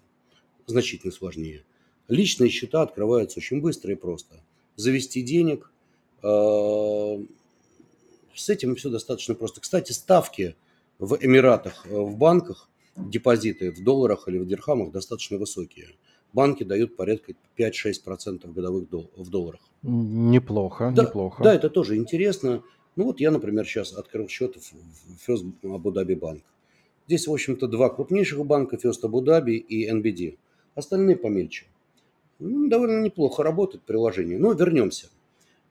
Значительно 0.67 1.13
сложнее. 1.13 1.65
Личные 2.13 2.51
счета 2.51 2.83
открываются 2.83 3.41
очень 3.41 3.63
быстро 3.63 3.91
и 3.91 3.95
просто. 3.95 4.35
Завести 4.77 5.23
денег, 5.23 5.73
э, 6.23 6.27
с 8.35 8.51
этим 8.51 8.77
все 8.77 8.91
достаточно 8.91 9.35
просто. 9.35 9.63
Кстати, 9.63 9.93
ставки 9.93 10.55
в 10.99 11.17
Эмиратах, 11.23 11.87
э, 11.87 11.99
в 11.99 12.19
банках, 12.19 12.69
депозиты 12.97 13.71
в 13.73 13.83
долларах 13.83 14.29
или 14.29 14.37
в 14.37 14.47
дирхамах 14.47 14.93
достаточно 14.93 15.39
высокие. 15.39 15.87
Банки 16.35 16.65
дают 16.65 16.97
порядка 16.97 17.33
5-6% 17.57 18.53
годовых 18.53 18.89
в 19.17 19.31
долларах. 19.31 19.63
Неплохо, 19.83 20.93
да, 20.95 21.05
неплохо. 21.05 21.43
Да, 21.43 21.55
это 21.55 21.71
тоже 21.71 21.97
интересно. 21.97 22.63
Ну 22.95 23.05
вот 23.05 23.21
я, 23.21 23.31
например, 23.31 23.65
сейчас 23.65 23.95
открыл 23.95 24.29
счет 24.29 24.59
в 24.59 25.31
Abu 25.65 25.91
Dhabi 25.95 26.21
Bank. 26.21 26.43
Здесь, 27.07 27.27
в 27.27 27.33
общем-то, 27.33 27.69
два 27.69 27.89
крупнейших 27.89 28.45
банка, 28.45 28.77
First 28.77 29.01
Abu 29.05 29.25
Dhabi 29.25 29.55
и 29.55 29.91
NBD. 29.91 30.37
Остальные 30.75 31.17
помельче 31.17 31.72
ну, 32.43 32.69
довольно 32.69 33.03
неплохо 33.03 33.43
работает 33.43 33.85
приложение. 33.85 34.39
Но 34.39 34.53
вернемся. 34.53 35.09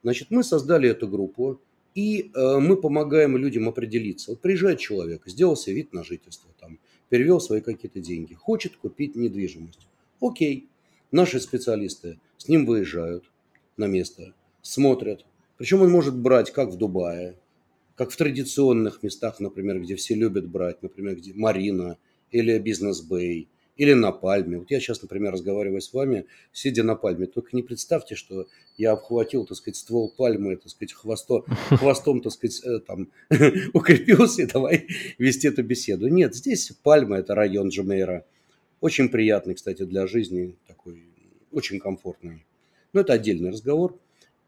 Значит, 0.04 0.32
мы 0.32 0.44
создали 0.44 0.90
эту 0.90 1.08
группу, 1.08 1.62
и 1.94 2.32
э, 2.34 2.58
мы 2.60 2.78
помогаем 2.78 3.38
людям 3.38 3.68
определиться. 3.68 4.32
Вот 4.32 4.42
приезжает 4.42 4.80
человек, 4.80 5.24
сделал 5.26 5.56
себе 5.56 5.76
вид 5.78 5.94
на 5.94 6.04
жительство, 6.04 6.50
там, 6.60 6.80
перевел 7.10 7.40
свои 7.40 7.62
какие-то 7.62 8.00
деньги, 8.00 8.34
хочет 8.34 8.78
купить 8.78 9.16
недвижимость. 9.16 9.88
Окей, 10.22 10.70
наши 11.12 11.40
специалисты 11.40 12.20
с 12.38 12.48
ним 12.48 12.66
выезжают 12.66 13.26
на 13.78 13.86
место, 13.86 14.34
смотрят. 14.62 15.26
Причем 15.58 15.82
он 15.82 15.92
может 15.92 16.18
брать 16.18 16.52
как 16.52 16.70
в 16.70 16.78
Дубае, 16.78 17.36
как 17.96 18.10
в 18.10 18.16
традиционных 18.16 19.04
местах, 19.04 19.40
например, 19.40 19.82
где 19.82 19.96
все 19.96 20.16
любят 20.16 20.48
брать, 20.48 20.82
например, 20.82 21.18
где 21.18 21.34
Марина 21.34 21.98
или 22.32 22.58
Бизнес-Бэй– 22.58 23.48
или 23.82 23.94
на 23.94 24.12
пальме. 24.12 24.60
Вот 24.60 24.70
я 24.70 24.80
сейчас, 24.80 25.02
например, 25.02 25.34
разговариваю 25.34 25.82
с 25.82 25.92
вами, 25.92 26.28
сидя 26.54 26.84
на 26.84 26.94
пальме. 26.94 27.26
Только 27.26 27.56
не 27.56 27.64
представьте, 27.64 28.14
что 28.14 28.46
я 28.78 28.92
обхватил, 28.92 29.44
так 29.44 29.58
сказать, 29.58 29.76
ствол 29.76 30.14
пальмы, 30.16 30.56
так 30.56 30.70
сказать, 30.70 30.94
хвосто, 30.94 31.46
хвостом, 31.70 32.22
так 32.22 32.32
сказать, 32.32 32.62
э, 32.64 32.80
там, 32.82 33.10
укрепился 33.74 34.44
и 34.44 34.46
давай 34.46 34.86
вести 35.18 35.48
эту 35.48 35.64
беседу. 35.64 36.10
Нет, 36.10 36.36
здесь 36.36 36.72
пальма– 36.84 37.18
это 37.18 37.34
район 37.34 37.70
Джумейра. 37.70 38.24
Очень 38.82 39.10
приятный, 39.10 39.56
кстати, 39.56 39.82
для 39.82 40.06
жизни, 40.06 40.56
такой, 40.68 41.02
очень 41.52 41.80
комфортный. 41.80 42.46
Но 42.94 43.02
это 43.02 43.14
отдельный 43.14 43.50
разговор. 43.50 43.98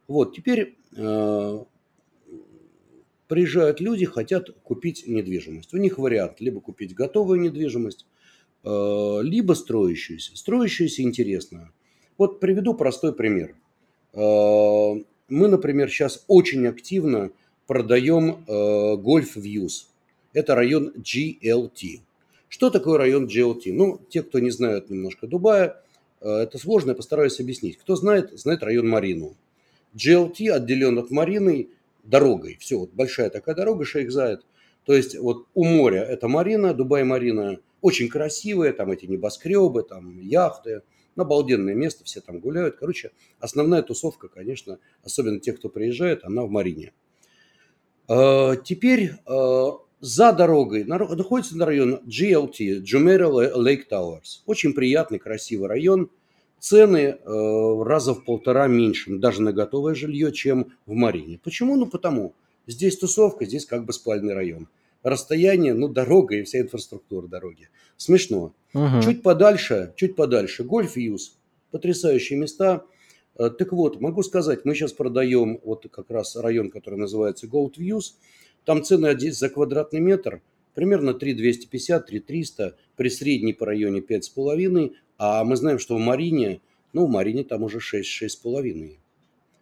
Вот, 0.08 0.36
теперь 0.36 0.76
э, 0.96 1.64
приезжают 3.28 3.80
люди, 3.82 4.06
хотят 4.06 4.52
купить 4.62 5.06
недвижимость. 5.08 5.74
У 5.74 5.78
них 5.78 5.98
вариант 5.98 6.40
либо 6.40 6.62
купить 6.62 6.94
готовую 6.94 7.40
недвижимость, 7.42 8.06
либо 8.64 9.54
строящуюся. 9.54 10.38
Строящуюся 10.38 11.02
интересно. 11.02 11.72
Вот 12.18 12.40
приведу 12.40 12.74
простой 12.74 13.14
пример. 13.14 13.56
Э, 14.14 14.94
мы, 15.28 15.48
например, 15.48 15.90
сейчас 15.90 16.24
очень 16.28 16.66
активно 16.68 17.32
продаем 17.68 18.44
Golf 18.48 19.32
э, 19.36 19.40
Views. 19.40 19.88
Это 20.34 20.56
район 20.56 20.94
GLT. 20.96 22.02
Что 22.48 22.70
такое 22.70 22.98
район 22.98 23.28
GLT? 23.28 23.74
Ну, 23.74 24.00
те, 24.10 24.24
кто 24.24 24.40
не 24.40 24.52
знают 24.52 24.90
немножко 24.90 25.28
Дубая, 25.28 25.82
это 26.22 26.58
сложно, 26.58 26.92
я 26.92 26.96
постараюсь 26.96 27.40
объяснить. 27.40 27.78
Кто 27.78 27.96
знает, 27.96 28.32
знает 28.40 28.64
район 28.64 28.88
Марину. 28.88 29.36
GLT 29.96 30.50
отделен 30.50 30.98
от 31.00 31.12
Марины 31.12 31.70
дорогой. 32.04 32.58
Все, 32.60 32.78
вот 32.78 32.92
большая 32.94 33.30
такая 33.30 33.56
дорога, 33.56 33.86
Шейх 33.86 34.12
Заяд. 34.12 34.46
То 34.86 34.94
есть 34.94 35.18
вот 35.18 35.48
у 35.54 35.66
моря 35.66 36.04
это 36.04 36.28
Марина, 36.28 36.74
Дубай-Марина– 36.74 37.60
очень 37.84 38.08
красивые, 38.08 38.72
там 38.72 38.92
эти 38.92 39.06
небоскребы, 39.06 39.84
там 39.84 40.18
яхты, 40.22 40.84
обалденное 41.18 41.76
место, 41.76 42.06
все 42.06 42.22
там 42.22 42.40
гуляют. 42.40 42.78
Короче, 42.78 43.12
основная 43.40 43.84
тусовка, 43.84 44.30
конечно, 44.30 44.80
особенно 45.04 45.42
те, 45.42 45.52
кто 45.52 45.68
приезжает, 45.68 46.24
она 46.24 46.44
в 46.44 46.50
Марине. 46.50 46.94
А, 48.08 48.56
теперь 48.56 49.12
а, 49.26 49.80
за 50.00 50.32
дорогой 50.32 50.86
находится 50.86 51.58
на 51.58 51.66
район 51.66 52.02
GLT, 52.06 52.84
Jumeirah 52.84 53.54
Lake 53.54 53.84
Towers. 53.92 54.44
Очень 54.46 54.74
приятный, 54.74 55.20
красивый 55.20 55.68
район. 55.68 56.10
Цены 56.60 57.18
а, 57.26 57.84
раза 57.84 58.14
в 58.14 58.24
полтора 58.24 58.68
меньше, 58.68 59.18
даже 59.18 59.42
на 59.42 59.52
готовое 59.52 59.94
жилье, 59.94 60.32
чем 60.32 60.72
в 60.86 60.94
Марине. 60.94 61.38
Почему? 61.44 61.76
Ну, 61.76 61.86
потому. 61.86 62.34
Здесь 62.66 62.98
тусовка, 62.98 63.44
здесь 63.44 63.66
как 63.66 63.84
бы 63.84 63.92
спальный 63.92 64.34
район 64.34 64.70
расстояние, 65.04 65.74
ну, 65.74 65.90
дорога 65.90 66.36
и 66.36 66.44
вся 66.44 66.62
инфраструктура 66.62 67.28
дороги. 67.28 67.70
Смешно. 67.98 68.56
Угу. 68.74 69.02
Чуть 69.04 69.22
подальше, 69.22 69.94
чуть 69.96 70.16
подальше, 70.16 70.64
Гольф 70.64 70.98
Юз. 70.98 71.38
Потрясающие 71.72 72.40
места. 72.40 72.86
Э, 73.38 73.50
так 73.50 73.74
вот, 73.74 74.00
могу 74.02 74.24
сказать, 74.24 74.66
мы 74.66 74.74
сейчас 74.74 74.94
продаем 74.94 75.60
вот 75.64 75.86
как 75.92 76.10
раз 76.10 76.36
район, 76.36 76.70
который 76.70 76.98
называется 77.00 77.48
Gold 77.48 77.76
Views. 77.78 78.14
Там 78.66 78.84
цены 78.84 79.16
за 79.32 79.50
квадратный 79.50 80.00
метр 80.00 80.42
примерно 80.74 81.14
3250, 81.14 82.06
3300, 82.06 82.78
при 82.96 83.10
средней 83.10 83.54
по 83.54 83.66
районе 83.66 84.00
5,5. 84.00 84.94
А 85.18 85.44
мы 85.44 85.56
знаем, 85.56 85.80
что 85.80 85.96
в 85.96 86.00
Марине, 86.00 86.62
ну, 86.94 87.06
в 87.06 87.10
Марине 87.10 87.44
там 87.44 87.64
уже 87.64 87.80
6, 87.80 88.10
6,5 88.24 88.98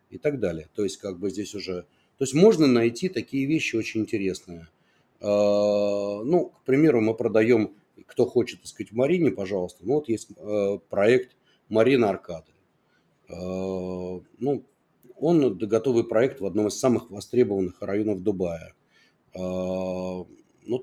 и 0.10 0.18
так 0.18 0.40
далее. 0.40 0.68
То 0.76 0.84
есть, 0.84 0.98
как 0.98 1.20
бы 1.20 1.30
здесь 1.30 1.56
уже... 1.56 1.86
То 2.18 2.24
есть, 2.24 2.34
можно 2.34 2.68
найти 2.68 3.10
такие 3.10 3.46
вещи 3.46 3.76
очень 3.76 4.02
интересные. 4.02 4.68
А, 5.22 6.24
ну, 6.24 6.50
к 6.50 6.64
примеру, 6.64 7.02
мы 7.02 7.14
продаем, 7.14 7.76
кто 8.08 8.26
хочет, 8.26 8.62
так 8.62 8.68
сказать, 8.68 8.92
в 8.92 8.96
Марине, 8.96 9.32
пожалуйста, 9.32 9.86
ну, 9.86 9.96
вот 9.96 10.10
есть 10.10 10.30
э, 10.36 10.80
проект 10.90 11.36
Марина 11.70 12.10
Аркады. 12.10 12.52
А, 13.30 14.22
ну, 14.40 14.64
он 15.18 15.58
готовый 15.58 16.04
проект 16.04 16.42
в 16.42 16.46
одном 16.46 16.68
из 16.68 16.80
самых 16.80 17.12
востребованных 17.12 17.82
районов 17.82 18.24
Дубая. 18.24 18.74
Ну, 19.34 20.28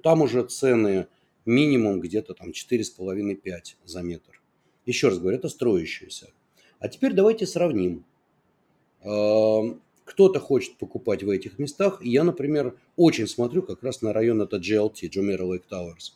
там 0.02 0.22
уже 0.22 0.44
цены 0.44 1.08
минимум 1.44 2.00
где-то 2.00 2.34
там 2.34 2.50
4,5-5 2.50 3.76
за 3.84 4.02
метр. 4.02 4.40
Еще 4.86 5.08
раз 5.08 5.18
говорю, 5.18 5.38
это 5.38 5.48
строящиеся. 5.48 6.30
А 6.78 6.88
теперь 6.88 7.14
давайте 7.14 7.46
сравним 7.46 8.04
кто-то 10.08 10.40
хочет 10.40 10.76
покупать 10.78 11.22
в 11.22 11.30
этих 11.30 11.58
местах. 11.58 12.00
Я, 12.02 12.24
например, 12.24 12.74
очень 12.96 13.26
смотрю 13.26 13.62
как 13.62 13.82
раз 13.82 14.02
на 14.02 14.12
район 14.12 14.42
это 14.42 14.56
GLT, 14.56 15.10
Jumeirah 15.10 15.48
Lake 15.48 15.64
Towers. 15.70 16.12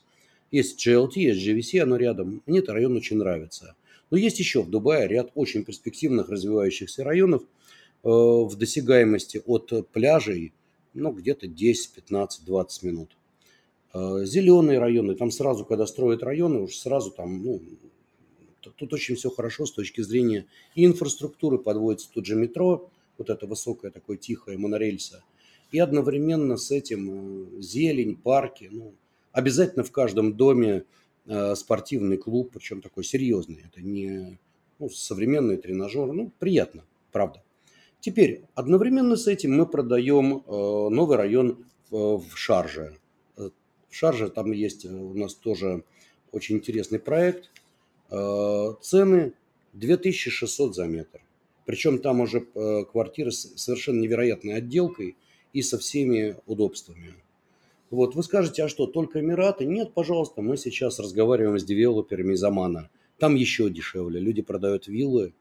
Есть 0.51 0.87
GLT, 0.87 1.13
есть 1.17 1.47
GVC, 1.47 1.81
оно 1.81 1.97
рядом. 1.97 2.43
Мне 2.47 2.59
этот 2.59 2.71
район 2.71 2.97
очень 2.97 3.17
нравится. 3.19 3.75
Но 4.11 4.17
есть 4.17 4.39
еще 4.39 4.63
в 4.63 4.71
Дубае 4.71 5.09
ряд 5.09 5.31
очень 5.35 5.65
перспективных 5.65 6.29
развивающихся 6.29 7.05
районов. 7.05 7.43
в 8.03 8.57
досягаемости 8.57 9.43
от 9.47 9.89
пляжей, 9.93 10.53
ну, 10.95 11.13
где-то 11.13 11.47
10, 11.47 11.93
15, 11.93 12.45
20 12.45 12.83
минут. 12.83 13.17
Зеленые 13.95 14.79
районы, 14.79 15.15
там 15.15 15.31
сразу, 15.31 15.65
когда 15.65 15.87
строят 15.87 16.23
районы, 16.23 16.61
уж 16.61 16.77
сразу 16.77 17.11
там, 17.11 17.43
ну, 17.43 17.61
тут 18.77 18.93
очень 18.93 19.17
все 19.17 19.31
хорошо 19.31 19.67
с 19.67 19.73
точки 19.73 20.01
зрения 20.01 20.47
инфраструктуры, 20.75 21.59
подводится 21.59 22.11
тут 22.11 22.27
же 22.27 22.35
метро, 22.35 22.91
вот 23.23 23.31
это 23.31 23.47
высокое 23.47 23.91
такое 23.91 24.17
тихое 24.17 24.59
монорельса, 24.59 25.25
и 25.71 25.79
одновременно 25.79 26.57
с 26.57 26.71
этим 26.71 27.61
зелень, 27.61 28.17
парки, 28.17 28.69
ну, 28.71 28.95
обязательно 29.33 29.85
в 29.85 29.91
каждом 29.91 30.37
доме 30.37 30.85
Э, 31.27 31.55
спортивный 31.55 32.17
клуб, 32.17 32.51
причем 32.53 32.83
такой 32.83 33.05
серьезный. 33.05 33.65
Это 33.65 33.81
не 33.81 34.39
ну, 34.79 34.89
современный 34.89 35.57
тренажер. 35.57 36.13
Ну, 36.13 36.33
приятно, 36.39 36.85
правда. 37.13 37.43
Теперь, 38.01 38.45
одновременно 38.57 39.17
с 39.17 39.29
этим 39.29 39.57
мы 39.57 39.67
продаем 39.67 40.39
э, 40.39 40.41
новый 40.49 41.17
район 41.17 41.65
в 41.91 42.25
Шарже. 42.35 42.99
Э, 43.37 43.51
в 43.89 43.95
Шарже 43.95 44.31
там 44.31 44.51
есть 44.51 44.85
у 44.85 45.15
нас 45.15 45.35
тоже 45.35 45.85
очень 46.33 46.57
интересный 46.57 46.99
проект. 46.99 47.51
Цены 48.11 49.33
2600 49.73 50.75
за 50.75 50.85
метр. 50.87 51.23
Причем 51.65 51.99
там 51.99 52.21
уже 52.21 52.41
квартиры 52.41 53.31
с 53.31 53.57
совершенно 53.57 54.01
невероятной 54.01 54.55
отделкой 54.55 55.17
и 55.53 55.63
со 55.63 55.79
всеми 55.79 56.37
удобствами. 56.47 57.15
Вот, 57.93 58.15
вы 58.15 58.23
скажете, 58.23 58.65
а 58.65 58.69
что, 58.69 58.87
только 58.87 59.21
Эмираты? 59.21 59.67
Нет, 59.67 59.93
пожалуйста, 59.93 60.41
мы 60.41 60.57
сейчас 60.57 60.99
разговариваем 60.99 61.59
с 61.59 61.65
девелоперами 61.65 62.33
из 62.33 62.43
Омана. 62.43 62.89
Там 63.19 63.35
еще 63.35 63.69
дешевле. 63.69 64.19
Люди 64.19 64.41
продают 64.41 64.87
виллы 64.89 65.35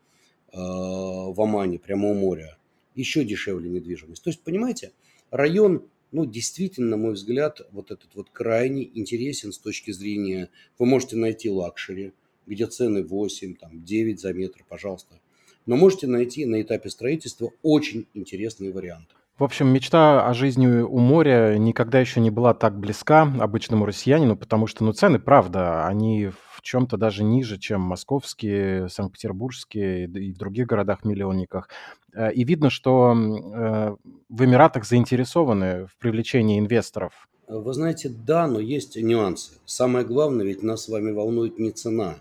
э, 0.51 0.57
в 0.57 1.33
Омане, 1.41 1.79
прямо 1.79 2.09
у 2.09 2.13
моря. 2.13 2.57
Еще 2.93 3.23
дешевле 3.23 3.69
недвижимость. 3.69 4.21
То 4.21 4.29
есть, 4.29 4.41
понимаете, 4.41 4.91
район, 5.29 5.87
ну, 6.11 6.25
действительно, 6.25 6.89
на 6.89 6.97
мой 6.97 7.13
взгляд, 7.13 7.61
вот 7.71 7.89
этот 7.89 8.13
вот 8.15 8.29
крайне 8.31 8.83
интересен 8.83 9.53
с 9.53 9.57
точки 9.57 9.91
зрения... 9.91 10.49
Вы 10.77 10.87
можете 10.87 11.15
найти 11.15 11.49
luxury, 11.49 12.11
где 12.47 12.67
цены 12.67 13.01
8, 13.01 13.55
там, 13.55 13.81
9 13.85 14.19
за 14.19 14.33
метр, 14.33 14.65
пожалуйста. 14.67 15.21
Но 15.65 15.75
можете 15.75 16.07
найти 16.07 16.45
на 16.45 16.61
этапе 16.61 16.89
строительства 16.89 17.51
очень 17.61 18.07
интересные 18.13 18.71
варианты. 18.71 19.13
В 19.41 19.43
общем, 19.43 19.69
мечта 19.69 20.27
о 20.27 20.33
жизни 20.35 20.67
у 20.67 20.99
моря 20.99 21.57
никогда 21.57 21.99
еще 21.99 22.19
не 22.19 22.29
была 22.29 22.53
так 22.53 22.77
близка 22.77 23.23
обычному 23.23 23.85
россиянину, 23.85 24.37
потому 24.37 24.67
что, 24.67 24.83
ну, 24.83 24.93
цены, 24.93 25.17
правда, 25.17 25.87
они 25.87 26.27
в 26.27 26.61
чем-то 26.61 26.95
даже 26.95 27.23
ниже, 27.23 27.57
чем 27.57 27.81
московские, 27.81 28.87
санкт-петербургские 28.89 30.05
и 30.05 30.31
в 30.31 30.37
других 30.37 30.67
городах-миллионниках. 30.67 31.69
Э, 32.13 32.31
и 32.31 32.43
видно, 32.43 32.69
что 32.69 33.13
э, 33.15 33.95
в 34.29 34.45
Эмиратах 34.45 34.85
заинтересованы 34.85 35.87
в 35.87 35.97
привлечении 35.97 36.59
инвесторов. 36.59 37.27
Вы 37.47 37.73
знаете, 37.73 38.09
да, 38.09 38.47
но 38.47 38.59
есть 38.59 38.95
нюансы. 38.95 39.53
Самое 39.65 40.05
главное, 40.05 40.45
ведь 40.45 40.61
нас 40.61 40.83
с 40.83 40.89
вами 40.89 41.11
волнует 41.11 41.57
не 41.57 41.71
цена. 41.71 42.17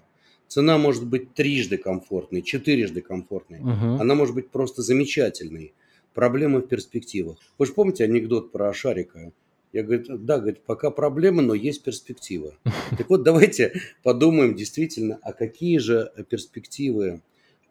Цена 0.50 0.78
может 0.78 1.06
быть 1.06 1.32
трижды 1.32 1.76
комфортной, 1.76 2.42
четырежды 2.42 3.02
комфортной. 3.02 3.60
Угу. 3.60 4.00
Она 4.00 4.16
может 4.16 4.34
быть 4.34 4.50
просто 4.50 4.82
замечательной 4.82 5.74
проблемы 6.12 6.58
в 6.58 6.66
перспективах. 6.66 7.38
Вы 7.56 7.66
же 7.66 7.72
помните 7.72 8.02
анекдот 8.02 8.50
про 8.50 8.74
Шарика? 8.74 9.30
Я 9.72 9.84
говорю, 9.84 10.18
да, 10.18 10.38
говорит, 10.38 10.62
пока 10.66 10.90
проблемы, 10.90 11.42
но 11.42 11.54
есть 11.54 11.84
перспектива. 11.84 12.52
Так 12.98 13.08
вот, 13.08 13.22
давайте 13.22 13.80
подумаем 14.02 14.56
действительно, 14.56 15.20
а 15.22 15.32
какие 15.32 15.78
же 15.78 16.10
перспективы? 16.28 17.22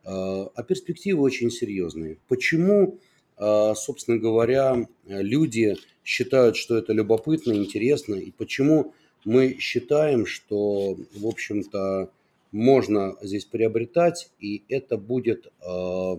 А, 0.06 0.50
а 0.56 0.64
перспективы 0.64 1.22
очень 1.22 1.52
серьезные. 1.52 2.18
Почему, 2.30 2.98
а, 3.36 3.76
собственно 3.76 4.18
говоря, 4.18 4.88
люди 5.06 5.76
считают, 6.06 6.56
что 6.56 6.78
это 6.78 6.94
любопытно, 6.94 7.52
интересно, 7.52 8.16
и 8.16 8.32
почему 8.32 8.94
мы 9.26 9.58
считаем, 9.60 10.26
что, 10.26 10.96
в 11.14 11.28
общем-то, 11.28 12.10
можно 12.52 13.16
здесь 13.22 13.46
приобретать, 13.46 14.32
и 14.40 14.64
это 14.70 14.98
будет, 14.98 15.52
а, 15.62 16.16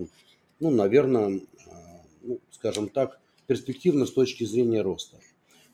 ну, 0.59 0.69
наверное, 0.69 1.41
ну, 2.21 2.39
скажем 2.51 2.89
так, 2.89 3.19
перспективно 3.47 4.05
с 4.05 4.11
точки 4.11 4.43
зрения 4.43 4.81
роста. 4.81 5.17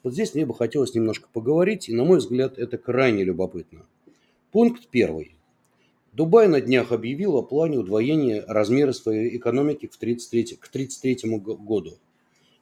Вот 0.04 0.13
здесь 0.13 0.34
мне 0.34 0.46
бы 0.46 0.54
хотелось 0.54 0.96
немножко 0.96 1.28
поговорить, 1.32 1.89
и, 1.89 1.93
на 1.93 2.04
мой 2.04 2.20
взгляд, 2.20 2.58
это 2.58 2.78
крайне 2.78 3.24
любопытно. 3.24 3.86
Пункт 4.52 4.88
первый. 4.89 5.36
Дубай 6.13 6.48
на 6.48 6.62
днях 6.62 6.91
объявил 6.91 7.36
о 7.36 7.43
плане 7.43 7.78
удвоения 7.78 8.43
размера 8.48 8.91
своей 8.93 9.38
экономики 9.38 9.86
к 9.86 9.96
33, 9.96 10.56
к 10.56 10.67
33 10.67 11.38
году. 11.38 11.98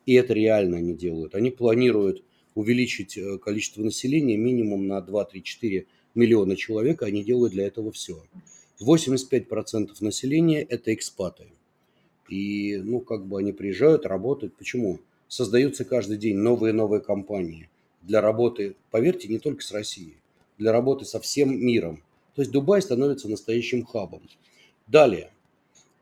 И 0.06 0.14
это 0.14 0.34
реально 0.34 0.78
они 0.78 0.94
делают. 0.94 1.36
Они 1.36 1.52
планируют 1.52 2.24
увеличить 2.54 3.18
э, 3.18 3.38
количество 3.38 3.82
населения 3.82 4.38
минимум 4.38 4.88
на 4.88 5.00
2-3-4 5.00 5.86
миллиона 6.16 6.56
человек, 6.56 7.04
они 7.04 7.24
делают 7.24 7.54
для 7.54 7.68
этого 7.68 7.92
все. 7.92 8.24
85% 8.82 9.92
населения– 10.00 10.62
это 10.70 10.94
экспаты. 10.94 11.46
И, 12.30 12.78
ну, 12.78 13.00
как 13.00 13.26
бы 13.26 13.40
они 13.40 13.52
приезжают, 13.52 14.06
работают. 14.06 14.56
Почему? 14.56 15.00
Создаются 15.28 15.86
каждый 15.86 16.18
день 16.18 16.38
новые 16.38 16.72
и 16.72 16.76
новые 16.76 17.02
компании 17.02 17.70
для 18.06 18.22
работы, 18.22 18.76
поверьте, 18.92 19.28
не 19.28 19.40
только 19.40 19.62
с 19.64 19.72
Россией, 19.72 20.18
для 20.58 20.72
работы 20.72 21.06
со 21.06 21.20
всем 21.20 21.60
миром. 21.60 22.04
То 22.36 22.42
есть 22.42 22.52
Дубай 22.52 22.82
становится 22.82 23.30
настоящим 23.30 23.86
хабом. 23.86 24.22
Далее. 24.88 25.32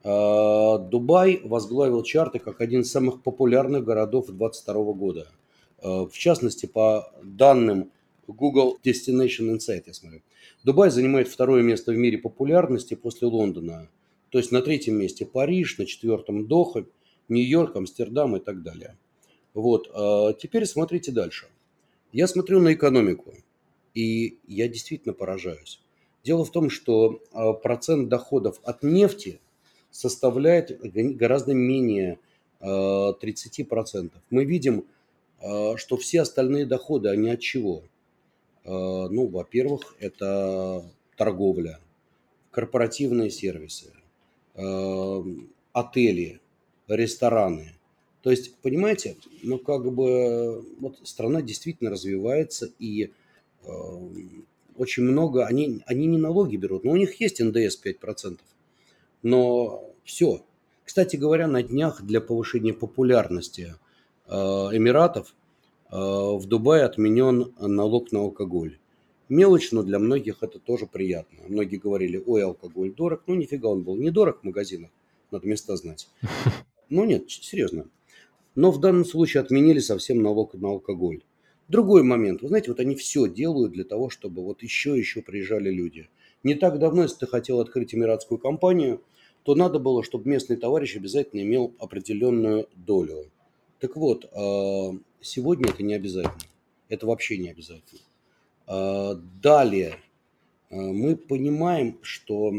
А, 0.04 0.78
Дубай 0.80 1.40
возглавил 1.44 2.04
чарты 2.04 2.40
как 2.40 2.60
один 2.60 2.82
из 2.82 2.92
самых 2.92 3.22
популярных 3.22 3.86
городов 3.86 4.28
2022 4.28 4.94
года. 4.94 5.28
А, 5.82 6.06
в 6.06 6.14
частности, 6.14 6.66
по 6.66 7.12
данным 7.24 7.92
Google 8.28 8.80
Destination 8.84 9.56
Insight, 9.56 9.84
я 9.88 9.94
смотрю. 9.94 10.22
Дубай 10.64 10.90
занимает 10.90 11.28
второе 11.28 11.64
место 11.64 11.92
в 11.92 11.98
мире 11.98 12.18
популярности 12.18 12.94
после 12.94 13.28
Лондона– 13.28 13.90
то 14.34 14.40
есть 14.40 14.52
на 14.52 14.64
третьем 14.64 14.96
месте 14.96 15.28
Париж, 15.28 15.78
на 15.78 15.86
четвертом 15.86 16.48
Доха, 16.48 16.88
Нью-Йорк, 17.30 17.76
Амстердам 17.76 18.36
и 18.36 18.40
так 18.40 18.64
далее. 18.64 18.98
Вот. 19.54 19.88
А 19.94 20.34
теперь 20.34 20.66
смотрите 20.66 21.12
дальше. 21.12 21.46
Я 22.12 22.26
смотрю 22.26 22.60
на 22.60 22.74
экономику, 22.74 23.36
и 23.94 24.40
я 24.48 24.68
действительно 24.68 25.14
поражаюсь. 25.14 25.80
Дело 26.24 26.46
в 26.46 26.52
том, 26.52 26.72
что 26.72 27.22
а, 27.32 27.54
процент 27.54 28.10
доходов 28.10 28.60
от 28.64 28.82
нефти 28.82 29.40
составляет 29.92 30.82
гораздо 30.82 31.54
менее 31.54 32.18
30%. 32.60 34.12
А, 34.16 34.20
Мы 34.32 34.46
видим, 34.46 34.88
что 35.40 35.98
все 35.98 36.22
остальные 36.22 36.66
доходы, 36.66 37.10
они 37.10 37.30
от 37.30 37.40
чего? 37.40 37.84
Ну, 38.66 39.28
во-первых, 39.28 39.96
это 40.00 40.86
торговля, 41.18 41.80
корпоративные 42.52 43.30
сервисы, 43.30 43.92
Эм, 44.56 45.50
отели, 45.72 46.40
рестораны. 46.88 47.74
То 48.22 48.30
есть, 48.30 48.56
понимаете, 48.58 49.18
ну 49.42 49.58
как 49.58 49.92
бы 49.92 50.64
вот 50.80 51.00
страна 51.04 51.42
действительно 51.42 51.90
развивается 51.90 52.72
и 52.78 53.10
э, 53.64 53.70
очень 54.78 55.04
много, 55.04 55.48
они, 55.48 55.82
они 55.88 56.06
не 56.06 56.20
налоги 56.20 56.56
берут, 56.56 56.84
но 56.84 56.92
у 56.92 56.96
них 56.96 57.20
есть 57.20 57.42
НДС 57.42 57.82
5%. 57.84 58.40
Но 59.24 59.92
все. 60.04 60.46
Кстати 60.86 61.16
говоря, 61.16 61.48
на 61.48 61.64
днях 61.64 62.04
для 62.04 62.22
повышения 62.22 62.74
популярности 62.74 63.74
э, 64.28 64.36
Эмиратов 64.36 65.30
э, 65.30 65.43
в 65.94 66.46
Дубае 66.48 66.86
отменен 66.86 67.54
налог 67.60 68.12
на 68.12 68.20
алкоголь. 68.22 68.80
Мелочь, 69.30 69.72
но 69.72 69.84
для 69.84 70.00
многих 70.00 70.42
это 70.42 70.60
тоже 70.60 70.88
приятно. 70.88 71.40
Многие 71.48 71.78
говорили, 71.78 72.22
ой, 72.26 72.44
алкоголь 72.44 72.94
дорог. 72.94 73.22
Ну, 73.28 73.36
нифига 73.36 73.70
он 73.70 73.84
был 73.84 73.96
не 73.96 74.10
дорог 74.10 74.42
в 74.42 74.44
магазинах. 74.44 74.90
Надо 75.32 75.48
места 75.48 75.76
знать. 75.76 76.08
Ну, 76.90 77.06
нет, 77.06 77.32
серьезно. 77.32 77.88
Но 78.54 78.70
в 78.70 78.80
данном 78.80 79.04
случае 79.06 79.42
отменили 79.42 79.80
совсем 79.80 80.22
налог 80.22 80.54
на 80.54 80.70
алкоголь. 80.70 81.24
Другой 81.68 82.04
момент. 82.04 82.44
Вы 82.44 82.50
знаете, 82.50 82.70
вот 82.70 82.80
они 82.80 82.94
все 82.94 83.28
делают 83.28 83.72
для 83.72 83.84
того, 83.84 84.12
чтобы 84.12 84.44
вот 84.44 84.62
еще 84.62 84.96
и 84.96 85.00
еще 85.00 85.24
приезжали 85.24 85.72
люди. 85.72 86.10
Не 86.44 86.54
так 86.54 86.78
давно, 86.78 87.04
если 87.04 87.20
ты 87.20 87.26
хотел 87.26 87.62
открыть 87.62 87.96
эмиратскую 87.96 88.38
компанию, 88.38 89.02
то 89.44 89.56
надо 89.56 89.80
было, 89.80 90.04
чтобы 90.04 90.30
местный 90.30 90.58
товарищ 90.58 90.96
обязательно 90.96 91.42
имел 91.42 91.74
определенную 91.80 92.68
долю. 92.76 93.32
Так 93.80 93.96
вот, 93.96 94.30
а, 94.34 94.92
сегодня 95.24 95.70
это 95.70 95.84
не 95.84 95.94
обязательно. 95.96 96.38
Это 96.90 97.08
вообще 97.08 97.38
не 97.38 97.50
обязательно. 97.50 98.02
А, 98.68 99.16
далее, 99.42 99.98
а, 100.70 100.76
мы 100.76 101.16
понимаем, 101.16 101.98
что 102.02 102.54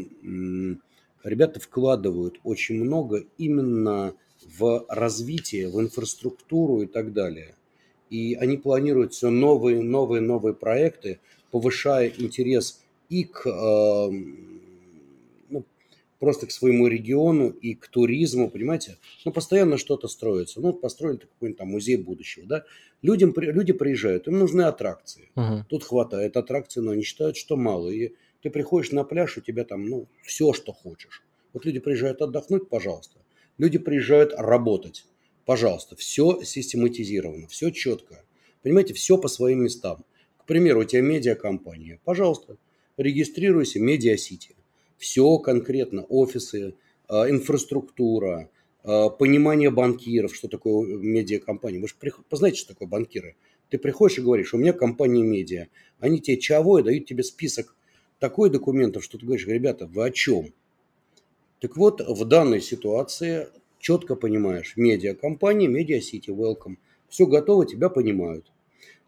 ребята 1.23 1.61
вкладывают 1.61 2.41
очень 2.43 2.83
много 2.83 3.25
именно 3.39 4.15
в 4.59 4.85
развитие, 4.89 5.69
в 5.69 5.81
инфраструктуру 5.81 6.83
и 6.83 6.87
так 6.87 7.13
далее. 7.13 7.55
И 8.11 8.35
они 8.35 8.57
планируют 8.57 9.15
все 9.15 9.31
новые, 9.31 9.83
новые, 9.83 10.21
новые 10.21 10.55
проекты, 10.55 11.21
повышая 11.51 12.13
интерес 12.17 12.83
и 13.09 13.25
к 13.25 13.47
а, 13.47 14.11
просто 16.25 16.47
к 16.47 16.53
своему 16.53 16.87
региону 16.87 17.51
и 17.51 17.75
к 17.75 17.89
туризму, 17.89 18.51
понимаете? 18.51 18.97
Ну, 19.27 19.33
постоянно 19.33 19.77
что-то 19.77 20.09
строится. 20.09 20.59
Ну, 20.59 20.73
построили 20.73 21.19
какой-нибудь 21.19 21.59
там 21.59 21.69
музей 21.69 21.97
будущего, 21.97 22.47
да? 22.47 22.65
Людям, 23.03 23.35
люди 23.37 23.75
приезжают, 23.75 24.27
им 24.27 24.39
нужны 24.39 24.63
аттракции. 24.63 25.31
Мгм. 25.35 25.67
Тут 25.69 25.85
хватает 25.85 26.39
аттракций, 26.39 26.83
но 26.83 26.93
они 26.93 27.03
считают, 27.03 27.37
что 27.37 27.57
мало. 27.57 27.91
И 27.91 28.13
ты 28.43 28.49
приходишь 28.49 28.91
на 28.91 29.05
пляж, 29.05 29.37
у 29.37 29.43
тебя 29.43 29.65
там, 29.65 29.87
ну, 29.87 30.09
все, 30.23 30.55
что 30.55 30.73
хочешь. 30.73 31.23
Вот 31.53 31.67
люди 31.67 31.79
приезжают 31.79 32.23
отдохнуть, 32.23 32.71
пожалуйста. 32.71 33.19
Люди 33.59 33.77
приезжают 33.77 34.33
работать, 34.35 35.05
пожалуйста. 35.45 35.95
Все 35.95 36.43
систематизировано, 36.43 37.49
все 37.49 37.71
четко. 37.71 38.25
Понимаете, 38.63 38.95
все 38.95 39.19
по 39.19 39.29
своим 39.29 39.65
местам. 39.65 40.07
К 40.39 40.47
примеру, 40.47 40.81
у 40.81 40.85
тебя 40.85 41.03
медиакомпания. 41.03 42.01
Пожалуйста, 42.03 42.57
регистрируйся, 42.97 43.79
Медиасити. 43.79 44.57
Все 44.99 45.39
конкретно, 45.39 46.05
офисы, 46.05 46.75
а, 47.09 47.29
инфраструктура, 47.29 48.51
а, 48.83 49.09
понимание 49.09 49.71
банкиров, 49.71 50.35
что 50.35 50.49
такое 50.49 50.87
медиакомпания. 50.87 51.81
Вы 51.81 51.89
же 51.89 51.95
знаете, 52.31 52.59
что 52.59 52.75
такое 52.75 52.89
банкиры. 52.89 53.37
Ты 53.71 53.79
приходишь 53.79 54.19
и 54.19 54.23
говоришь, 54.23 54.55
у 54.55 54.59
меня 54.59 54.73
компания 54.73 55.23
медиа. 55.23 55.67
Они 55.99 56.21
тебе 56.21 56.39
чего 56.39 56.81
дают 56.83 57.07
тебе 57.07 57.23
список 57.23 57.75
такой 58.19 58.51
документов, 58.51 59.05
что 59.05 59.19
ты 59.19 59.27
говоришь, 59.27 59.47
ребята, 59.47 59.87
вы 59.87 60.05
о 60.05 60.11
чем? 60.11 60.53
Так 61.61 61.77
вот, 61.77 62.01
в 62.01 62.25
данной 62.25 62.61
ситуации 62.61 63.49
четко 63.79 64.17
понимаешь, 64.17 64.75
медиакомпания, 64.77 65.69
медиа-сити, 65.69 66.31
welcome. 66.31 66.77
Все 67.09 67.27
готово, 67.27 67.67
тебя 67.67 67.89
понимают. 67.89 68.53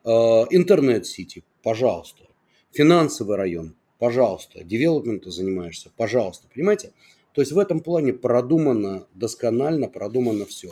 А, 0.05 0.45
интернет-сити, 0.51 1.45
пожалуйста. 1.63 2.25
Финансовый 2.73 3.37
район, 3.37 3.75
пожалуйста. 3.99 4.65
Девелопментом 4.65 5.33
занимаешься, 5.33 5.91
пожалуйста. 5.97 6.49
Понимаете? 6.55 6.93
То 7.33 7.43
есть 7.43 7.53
в 7.53 7.59
этом 7.59 7.81
плане 7.81 8.13
продумано 8.13 9.07
досконально, 9.15 9.89
продумано 9.89 10.47
все. 10.47 10.71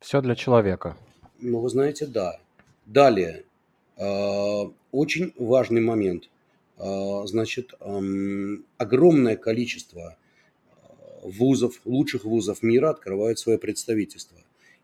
Все 0.00 0.20
для 0.20 0.34
человека. 0.36 0.96
Ну, 1.40 1.60
вы 1.60 1.68
знаете, 1.68 2.06
да. 2.06 2.38
Далее. 2.86 3.44
А, 3.96 4.70
очень 4.92 5.32
важный 5.36 5.80
момент. 5.80 6.30
А, 6.78 7.26
значит, 7.26 7.74
огромное 8.78 9.36
количество 9.36 10.16
вузов, 11.22 11.80
лучших 11.84 12.24
вузов 12.24 12.62
мира 12.62 12.90
открывают 12.90 13.38
свое 13.38 13.58
представительство. 13.58 14.38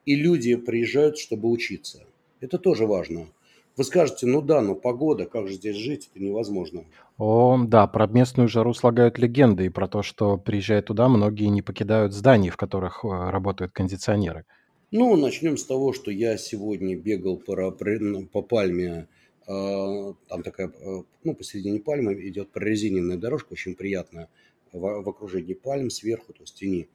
И 0.06 0.16
люди 0.16 0.56
приезжают, 0.56 1.18
чтобы 1.18 1.48
учиться. 1.48 2.02
Это 2.40 2.58
тоже 2.58 2.86
важно. 2.86 3.28
Вы 3.76 3.84
скажете, 3.84 4.26
ну 4.26 4.42
да, 4.42 4.60
но 4.60 4.74
погода, 4.74 5.26
как 5.26 5.48
же 5.48 5.54
здесь 5.54 5.76
жить, 5.76 6.10
это 6.12 6.22
невозможно. 6.22 6.84
О, 7.18 7.58
да, 7.66 7.86
про 7.86 8.06
местную 8.06 8.48
жару 8.48 8.74
слагают 8.74 9.18
легенды 9.18 9.66
и 9.66 9.70
про 9.70 9.88
то, 9.88 10.02
что 10.02 10.36
приезжая 10.36 10.82
туда, 10.82 11.08
многие 11.08 11.46
не 11.46 11.62
покидают 11.62 12.12
зданий, 12.12 12.50
в 12.50 12.56
которых 12.56 13.04
э, 13.04 13.08
работают 13.08 13.72
кондиционеры. 13.72 14.44
Ну, 14.90 15.14
начнем 15.16 15.56
с 15.56 15.64
того, 15.64 15.92
что 15.92 16.10
я 16.10 16.36
сегодня 16.36 16.96
бегал 16.96 17.36
по, 17.36 17.70
по 17.70 18.42
пальме, 18.42 19.06
э, 19.46 20.14
там 20.28 20.42
такая, 20.42 20.68
э, 20.68 21.02
ну, 21.22 21.34
посередине 21.34 21.80
пальмы 21.80 22.14
идет 22.28 22.50
прорезиненная 22.50 23.16
дорожка, 23.16 23.52
очень 23.52 23.76
приятная, 23.76 24.28
в, 24.72 25.02
в 25.02 25.08
окружении 25.08 25.54
пальм 25.54 25.90
сверху, 25.90 26.32
то 26.32 26.42
есть 26.42 26.56
тени. 26.56 26.88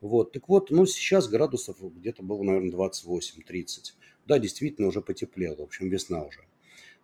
Вот, 0.00 0.32
так 0.32 0.48
вот, 0.48 0.70
ну, 0.70 0.86
сейчас 0.86 1.28
градусов 1.28 1.76
где-то 1.80 2.22
было, 2.22 2.42
наверное, 2.42 2.72
28-30. 2.72 3.94
Да, 4.26 4.38
действительно, 4.38 4.88
уже 4.88 5.00
потеплело. 5.00 5.56
В 5.56 5.62
общем, 5.62 5.88
весна 5.88 6.22
уже. 6.22 6.40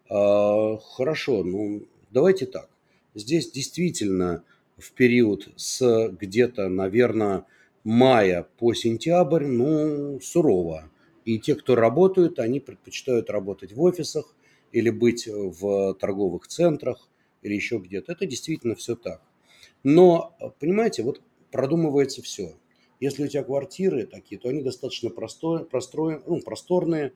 А, 0.08 0.78
хорошо, 0.78 1.42
ну, 1.42 1.82
давайте 2.10 2.46
так. 2.46 2.68
Здесь 3.14 3.50
действительно 3.50 4.44
в 4.76 4.92
период 4.92 5.48
с 5.56 6.08
где-то, 6.08 6.68
наверное, 6.68 7.44
мая 7.84 8.46
по 8.58 8.74
сентябрь, 8.74 9.46
ну, 9.46 10.20
сурово. 10.20 10.90
И 11.24 11.38
те, 11.38 11.54
кто 11.56 11.74
работают, 11.74 12.38
они 12.38 12.60
предпочитают 12.60 13.28
работать 13.30 13.72
в 13.72 13.82
офисах 13.82 14.34
или 14.72 14.90
быть 14.90 15.26
в 15.26 15.94
торговых 15.94 16.46
центрах 16.46 17.08
или 17.42 17.54
еще 17.54 17.78
где-то. 17.78 18.12
Это 18.12 18.26
действительно 18.26 18.74
все 18.74 18.94
так. 18.94 19.20
Но, 19.82 20.36
понимаете, 20.60 21.02
вот 21.02 21.20
продумывается 21.50 22.22
все. 22.22 22.54
Если 23.00 23.24
у 23.24 23.28
тебя 23.28 23.44
квартиры 23.44 24.06
такие, 24.06 24.38
то 24.40 24.48
они 24.48 24.62
достаточно 24.62 25.10
простой, 25.10 25.64
простой, 25.64 26.20
ну, 26.26 26.40
просторные 26.40 27.12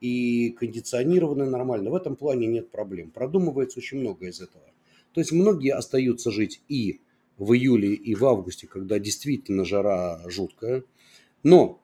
и 0.00 0.50
кондиционированные 0.50 1.48
нормально. 1.48 1.90
В 1.90 1.94
этом 1.94 2.16
плане 2.16 2.46
нет 2.46 2.70
проблем. 2.70 3.10
Продумывается 3.10 3.78
очень 3.78 3.98
много 3.98 4.26
из 4.26 4.40
этого. 4.40 4.64
То 5.12 5.20
есть 5.20 5.32
многие 5.32 5.74
остаются 5.74 6.30
жить 6.30 6.62
и 6.68 7.00
в 7.38 7.52
июле, 7.52 7.94
и 7.94 8.14
в 8.14 8.24
августе, 8.24 8.66
когда 8.66 8.98
действительно 8.98 9.64
жара 9.64 10.20
жуткая. 10.26 10.84
Но 11.42 11.80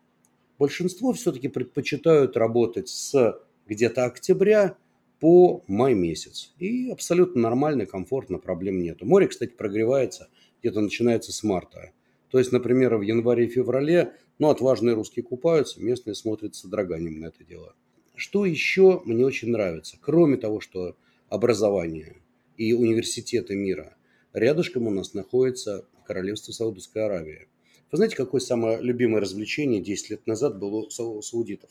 большинство 0.59 1.13
все-таки 1.13 1.49
предпочитают 1.49 2.37
работать 2.37 2.89
с 2.89 3.41
где-то 3.67 4.05
октября 4.05 4.77
по 5.19 5.63
май 5.67 5.95
месяц. 5.95 6.53
И 6.59 6.91
абсолютно 6.91 7.43
нормально, 7.43 7.87
комфортно, 7.87 8.39
проблем 8.39 8.81
нету. 8.81 9.07
Море, 9.07 9.27
кстати, 9.29 9.51
прогревается 9.51 10.29
где-то 10.61 10.81
начинается 10.81 11.33
с 11.33 11.43
марта. 11.43 11.93
То 12.31 12.39
есть, 12.39 12.53
например, 12.53 12.97
в 12.97 13.03
январе 13.03 13.47
и 13.47 13.49
феврале, 13.49 14.13
ну, 14.39 14.51
отважные 14.51 14.95
русские 14.95 15.25
купаются, 15.25 15.83
местные 15.83 16.15
смотрят 16.15 16.55
с 16.55 16.61
содроганием 16.61 17.21
на 17.21 17.27
это 17.27 17.45
дело. 17.45 17.75
Что 18.15 18.45
еще 18.45 19.03
мне 19.05 19.27
очень 19.27 19.51
нравится? 19.51 19.97
Кроме 20.01 20.37
того, 20.37 20.61
что 20.61 20.97
образование 21.29 22.17
и 22.57 22.73
университеты 22.73 23.57
мира, 23.57 23.97
рядышком 24.33 24.87
у 24.87 24.91
нас 24.91 25.15
находится 25.15 25.87
Королевство 26.07 26.53
Саудовской 26.53 27.05
Аравии. 27.05 27.49
Вы 27.91 27.97
знаете, 27.97 28.17
какое 28.17 28.41
самое 28.41 28.81
любимое 28.81 29.21
развлечение 29.21 29.81
10 29.81 30.11
лет 30.11 30.27
назад 30.27 30.59
было 30.59 30.87
у 30.87 31.23
саудитов? 31.23 31.71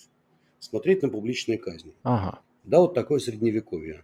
Смотреть 0.59 1.01
на 1.01 1.09
публичные 1.09 1.57
казни. 1.57 1.93
Ага. 2.03 2.41
Да, 2.65 2.81
вот 2.81 2.93
такое 2.93 3.19
средневековье. 3.19 4.03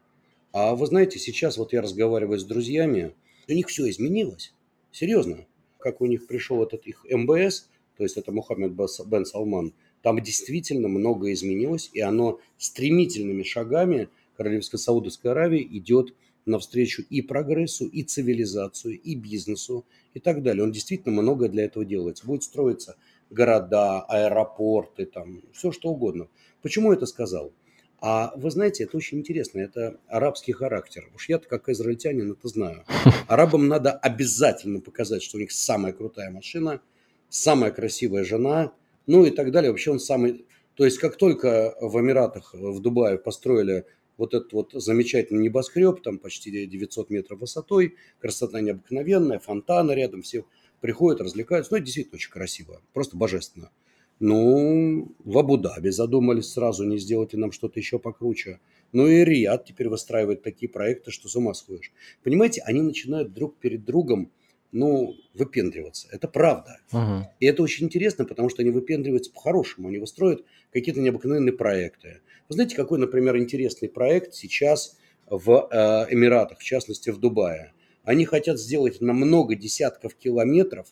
А 0.54 0.76
вы 0.76 0.86
знаете, 0.86 1.20
сейчас 1.20 1.58
вот 1.58 1.74
я 1.74 1.82
разговариваю 1.82 2.40
с 2.40 2.46
друзьями, 2.46 3.14
у 3.50 3.52
них 3.52 3.68
все 3.68 3.90
изменилось. 3.90 4.54
Серьезно 4.92 5.46
как 5.86 6.02
у 6.02 6.08
них 6.08 6.26
пришел 6.26 6.64
этот 6.64 6.88
их 6.88 7.06
МБС, 7.08 7.70
то 7.96 8.02
есть 8.02 8.18
это 8.18 8.32
Мухаммед 8.32 8.72
Бен 8.72 9.24
Салман, 9.24 9.72
там 10.02 10.20
действительно 10.20 10.88
многое 10.88 11.34
изменилось, 11.34 11.92
и 11.94 12.02
оно 12.02 12.40
стремительными 12.58 13.44
шагами 13.44 14.10
Королевской 14.36 14.80
Саудовской 14.80 15.30
Аравии 15.30 15.62
идет 15.62 16.16
навстречу 16.48 17.04
и 17.08 17.22
прогрессу, 17.22 17.86
и 17.86 18.02
цивилизацию, 18.02 19.00
и 19.00 19.14
бизнесу, 19.14 19.86
и 20.16 20.20
так 20.20 20.42
далее. 20.42 20.64
Он 20.64 20.72
действительно 20.72 21.22
многое 21.22 21.50
для 21.50 21.66
этого 21.66 21.86
делается. 21.86 22.26
Будет 22.26 22.42
строиться 22.42 22.98
города, 23.30 24.02
аэропорты, 24.02 25.06
там, 25.06 25.44
все 25.54 25.72
что 25.72 25.90
угодно. 25.90 26.30
Почему 26.64 26.92
я 26.92 26.98
это 26.98 27.06
сказал? 27.06 27.54
А 28.00 28.34
вы 28.36 28.52
знаете, 28.52 28.84
это 28.84 28.98
очень 28.98 29.20
интересно, 29.20 29.60
это 29.60 30.00
арабский 30.08 30.52
характер. 30.52 31.10
Уж 31.16 31.30
я-то 31.30 31.48
как 31.48 31.70
израильтянин 31.70 32.32
это 32.32 32.48
знаю. 32.48 32.84
Арабам 33.28 33.68
надо 33.68 33.94
обязательно 33.94 34.80
показать, 34.82 35.24
что 35.24 35.38
у 35.38 35.40
них 35.40 35.52
самая 35.52 35.94
крутая 35.94 36.30
машина, 36.30 36.82
самая 37.30 37.72
красивая 37.72 38.24
жена, 38.24 38.74
ну 39.08 39.26
и 39.26 39.32
так 39.32 39.52
далее. 39.52 39.72
Вообще 39.72 39.92
он 39.92 40.00
самый... 40.00 40.46
То 40.76 40.84
есть 40.84 40.98
как 41.00 41.16
только 41.16 41.76
в 41.80 42.00
Эмиратах, 42.00 42.54
в 42.54 42.82
Дубае 42.82 43.18
построили 43.18 43.86
вот 44.18 44.34
этот 44.34 44.54
вот 44.54 44.72
замечательный 44.74 45.44
небоскреб, 45.44 46.02
там 46.02 46.20
почти 46.20 46.66
900 46.66 47.10
метров 47.10 47.40
высотой, 47.40 47.96
красота 48.20 48.62
необыкновенная, 48.62 49.40
фонтаны 49.40 49.94
рядом, 49.94 50.22
все 50.22 50.46
приходят, 50.82 51.22
развлекаются. 51.22 51.74
Ну, 51.74 51.78
это 51.78 51.86
действительно 51.86 52.16
очень 52.16 52.32
красиво, 52.32 52.82
просто 52.94 53.18
божественно. 53.18 53.72
Ну, 54.20 55.14
в 55.24 55.38
Абу-Даби 55.38 55.90
задумались 55.90 56.54
сразу, 56.54 56.86
не 56.86 56.98
сделать 56.98 57.34
нам 57.34 57.52
что-то 57.52 57.80
еще 57.80 58.00
покруче. 58.00 58.60
Ну 58.94 59.08
и 59.08 59.26
Риад 59.26 59.66
теперь 59.66 59.90
выстраивает 59.90 60.42
такие 60.42 60.70
проекты, 60.70 61.12
что 61.12 61.28
с 61.28 61.36
ума 61.36 61.54
сходишь. 61.54 61.92
Понимаете, 62.24 62.62
они 62.66 62.82
начинают 62.82 63.34
друг 63.34 63.58
перед 63.58 63.84
другом, 63.84 64.32
ну, 64.72 65.16
выпендриваться. 65.34 66.08
Это 66.12 66.30
правда. 66.30 66.80
Угу. 66.94 67.28
И 67.42 67.46
это 67.46 67.62
очень 67.62 67.86
интересно, 67.86 68.26
потому 68.26 68.50
что 68.50 68.62
они 68.62 68.72
выпендриваются 68.72 69.32
по-хорошему. 69.34 69.90
Они 69.90 69.98
выстроят 69.98 70.46
какие-то 70.72 71.02
необыкновенные 71.02 71.54
проекты. 71.54 72.22
Вы 72.48 72.54
знаете, 72.54 72.76
какой, 72.76 73.00
например, 73.00 73.38
интересный 73.38 73.90
проект 73.90 74.34
сейчас 74.34 74.98
в 75.30 75.68
э, 75.72 76.14
Эмиратах, 76.14 76.60
в 76.60 76.64
частности 76.64 77.10
в 77.10 77.20
Дубае? 77.20 77.74
Они 78.04 78.24
хотят 78.24 78.60
сделать 78.60 79.02
на 79.02 79.14
много 79.14 79.56
десятков 79.56 80.16
километров 80.16 80.88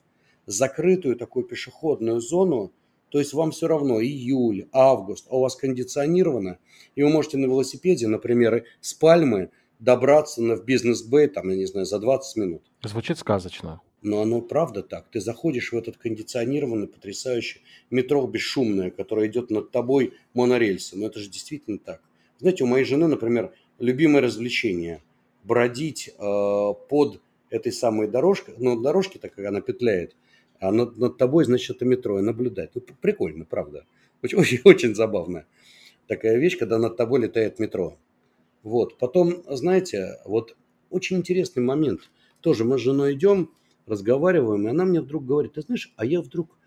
закрытую 0.46 1.16
такую 1.16 1.46
пешеходную 1.46 2.20
зону, 2.20 2.74
то 3.14 3.20
есть 3.20 3.32
вам 3.34 3.52
все 3.52 3.68
равно 3.68 4.02
июль, 4.02 4.68
август, 4.72 5.28
а 5.30 5.36
у 5.36 5.42
вас 5.42 5.56
кондиционировано, 5.56 6.58
и 6.96 7.04
вы 7.04 7.10
можете 7.10 7.38
на 7.38 7.46
велосипеде, 7.46 8.08
например, 8.08 8.66
с 8.82 8.96
Пальмы 8.96 9.52
добраться 9.78 10.42
на, 10.42 10.56
в 10.56 10.66
бизнес-бэй, 10.66 11.28
там, 11.28 11.48
я 11.52 11.56
не 11.56 11.68
знаю, 11.68 11.86
за 11.86 12.00
20 12.00 12.38
минут. 12.38 12.64
Звучит 12.82 13.20
сказочно. 13.20 13.82
Но 14.02 14.24
оно 14.24 14.42
правда 14.42 14.82
так. 14.82 15.12
Ты 15.12 15.22
заходишь 15.22 15.72
в 15.72 15.78
этот 15.78 15.98
кондиционированный, 15.98 16.88
потрясающий 16.88 17.62
метро 17.92 18.26
бесшумное, 18.26 18.90
которое 18.90 19.28
идет 19.28 19.52
над 19.52 19.70
тобой 19.70 20.16
монорельсы. 20.34 20.98
Но 20.98 21.06
это 21.06 21.20
же 21.20 21.30
действительно 21.30 21.78
так. 21.78 22.02
Знаете, 22.40 22.64
у 22.64 22.68
моей 22.68 22.84
жены, 22.84 23.06
например, 23.06 23.54
любимое 23.78 24.24
развлечение– 24.24 25.04
бродить 25.44 26.10
э, 26.18 26.74
под 26.90 27.22
этой 27.52 27.72
самой 27.72 28.08
дорожкой. 28.08 28.56
Ну, 28.58 28.82
дорожки, 28.82 29.20
так 29.20 29.36
как 29.36 29.46
она 29.46 29.62
петляет, 29.62 30.16
а 30.64 30.72
над, 30.72 30.98
над 30.98 31.18
тобой, 31.18 31.44
значит, 31.44 31.76
это 31.76 31.86
метро 31.86 32.20
и 32.20 32.22
наблюдать. 32.22 32.72
Ну, 32.74 32.82
прикольно, 33.02 33.44
правда. 33.44 33.86
Очень, 34.22 34.38
очень, 34.40 34.60
очень 34.64 34.96
забавно. 34.96 35.46
Такая 36.08 36.38
вещь, 36.38 36.58
когда 36.58 36.78
над 36.78 36.96
тобой 36.96 37.22
летает 37.22 37.60
метро. 37.60 37.98
Вот. 38.64 38.98
Потом, 38.98 39.44
знаете, 39.50 40.20
вот 40.24 40.56
очень 40.90 41.18
интересный 41.18 41.62
момент. 41.62 42.10
Тоже 42.40 42.64
мы 42.64 42.78
с 42.78 42.82
женой 42.82 43.14
идем, 43.14 43.52
разговариваем, 43.88 44.66
и 44.66 44.72
она 44.72 44.86
мне 44.86 45.02
вдруг 45.02 45.26
говорит, 45.26 45.54
ты 45.54 45.62
знаешь, 45.62 45.94
а 45.98 46.06
я 46.06 46.22
вдруг 46.22 46.58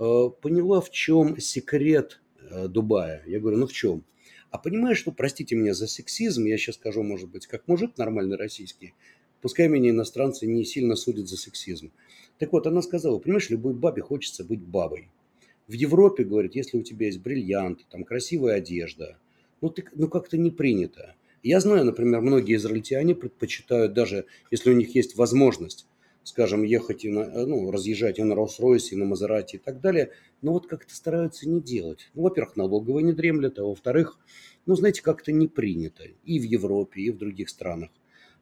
э, 0.00 0.24
поняла, 0.42 0.80
в 0.80 0.90
чем 0.90 1.38
секрет 1.38 2.20
э, 2.50 2.66
Дубая. 2.66 3.22
Я 3.24 3.38
говорю, 3.38 3.58
ну 3.58 3.68
в 3.68 3.72
чем? 3.72 4.04
А 4.50 4.58
понимаешь, 4.58 4.98
что, 4.98 5.12
простите 5.12 5.54
меня 5.54 5.74
за 5.74 5.86
сексизм, 5.86 6.44
я 6.44 6.58
сейчас 6.58 6.74
скажу, 6.74 7.04
может 7.04 7.28
быть, 7.28 7.46
как 7.46 7.68
мужик 7.68 7.98
нормальный 7.98 8.36
российский, 8.36 8.94
пускай 9.40 9.68
меня 9.68 9.90
иностранцы 9.90 10.46
не 10.46 10.64
сильно 10.64 10.96
судят 10.96 11.28
за 11.28 11.36
сексизм. 11.36 11.92
Так 12.44 12.52
вот, 12.52 12.66
она 12.66 12.82
сказала, 12.82 13.18
понимаешь, 13.18 13.48
любой 13.48 13.72
бабе 13.72 14.02
хочется 14.02 14.44
быть 14.44 14.60
бабой. 14.60 15.08
В 15.66 15.72
Европе, 15.72 16.24
говорит, 16.24 16.54
если 16.54 16.76
у 16.76 16.82
тебя 16.82 17.06
есть 17.06 17.22
бриллианты, 17.22 17.84
там 17.90 18.04
красивая 18.04 18.56
одежда, 18.56 19.16
ну, 19.62 19.70
ты, 19.70 19.82
ну 19.94 20.08
как-то 20.08 20.36
не 20.36 20.50
принято. 20.50 21.14
Я 21.42 21.58
знаю, 21.60 21.86
например, 21.86 22.20
многие 22.20 22.56
израильтяне 22.56 23.14
предпочитают, 23.14 23.94
даже 23.94 24.26
если 24.50 24.68
у 24.68 24.74
них 24.74 24.94
есть 24.94 25.16
возможность, 25.16 25.86
скажем, 26.22 26.64
ехать 26.64 27.06
и 27.06 27.08
на, 27.08 27.46
ну, 27.46 27.70
разъезжать 27.70 28.18
и 28.18 28.22
на 28.22 28.34
Роллс-Ройсе, 28.34 28.90
и 28.90 28.96
на 28.96 29.06
Мазерате 29.06 29.56
и 29.56 29.60
так 29.60 29.80
далее, 29.80 30.10
но 30.42 30.52
вот 30.52 30.66
как-то 30.66 30.94
стараются 30.94 31.48
не 31.48 31.62
делать. 31.62 32.10
Ну, 32.12 32.24
во-первых, 32.24 32.56
налоговые 32.56 33.04
не 33.04 33.14
дремлят, 33.14 33.58
а 33.58 33.64
во-вторых, 33.64 34.18
ну, 34.66 34.74
знаете, 34.74 35.00
как-то 35.00 35.32
не 35.32 35.48
принято 35.48 36.02
и 36.26 36.38
в 36.38 36.42
Европе, 36.42 37.00
и 37.00 37.10
в 37.10 37.16
других 37.16 37.48
странах. 37.48 37.88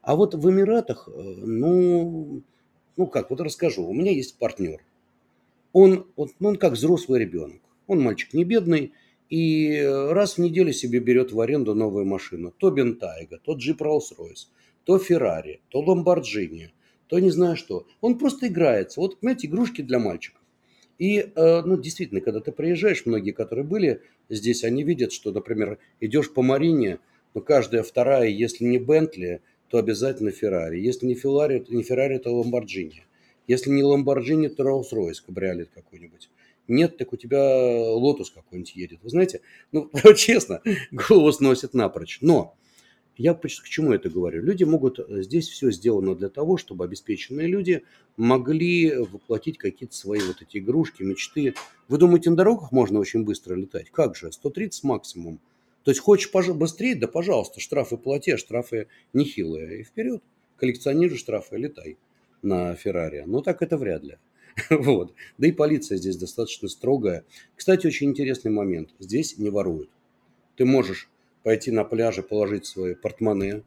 А 0.01 0.17
вот 0.17 0.35
в 0.35 0.51
Эмиратах, 0.51 1.09
э, 1.09 1.13
ну, 1.13 2.43
ну 2.97 3.07
как, 3.07 3.31
вот 3.31 3.41
расскажу. 3.41 3.87
У 3.87 3.95
меня 3.95 4.13
есть 4.13 4.39
партнер. 4.39 4.81
Он, 5.73 6.07
вот, 6.17 6.31
ну, 6.39 6.51
он 6.51 6.57
как 6.57 6.73
взрослый 6.73 7.21
ребенок. 7.21 7.61
Он 7.87 8.01
мальчик 8.01 8.35
не 8.35 8.45
бедный, 8.45 8.93
и 9.31 9.83
раз 9.83 10.35
в 10.35 10.39
неделю 10.39 10.73
себе 10.73 11.01
берет 11.01 11.33
в 11.33 11.41
аренду 11.41 11.75
новую 11.75 12.05
машину. 12.05 12.53
То 12.57 12.71
Бентайга, 12.71 13.39
то 13.43 13.55
Джип 13.55 13.81
Роллс-Ройс, 13.81 14.49
то 14.85 14.99
Феррари, 14.99 15.61
то 15.71 15.81
Ламборджини, 15.81 16.73
то 17.07 17.19
не 17.19 17.31
знаю 17.31 17.57
что. 17.57 17.87
Он 18.01 18.19
просто 18.19 18.49
играется. 18.49 19.01
Вот, 19.01 19.19
понимаете, 19.21 19.47
игрушки 19.47 19.81
для 19.81 19.99
мальчиков. 19.99 20.41
И, 20.99 21.19
э, 21.19 21.63
ну, 21.63 21.77
действительно, 21.77 22.21
когда 22.21 22.41
ты 22.41 22.53
приезжаешь, 22.53 23.07
многие, 23.07 23.33
которые 23.33 23.65
были 23.65 24.03
здесь, 24.29 24.65
они 24.65 24.85
видят, 24.85 25.13
что, 25.13 25.33
например, 25.33 25.79
идешь 26.01 26.33
по 26.33 26.43
Марине, 26.43 27.01
но 27.35 27.41
каждая 27.41 27.83
вторая, 27.83 28.29
если 28.29 28.65
не 28.65 28.79
Бентли, 28.79 29.41
то 29.73 29.79
обязательно 29.79 30.33
Феррари. 30.33 30.79
Если 30.81 31.07
не 31.07 31.15
Феррари, 31.15 31.65
не 31.71 31.83
Феррари, 31.83 32.19
то 32.19 32.31
Ламборджини. 32.31 33.05
Если 33.49 33.71
не 33.71 33.83
Ламборджини, 33.83 34.49
то 34.49 34.65
Роллс-Ройс, 34.65 35.23
кабриолет 35.25 35.71
какой-нибудь. 35.75 36.29
Нет, 36.69 36.99
так 36.99 37.15
у 37.15 37.17
тебя 37.17 37.43
лотус 37.95 38.31
какой-нибудь 38.31 38.77
едет. 38.77 38.99
Вы 39.03 39.09
знаете, 39.09 39.41
ну, 39.73 39.91
честно, 40.15 40.61
голову 40.91 41.33
сносит 41.33 41.73
напрочь. 41.73 42.19
Но 42.21 42.55
я 43.17 43.33
к 43.33 43.49
чему 43.49 43.95
это 43.95 44.11
говорю? 44.11 44.43
Люди 44.43 44.65
могут, 44.65 44.99
э, 44.99 45.23
здесь 45.23 45.49
все 45.49 45.71
сделано 45.71 46.15
для 46.15 46.29
того, 46.29 46.59
чтобы 46.59 46.85
обеспеченные 46.85 47.47
люди 47.47 47.83
могли 48.19 48.95
воплотить 48.95 49.57
какие-то 49.57 49.95
свои 49.95 50.21
вот 50.21 50.43
эти 50.43 50.59
игрушки, 50.59 51.03
мечты. 51.03 51.55
Вы 51.89 51.97
думаете, 51.97 52.29
на 52.29 52.37
дорогах 52.37 52.73
можно 52.73 52.99
очень 52.99 53.25
быстро 53.25 53.55
летать? 53.55 53.89
Как 53.91 54.17
же? 54.17 54.31
130 54.33 54.85
максимум. 54.85 55.41
То 55.85 55.91
есть 55.91 56.01
хочешь 56.01 56.31
быстрее? 56.31 56.95
Да 56.95 57.09
пожалуйста, 57.09 57.61
штрафы 57.61 57.97
плати, 57.97 58.33
а 58.33 58.39
штрафы 58.39 58.87
нехилые. 59.13 59.81
И 59.81 59.85
вперед, 59.85 60.23
коллекционируй 60.57 61.19
штрафы, 61.19 61.57
летай 61.57 61.97
на 62.43 62.75
Феррари. 62.75 63.25
Но 63.27 63.41
так 63.41 63.63
это 63.63 63.77
вряд 63.77 64.03
ли. 64.05 64.19
Вот. 64.71 65.15
Да 65.39 65.47
и 65.47 65.53
полиция 65.53 65.99
здесь 65.99 66.17
достаточно 66.17 66.69
строгая. 66.69 67.25
Кстати, 67.57 67.87
очень 67.87 68.11
интересный 68.11 68.51
момент. 68.51 68.91
Здесь 68.99 69.39
не 69.39 69.51
воруют. 69.51 69.91
Ты 70.57 70.65
можешь 70.65 71.09
пойти 71.43 71.71
на 71.71 71.85
пляже, 71.85 72.23
положить 72.23 72.67
свои 72.67 72.95
портмоне, 72.95 73.63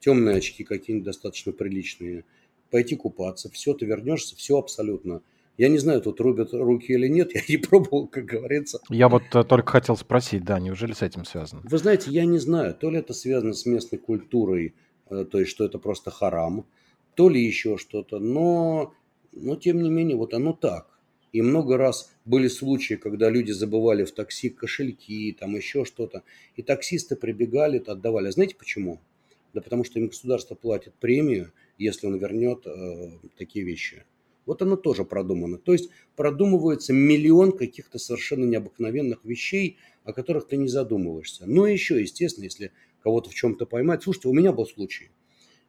темные 0.00 0.36
очки 0.36 0.64
какие-нибудь 0.64 1.06
достаточно 1.06 1.52
приличные, 1.52 2.24
пойти 2.70 2.96
купаться. 2.96 3.50
Все, 3.50 3.74
ты 3.74 3.86
вернешься, 3.86 4.34
все 4.36 4.58
абсолютно. 4.58 5.22
Я 5.56 5.68
не 5.68 5.78
знаю, 5.78 6.00
тут 6.00 6.20
рубят 6.20 6.52
руки 6.52 6.92
или 6.92 7.06
нет, 7.06 7.32
я 7.34 7.42
не 7.48 7.56
пробовал, 7.56 8.08
как 8.08 8.24
говорится. 8.24 8.80
Я 8.90 9.08
вот 9.08 9.22
э, 9.34 9.44
только 9.44 9.70
хотел 9.72 9.96
спросить, 9.96 10.44
да, 10.44 10.58
неужели 10.58 10.92
с 10.92 11.02
этим 11.02 11.24
связано? 11.24 11.62
Вы 11.64 11.78
знаете, 11.78 12.10
я 12.10 12.24
не 12.24 12.38
знаю, 12.38 12.74
то 12.74 12.90
ли 12.90 12.98
это 12.98 13.12
связано 13.14 13.52
с 13.52 13.64
местной 13.64 13.98
культурой, 13.98 14.74
э, 15.10 15.24
то 15.24 15.38
есть, 15.38 15.50
что 15.50 15.64
это 15.64 15.78
просто 15.78 16.10
харам, 16.10 16.66
то 17.14 17.28
ли 17.28 17.40
еще 17.44 17.76
что-то, 17.78 18.18
но, 18.18 18.94
но 19.32 19.56
тем 19.56 19.80
не 19.82 19.90
менее, 19.90 20.16
вот 20.16 20.34
оно 20.34 20.52
так. 20.52 20.88
И 21.32 21.42
много 21.42 21.76
раз 21.76 22.12
были 22.24 22.46
случаи, 22.46 22.94
когда 22.94 23.28
люди 23.28 23.50
забывали 23.50 24.04
в 24.04 24.12
такси 24.12 24.50
кошельки, 24.50 25.36
там 25.38 25.56
еще 25.56 25.84
что-то. 25.84 26.22
И 26.54 26.62
таксисты 26.62 27.16
прибегали, 27.16 27.82
отдавали. 27.84 28.28
А 28.28 28.30
знаете 28.30 28.54
почему? 28.54 29.00
Да 29.52 29.60
потому 29.60 29.82
что 29.82 29.98
им 29.98 30.06
государство 30.06 30.54
платит 30.54 30.94
премию, 30.94 31.52
если 31.76 32.06
он 32.06 32.18
вернет 32.18 32.64
э, 32.66 33.18
такие 33.36 33.64
вещи. 33.64 34.04
Вот 34.46 34.62
оно 34.62 34.76
тоже 34.76 35.04
продумано. 35.04 35.58
То 35.58 35.72
есть 35.72 35.90
продумывается 36.16 36.92
миллион 36.92 37.52
каких-то 37.52 37.98
совершенно 37.98 38.44
необыкновенных 38.44 39.24
вещей, 39.24 39.78
о 40.04 40.12
которых 40.12 40.46
ты 40.46 40.56
не 40.56 40.68
задумываешься. 40.68 41.44
Но 41.46 41.66
еще, 41.66 42.00
естественно, 42.00 42.44
если 42.44 42.72
кого-то 43.02 43.30
в 43.30 43.34
чем-то 43.34 43.66
поймать. 43.66 44.02
Слушайте, 44.02 44.28
у 44.28 44.32
меня 44.32 44.52
был 44.52 44.66
случай– 44.66 45.10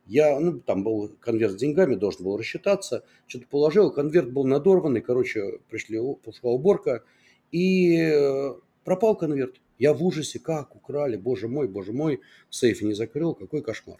я, 0.08 0.40
ну, 0.40 0.60
там 0.60 0.84
был 0.84 1.10
конверт 1.20 1.54
с 1.54 1.56
деньгами, 1.56 1.96
должен 1.96 2.24
был 2.24 2.38
рассчитаться, 2.38 3.04
что-то 3.26 3.48
положил, 3.48 3.92
конверт 3.92 4.32
был 4.32 4.46
надорванный, 4.46 5.02
короче, 5.02 5.60
пришли, 5.70 6.00
пошла 6.24 6.52
уборка, 6.52 7.04
и 7.52 7.98
э, 7.98 8.54
пропал 8.84 9.16
конверт. 9.16 9.56
Я 9.80 9.94
в 9.94 10.04
ужасе, 10.04 10.40
как 10.40 10.76
украли, 10.76 11.18
боже 11.18 11.48
мой, 11.48 11.68
боже 11.68 11.92
мой, 11.92 12.22
в 12.50 12.56
сейфе 12.56 12.86
не 12.86 12.94
закрыл, 12.94 13.34
какой 13.34 13.62
кошмар. 13.62 13.98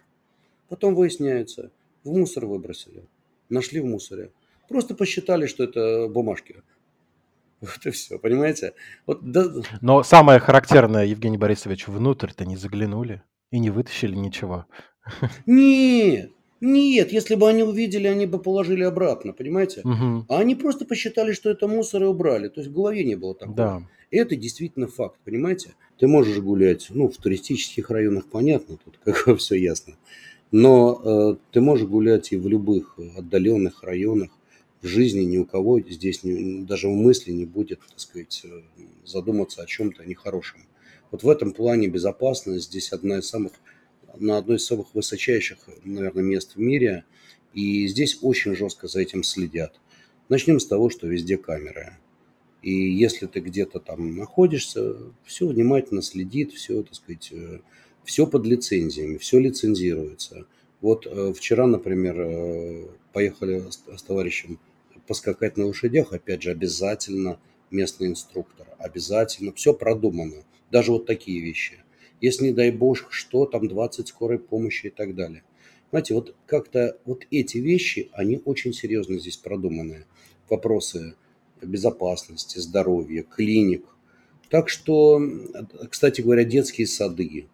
Потом 0.68 0.94
выясняется, 0.94 1.72
в 2.04 2.16
мусор 2.16 2.46
выбросили, 2.46 3.04
нашли 3.48 3.80
в 3.80 3.86
мусоре. 3.86 4.30
Просто 4.68 4.94
посчитали, 4.94 5.46
что 5.46 5.64
это 5.64 6.08
бумажки. 6.08 6.56
Вот 7.60 7.86
и 7.86 7.90
все, 7.90 8.18
понимаете? 8.18 8.74
Вот, 9.06 9.30
да... 9.30 9.46
Но 9.80 10.02
самое 10.02 10.38
характерное, 10.40 11.06
Евгений 11.06 11.38
Борисович, 11.38 11.88
внутрь-то 11.88 12.44
не 12.44 12.56
заглянули 12.56 13.22
и 13.50 13.58
не 13.58 13.70
вытащили 13.70 14.14
ничего. 14.14 14.66
Нет, 15.46 16.32
нет, 16.60 17.12
если 17.12 17.34
бы 17.34 17.48
они 17.48 17.62
увидели, 17.62 18.06
они 18.06 18.26
бы 18.26 18.38
положили 18.38 18.82
обратно, 18.82 19.32
понимаете? 19.32 19.82
Угу. 19.82 20.26
А 20.28 20.38
они 20.38 20.54
просто 20.54 20.86
посчитали, 20.86 21.32
что 21.32 21.50
это 21.50 21.68
мусор 21.68 22.02
и 22.02 22.06
убрали. 22.06 22.48
То 22.48 22.60
есть 22.60 22.70
в 22.70 22.74
голове 22.74 23.04
не 23.04 23.14
было 23.14 23.34
такого. 23.34 23.56
Да. 23.56 23.82
Это 24.10 24.36
действительно 24.36 24.88
факт, 24.88 25.20
понимаете? 25.24 25.74
Ты 25.98 26.06
можешь 26.06 26.38
гулять, 26.38 26.86
ну, 26.90 27.08
в 27.08 27.16
туристических 27.16 27.90
районах, 27.90 28.24
понятно, 28.26 28.78
тут 28.82 28.98
как 29.04 29.36
все 29.38 29.56
ясно. 29.56 29.94
Но 30.50 31.00
э, 31.04 31.36
ты 31.52 31.60
можешь 31.60 31.86
гулять 31.86 32.32
и 32.32 32.36
в 32.36 32.48
любых 32.48 32.98
отдаленных 33.16 33.82
районах. 33.82 34.30
В 34.82 34.86
жизни 34.86 35.22
ни 35.22 35.38
у 35.38 35.44
кого 35.44 35.80
здесь 35.80 36.22
не, 36.22 36.64
даже 36.64 36.88
в 36.88 36.92
мысли 36.92 37.32
не 37.32 37.44
будет, 37.44 37.80
так 37.80 37.98
сказать, 37.98 38.42
э, 38.44 38.60
задуматься 39.04 39.62
о 39.62 39.66
чем-то 39.66 40.04
нехорошем. 40.04 40.60
Вот 41.10 41.22
в 41.22 41.28
этом 41.28 41.52
плане 41.52 41.88
безопасность 41.88 42.66
здесь 42.66 42.92
одна 42.92 43.18
из 43.18 43.28
самых 43.28 43.52
на 44.18 44.38
одной 44.38 44.56
из 44.56 44.66
самых 44.66 44.94
высочайших, 44.94 45.58
наверное, 45.84 46.22
мест 46.22 46.54
в 46.54 46.58
мире. 46.58 47.04
И 47.54 47.86
здесь 47.86 48.18
очень 48.22 48.54
жестко 48.54 48.88
за 48.88 49.00
этим 49.00 49.22
следят. 49.22 49.80
Начнем 50.28 50.60
с 50.60 50.66
того, 50.66 50.90
что 50.90 51.06
везде 51.06 51.36
камеры. 51.36 51.96
И 52.62 52.72
если 52.72 53.26
ты 53.26 53.40
где-то 53.40 53.78
там 53.78 54.16
находишься, 54.16 54.96
все 55.24 55.46
внимательно 55.46 56.02
следит, 56.02 56.52
все, 56.52 56.82
так 56.82 56.94
сказать, 56.94 57.28
э, 57.32 57.60
все 58.04 58.26
под 58.26 58.44
лицензиями, 58.44 59.18
все 59.18 59.38
лицензируется. 59.38 60.46
Вот 60.86 61.06
э, 61.06 61.32
вчера, 61.32 61.66
например, 61.66 62.14
э, 62.20 62.86
поехали 63.12 63.64
с 63.70 64.02
товарищем 64.02 64.60
поскакать 65.08 65.56
на 65.56 65.66
лошадях, 65.66 66.12
опять 66.12 66.42
же, 66.42 66.50
обязательно 66.50 67.40
местный 67.70 68.06
инструктор, 68.06 68.66
обязательно, 68.78 69.52
все 69.52 69.74
продумано, 69.74 70.44
даже 70.70 70.92
вот 70.92 71.06
такие 71.06 71.40
вещи 71.40 71.78
если, 72.20 72.46
не 72.46 72.52
дай 72.52 72.70
бог, 72.70 73.12
что 73.12 73.46
там 73.46 73.68
20 73.68 74.08
скорой 74.08 74.38
помощи 74.38 74.86
и 74.86 74.90
так 74.90 75.14
далее. 75.14 75.42
Знаете, 75.90 76.14
вот 76.14 76.34
как-то 76.46 76.96
вот 77.04 77.26
эти 77.30 77.58
вещи, 77.58 78.10
они 78.12 78.40
очень 78.44 78.72
серьезно 78.72 79.18
здесь 79.18 79.36
продуманные. 79.36 80.06
Вопросы 80.48 81.14
безопасности, 81.62 82.58
здоровья, 82.58 83.22
клиник. 83.22 83.84
Так 84.50 84.68
что, 84.68 85.20
кстати 85.90 86.20
говоря, 86.20 86.44
детские 86.44 86.86
сады. 86.86 87.46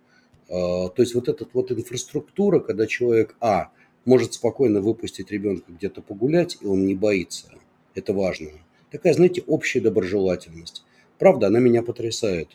А, 0.53 0.89
то 0.89 1.03
есть 1.03 1.15
вот 1.15 1.29
эта 1.29 1.47
вот 1.53 1.73
инфраструктура, 1.73 2.61
когда 2.61 2.87
человек, 2.87 3.35
а, 3.41 3.71
может 4.05 4.35
спокойно 4.35 4.81
выпустить 4.81 5.31
ребенка 5.31 5.65
где-то 5.73 6.03
погулять, 6.03 6.59
и 6.61 6.67
он 6.67 6.87
не 6.87 6.95
боится. 6.95 7.53
Это 7.95 8.13
важно. 8.13 8.51
Такая, 8.91 9.15
знаете, 9.15 9.43
общая 9.47 9.81
доброжелательность. 9.81 10.85
Правда, 11.19 11.47
она 11.47 11.61
меня 11.61 11.83
потрясает 11.83 12.49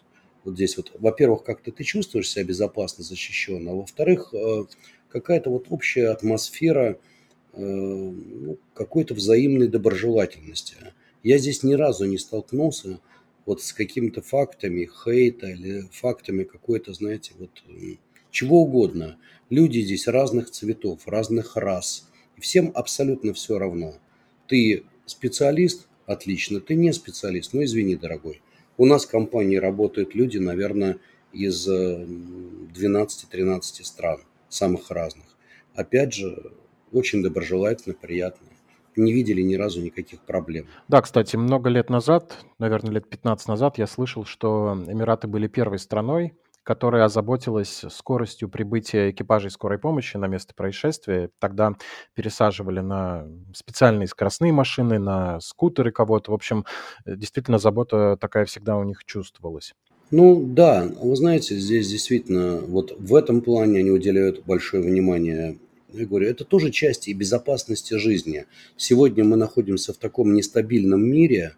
вот 0.43 0.55
здесь 0.55 0.77
вот, 0.77 0.91
во-первых, 0.99 1.43
как-то 1.43 1.71
ты 1.71 1.83
чувствуешь 1.83 2.29
себя 2.29 2.45
безопасно, 2.45 3.03
защищенно, 3.03 3.71
а 3.71 3.75
во-вторых, 3.75 4.33
э, 4.33 4.65
какая-то 5.09 5.49
вот 5.49 5.65
общая 5.69 6.09
атмосфера, 6.09 6.97
ну, 7.53 8.57
какой-то 8.75 9.15
взаимной 9.15 9.67
доброжелательности. 9.67 10.75
Я 11.23 11.39
здесь 11.39 11.63
ни 11.63 11.73
разу 11.73 12.05
не 12.05 12.19
столкнулся 12.19 12.99
вот 13.47 13.63
с 13.63 13.73
какими-то 13.73 14.21
фактами 14.21 14.87
хейта 15.03 15.47
или 15.47 15.87
фактами 15.91 16.43
какой-то, 16.43 16.93
знаете, 16.93 17.31
вот 17.39 17.49
чего 18.29 18.61
угодно. 18.61 19.17
Люди 19.49 19.79
здесь 19.79 20.07
разных 20.07 20.51
цветов, 20.51 21.07
разных 21.07 21.55
рас. 21.55 22.09
Всем 22.37 22.71
абсолютно 22.75 23.33
все 23.33 23.57
равно. 23.57 23.95
Ты 24.47 24.83
специалист? 25.05 25.87
Отлично. 26.05 26.59
Ты 26.59 26.75
не 26.75 26.91
специалист? 26.91 27.53
Ну, 27.53 27.63
извини, 27.63 27.95
дорогой. 27.95 28.41
У 28.77 28.85
нас 28.85 29.05
в 29.05 29.09
компании 29.09 29.55
работают 29.55 30.13
люди, 30.13 30.37
наверное, 30.37 30.99
из 31.31 31.67
12-13 31.69 33.61
стран, 33.83 34.19
самых 34.49 34.91
разных. 34.91 35.25
Опять 35.73 36.13
же, 36.13 36.51
очень 36.91 37.23
доброжелательно, 37.23 37.95
приятно 37.95 38.46
не 38.97 39.13
видели 39.13 39.41
ни 39.41 39.55
разу 39.55 39.81
никаких 39.81 40.21
проблем. 40.21 40.65
Да, 40.87 41.01
кстати, 41.01 41.35
много 41.35 41.69
лет 41.69 41.89
назад, 41.89 42.37
наверное, 42.59 42.91
лет 42.91 43.09
15 43.09 43.47
назад, 43.47 43.77
я 43.77 43.87
слышал, 43.87 44.25
что 44.25 44.77
Эмираты 44.87 45.27
были 45.27 45.47
первой 45.47 45.79
страной, 45.79 46.33
которая 46.67 47.05
озаботилась 47.05 47.85
скоростью 47.89 48.49
прибытия 48.49 49.11
экипажей 49.11 49.49
скорой 49.49 49.79
помощи 49.79 50.17
на 50.17 50.27
место 50.27 50.53
происшествия. 50.53 51.29
Тогда 51.39 51.77
пересаживали 52.13 52.81
на 52.81 53.25
специальные 53.53 54.07
скоростные 54.07 54.51
машины, 54.51 54.99
на 54.99 55.39
скутеры 55.39 55.93
кого-то. 55.93 56.31
В 56.31 56.33
общем, 56.33 56.65
э, 57.05 57.15
действительно, 57.15 57.57
забота 57.57 58.17
такая 58.19 58.43
всегда 58.43 58.75
у 58.75 58.83
них 58.83 59.05
чувствовалась. 59.05 59.75
Ну 60.11 60.45
да, 60.45 60.85
вы 61.01 61.15
знаете, 61.15 61.55
здесь 61.55 61.89
действительно 61.89 62.59
вот 62.59 62.93
в 62.99 63.15
этом 63.15 63.39
плане 63.39 63.79
они 63.79 63.91
уделяют 63.91 64.43
большое 64.45 64.83
внимание 64.83 65.59
я 65.93 66.05
говорю, 66.05 66.27
это 66.27 66.43
тоже 66.43 66.71
часть 66.71 67.07
и 67.07 67.13
безопасности 67.13 67.95
жизни. 67.95 68.45
Сегодня 68.75 69.23
мы 69.23 69.37
находимся 69.37 69.93
в 69.93 69.97
таком 69.97 70.33
нестабильном 70.33 71.03
мире, 71.03 71.55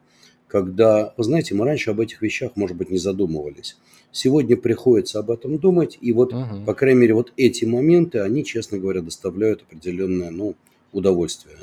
когда, 0.47 1.13
вы 1.17 1.23
знаете, 1.23 1.53
мы 1.55 1.65
раньше 1.65 1.91
об 1.91 1.99
этих 1.99 2.21
вещах, 2.21 2.51
может 2.55 2.75
быть, 2.75 2.89
не 2.89 2.97
задумывались. 2.97 3.77
Сегодня 4.11 4.57
приходится 4.57 5.19
об 5.19 5.29
этом 5.29 5.59
думать, 5.59 5.97
и 6.01 6.11
вот, 6.11 6.33
угу. 6.33 6.65
по 6.65 6.73
крайней 6.73 7.01
мере, 7.01 7.13
вот 7.13 7.33
эти 7.37 7.65
моменты, 7.65 8.19
они, 8.19 8.43
честно 8.43 8.79
говоря, 8.79 9.01
доставляют 9.01 9.61
определенное, 9.61 10.31
ну, 10.31 10.55
удовольствие. 10.91 11.57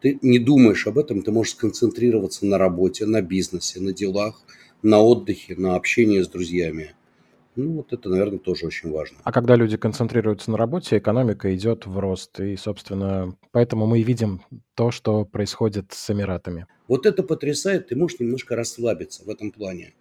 Ты 0.00 0.18
не 0.22 0.38
думаешь 0.38 0.86
об 0.86 0.98
этом, 0.98 1.22
ты 1.22 1.32
можешь 1.32 1.54
сконцентрироваться 1.54 2.46
на 2.46 2.58
работе, 2.58 3.06
на 3.06 3.22
бизнесе, 3.22 3.80
на 3.80 3.92
делах, 3.92 4.42
на 4.82 5.00
отдыхе, 5.00 5.56
на 5.56 5.74
общении 5.74 6.20
с 6.20 6.28
друзьями. 6.28 6.94
Ну, 7.58 7.72
вот 7.72 7.92
это, 7.92 8.08
наверное, 8.08 8.38
тоже 8.38 8.66
очень 8.66 8.92
важно. 8.92 9.18
А 9.24 9.32
когда 9.32 9.56
люди 9.56 9.76
концентрируются 9.76 10.52
на 10.52 10.56
работе, 10.56 10.96
экономика 10.96 11.52
идет 11.56 11.86
в 11.86 11.98
рост. 11.98 12.38
И, 12.38 12.54
собственно, 12.54 13.36
поэтому 13.50 13.84
мы 13.84 13.98
и 13.98 14.04
видим 14.04 14.42
то, 14.76 14.92
что 14.92 15.24
происходит 15.24 15.86
с 15.90 16.08
Эмиратами. 16.08 16.66
Вот 16.86 17.04
это 17.04 17.24
потрясает. 17.24 17.88
Ты 17.88 17.96
можешь 17.96 18.20
немножко 18.20 18.54
расслабиться 18.54 19.24
в 19.24 19.28
этом 19.28 19.50
плане. 19.50 19.92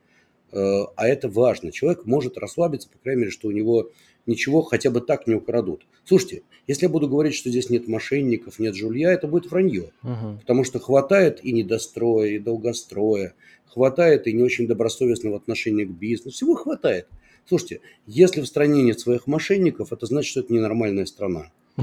Э, 0.51 0.83
а 0.95 1.07
это 1.07 1.29
важно. 1.29 1.71
Человек 1.71 2.05
может 2.05 2.37
расслабиться, 2.37 2.89
по 2.89 2.99
крайней 2.99 3.21
мере, 3.21 3.31
что 3.31 3.47
у 3.47 3.51
него 3.51 3.89
ничего 4.27 4.61
хотя 4.61 4.91
бы 4.91 5.01
так 5.01 5.25
не 5.25 5.33
украдут. 5.33 5.87
Слушайте, 6.05 6.43
если 6.67 6.85
я 6.85 6.89
буду 6.89 7.07
говорить, 7.09 7.33
что 7.33 7.49
здесь 7.49 7.71
нет 7.71 7.87
мошенников, 7.87 8.59
нет 8.59 8.75
жулья, 8.75 9.09
это 9.09 9.27
будет 9.27 9.49
вранье. 9.49 9.89
Угу. 10.03 10.41
Потому 10.41 10.63
что 10.63 10.77
хватает 10.77 11.43
и 11.43 11.51
недостроя, 11.51 12.27
и 12.27 12.37
долгостроя, 12.37 13.33
хватает 13.65 14.27
и 14.27 14.33
не 14.33 14.43
очень 14.43 14.67
добросовестного 14.67 15.37
отношения 15.37 15.85
к 15.85 15.89
бизнесу. 15.89 16.35
Всего 16.35 16.53
хватает. 16.53 17.07
Слушайте, 17.47 17.81
если 18.05 18.41
в 18.41 18.45
стране 18.45 18.83
нет 18.83 18.99
своих 18.99 19.25
мошенников, 19.25 19.93
это 19.93 20.05
значит, 20.05 20.29
что 20.29 20.41
это 20.41 20.53
ненормальная 20.53 21.05
страна. 21.05 21.51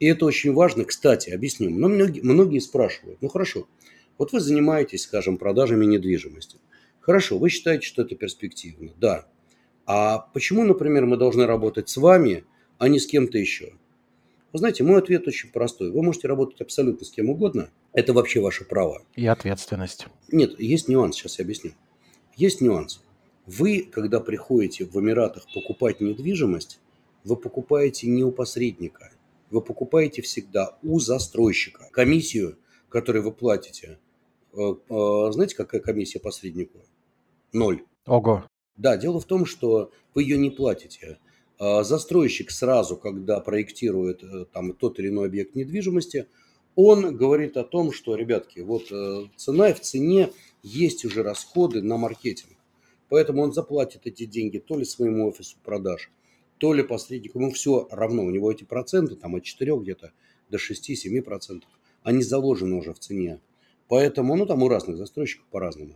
И 0.00 0.06
это 0.06 0.26
очень 0.26 0.52
важно. 0.52 0.84
Кстати, 0.84 1.30
объясню. 1.30 1.70
Но 1.70 1.88
многие, 1.88 2.20
многие 2.20 2.60
спрашивают, 2.60 3.20
ну 3.20 3.28
хорошо, 3.28 3.66
вот 4.18 4.32
вы 4.32 4.40
занимаетесь, 4.40 5.02
скажем, 5.02 5.38
продажами 5.38 5.86
недвижимости. 5.86 6.58
Хорошо, 7.00 7.38
вы 7.38 7.50
считаете, 7.50 7.86
что 7.86 8.02
это 8.02 8.14
перспективно. 8.14 8.92
Да. 8.96 9.26
А 9.86 10.18
почему, 10.18 10.64
например, 10.64 11.06
мы 11.06 11.16
должны 11.16 11.46
работать 11.46 11.88
с 11.88 11.96
вами, 11.96 12.44
а 12.78 12.88
не 12.88 12.98
с 12.98 13.06
кем-то 13.06 13.38
еще? 13.38 13.72
Вы 14.52 14.58
знаете, 14.60 14.84
мой 14.84 14.98
ответ 14.98 15.26
очень 15.26 15.50
простой. 15.50 15.90
Вы 15.90 16.02
можете 16.02 16.28
работать 16.28 16.60
абсолютно 16.60 17.04
с 17.04 17.10
кем 17.10 17.28
угодно. 17.28 17.70
Это 17.92 18.12
вообще 18.12 18.40
ваше 18.40 18.64
право. 18.64 19.02
И 19.14 19.26
ответственность. 19.26 20.06
Нет, 20.30 20.58
есть 20.58 20.88
нюанс, 20.88 21.16
сейчас 21.16 21.38
я 21.38 21.44
объясню. 21.44 21.72
Есть 22.36 22.60
нюанс. 22.60 23.00
Вы, 23.46 23.82
когда 23.82 24.18
приходите 24.18 24.84
в 24.84 24.98
Эмиратах 24.98 25.46
покупать 25.54 26.00
недвижимость, 26.00 26.80
вы 27.22 27.36
покупаете 27.36 28.08
не 28.08 28.24
у 28.24 28.32
посредника, 28.32 29.12
вы 29.50 29.60
покупаете 29.60 30.22
всегда 30.22 30.76
у 30.82 30.98
застройщика. 30.98 31.88
Комиссию, 31.92 32.58
которую 32.88 33.24
вы 33.24 33.32
платите, 33.32 33.98
э, 34.52 34.58
э, 34.58 35.30
знаете, 35.30 35.54
какая 35.54 35.80
комиссия 35.80 36.18
посреднику? 36.18 36.78
Ноль. 37.52 37.84
Ого. 38.06 38.44
Да, 38.76 38.96
дело 38.96 39.20
в 39.20 39.24
том, 39.24 39.46
что 39.46 39.92
вы 40.14 40.24
ее 40.24 40.38
не 40.38 40.50
платите. 40.50 41.18
А 41.58 41.84
застройщик 41.84 42.50
сразу, 42.50 42.96
когда 42.96 43.40
проектирует 43.40 44.24
э, 44.24 44.46
там 44.52 44.72
тот 44.72 44.98
или 44.98 45.08
иной 45.08 45.26
объект 45.28 45.54
недвижимости, 45.54 46.26
он 46.74 47.16
говорит 47.16 47.56
о 47.56 47.64
том, 47.64 47.90
что, 47.92 48.16
ребятки, 48.16 48.60
вот 48.60 48.88
цена 49.36 49.70
и 49.70 49.72
в 49.72 49.80
цене 49.80 50.30
есть 50.62 51.06
уже 51.06 51.22
расходы 51.22 51.80
на 51.80 51.96
маркетинг. 51.96 52.55
Поэтому 53.08 53.42
он 53.42 53.52
заплатит 53.52 54.02
эти 54.06 54.24
деньги 54.24 54.58
то 54.58 54.76
ли 54.78 54.84
своему 54.84 55.28
офису 55.28 55.56
продаж, 55.62 56.10
то 56.58 56.72
ли 56.72 56.82
посреднику. 56.82 57.38
Ему 57.38 57.50
все 57.52 57.86
равно. 57.90 58.24
У 58.24 58.30
него 58.30 58.50
эти 58.50 58.64
проценты 58.64 59.16
там 59.16 59.36
от 59.36 59.44
4 59.44 59.76
где-то 59.78 60.12
до 60.48 60.58
6-7 60.58 61.22
процентов. 61.22 61.70
Они 62.02 62.22
заложены 62.22 62.76
уже 62.76 62.92
в 62.92 62.98
цене. 62.98 63.40
Поэтому, 63.88 64.36
ну 64.36 64.46
там 64.46 64.62
у 64.62 64.68
разных 64.68 64.96
застройщиков 64.96 65.46
по-разному. 65.46 65.94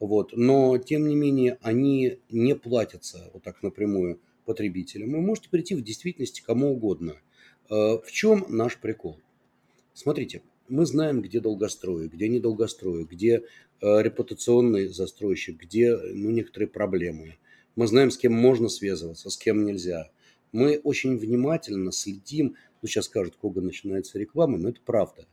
Вот. 0.00 0.32
Но, 0.34 0.78
тем 0.78 1.08
не 1.08 1.16
менее, 1.16 1.58
они 1.62 2.18
не 2.30 2.54
платятся 2.54 3.30
вот 3.32 3.42
так 3.42 3.62
напрямую 3.62 4.20
потребителям. 4.44 5.12
Вы 5.12 5.20
можете 5.20 5.48
прийти 5.48 5.74
в 5.74 5.82
действительности 5.82 6.42
кому 6.44 6.72
угодно. 6.72 7.16
Э, 7.70 7.98
в 7.98 8.10
чем 8.10 8.44
наш 8.48 8.78
прикол? 8.78 9.18
Смотрите, 9.94 10.42
мы 10.68 10.86
знаем, 10.86 11.22
где 11.22 11.40
долгострои, 11.40 12.08
где 12.08 12.28
недолгострои, 12.28 13.04
где 13.04 13.42
э, 13.80 14.02
репутационный 14.02 14.88
застройщик, 14.88 15.60
где 15.62 15.96
ну, 15.96 16.30
некоторые 16.30 16.68
проблемы. 16.68 17.36
Мы 17.76 17.86
знаем, 17.86 18.10
с 18.10 18.18
кем 18.18 18.32
можно 18.32 18.68
связываться, 18.68 19.30
с 19.30 19.36
кем 19.36 19.64
нельзя. 19.64 20.10
Мы 20.52 20.80
очень 20.84 21.16
внимательно 21.16 21.92
следим, 21.92 22.56
ну 22.80 22.88
сейчас 22.88 23.06
скажут, 23.06 23.36
кого 23.40 23.60
начинается 23.60 24.18
реклама, 24.18 24.58
но 24.58 24.68
это 24.68 24.80
правда. 24.84 25.26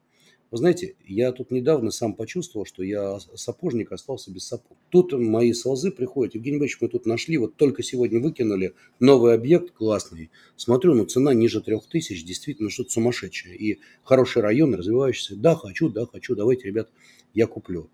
Вы 0.51 0.57
знаете, 0.57 0.95
я 1.07 1.31
тут 1.31 1.49
недавно 1.49 1.91
сам 1.91 2.13
почувствовал, 2.13 2.65
что 2.65 2.83
я 2.83 3.19
сапожник 3.35 3.93
остался 3.93 4.31
без 4.31 4.45
сапог. 4.45 4.77
Тут 4.89 5.13
мои 5.13 5.53
солзы 5.53 5.91
приходят. 5.91 6.35
Евгений 6.35 6.57
Борисович, 6.57 6.81
мы 6.81 6.89
тут 6.89 7.05
нашли, 7.05 7.37
вот 7.37 7.55
только 7.55 7.83
сегодня 7.83 8.19
выкинули 8.19 8.73
новый 8.99 9.33
объект 9.33 9.71
классный. 9.71 10.29
Смотрю, 10.57 10.93
ну 10.93 11.05
цена 11.05 11.33
ниже 11.33 11.61
трех 11.61 11.87
тысяч, 11.87 12.25
действительно 12.25 12.69
что-то 12.69 12.91
сумасшедшее. 12.91 13.55
И 13.55 13.79
хороший 14.03 14.41
район, 14.41 14.75
развивающийся. 14.75 15.37
Да, 15.37 15.55
хочу, 15.55 15.87
да, 15.87 16.05
хочу, 16.05 16.35
давайте, 16.35 16.67
ребят, 16.67 16.89
я 17.33 17.47
куплю. 17.47 17.89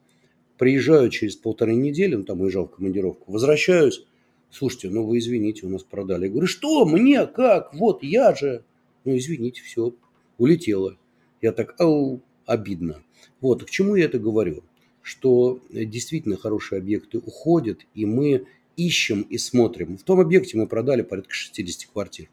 Приезжаю 0.57 1.11
через 1.11 1.35
полторы 1.35 1.75
недели, 1.75 2.15
ну 2.15 2.23
там 2.23 2.41
уезжал 2.41 2.65
в 2.65 2.71
командировку, 2.71 3.31
возвращаюсь. 3.31 4.03
Слушайте, 4.49 4.89
ну 4.89 5.05
вы 5.05 5.19
извините, 5.19 5.67
у 5.67 5.69
нас 5.69 5.83
продали. 5.83 6.25
Я 6.25 6.31
говорю, 6.31 6.47
что, 6.47 6.87
мне, 6.87 7.27
как, 7.27 7.75
вот 7.75 8.01
я 8.01 8.33
же. 8.33 8.63
Ну 9.05 9.15
извините, 9.15 9.61
все, 9.61 9.93
улетело. 10.39 10.97
Я 11.39 11.51
так, 11.51 11.79
ау, 11.79 12.23
обидно. 12.47 13.03
Вот, 13.41 13.63
к 13.63 13.69
чему 13.69 13.95
я 13.95 14.05
это 14.05 14.17
говорю? 14.17 14.63
Что 15.03 15.59
э, 15.69 15.85
действительно 15.85 16.37
хорошие 16.37 16.79
объекты 16.79 17.19
уходят, 17.19 17.85
и 17.93 18.07
мы 18.07 18.47
ищем 18.75 19.21
и 19.21 19.37
смотрим. 19.37 19.97
В 19.97 20.03
том 20.03 20.19
объекте 20.19 20.57
мы 20.57 20.67
продали 20.67 21.01
порядка 21.03 21.33
60 21.33 21.91
квартир. 21.91 22.29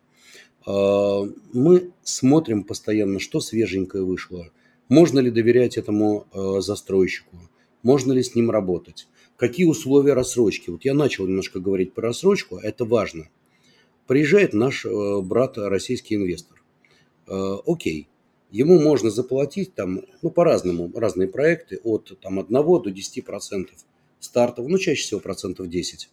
А, 0.66 1.22
мы 1.52 1.90
смотрим 2.02 2.64
постоянно, 2.64 3.18
что 3.18 3.40
свеженькое 3.40 4.04
вышло. 4.04 4.50
Можно 4.88 5.18
ли 5.18 5.30
доверять 5.30 5.76
этому 5.76 6.26
э, 6.32 6.60
застройщику? 6.60 7.36
Можно 7.82 8.12
ли 8.12 8.22
с 8.22 8.34
ним 8.34 8.50
работать? 8.50 9.08
Какие 9.36 9.66
условия 9.66 10.12
рассрочки? 10.12 10.70
Вот 10.70 10.84
я 10.84 10.94
начал 10.94 11.26
немножко 11.26 11.58
говорить 11.60 11.92
про 11.92 12.08
рассрочку, 12.08 12.56
это 12.56 12.84
важно. 12.84 13.28
Приезжает 14.06 14.52
наш 14.52 14.84
э, 14.84 15.20
брат, 15.22 15.58
российский 15.58 16.14
инвестор. 16.14 16.62
Окей, 17.26 18.06
ему 18.54 18.80
можно 18.80 19.10
заплатить 19.10 19.74
там, 19.74 20.02
ну, 20.22 20.30
по-разному, 20.30 20.92
разные 20.94 21.26
проекты, 21.26 21.80
от 21.82 22.16
там 22.20 22.38
1 22.38 22.48
до 22.52 22.90
10 22.90 23.24
процентов 23.24 23.78
стартов, 24.20 24.68
ну, 24.68 24.78
чаще 24.78 25.02
всего 25.02 25.18
процентов 25.18 25.68
10. 25.68 26.08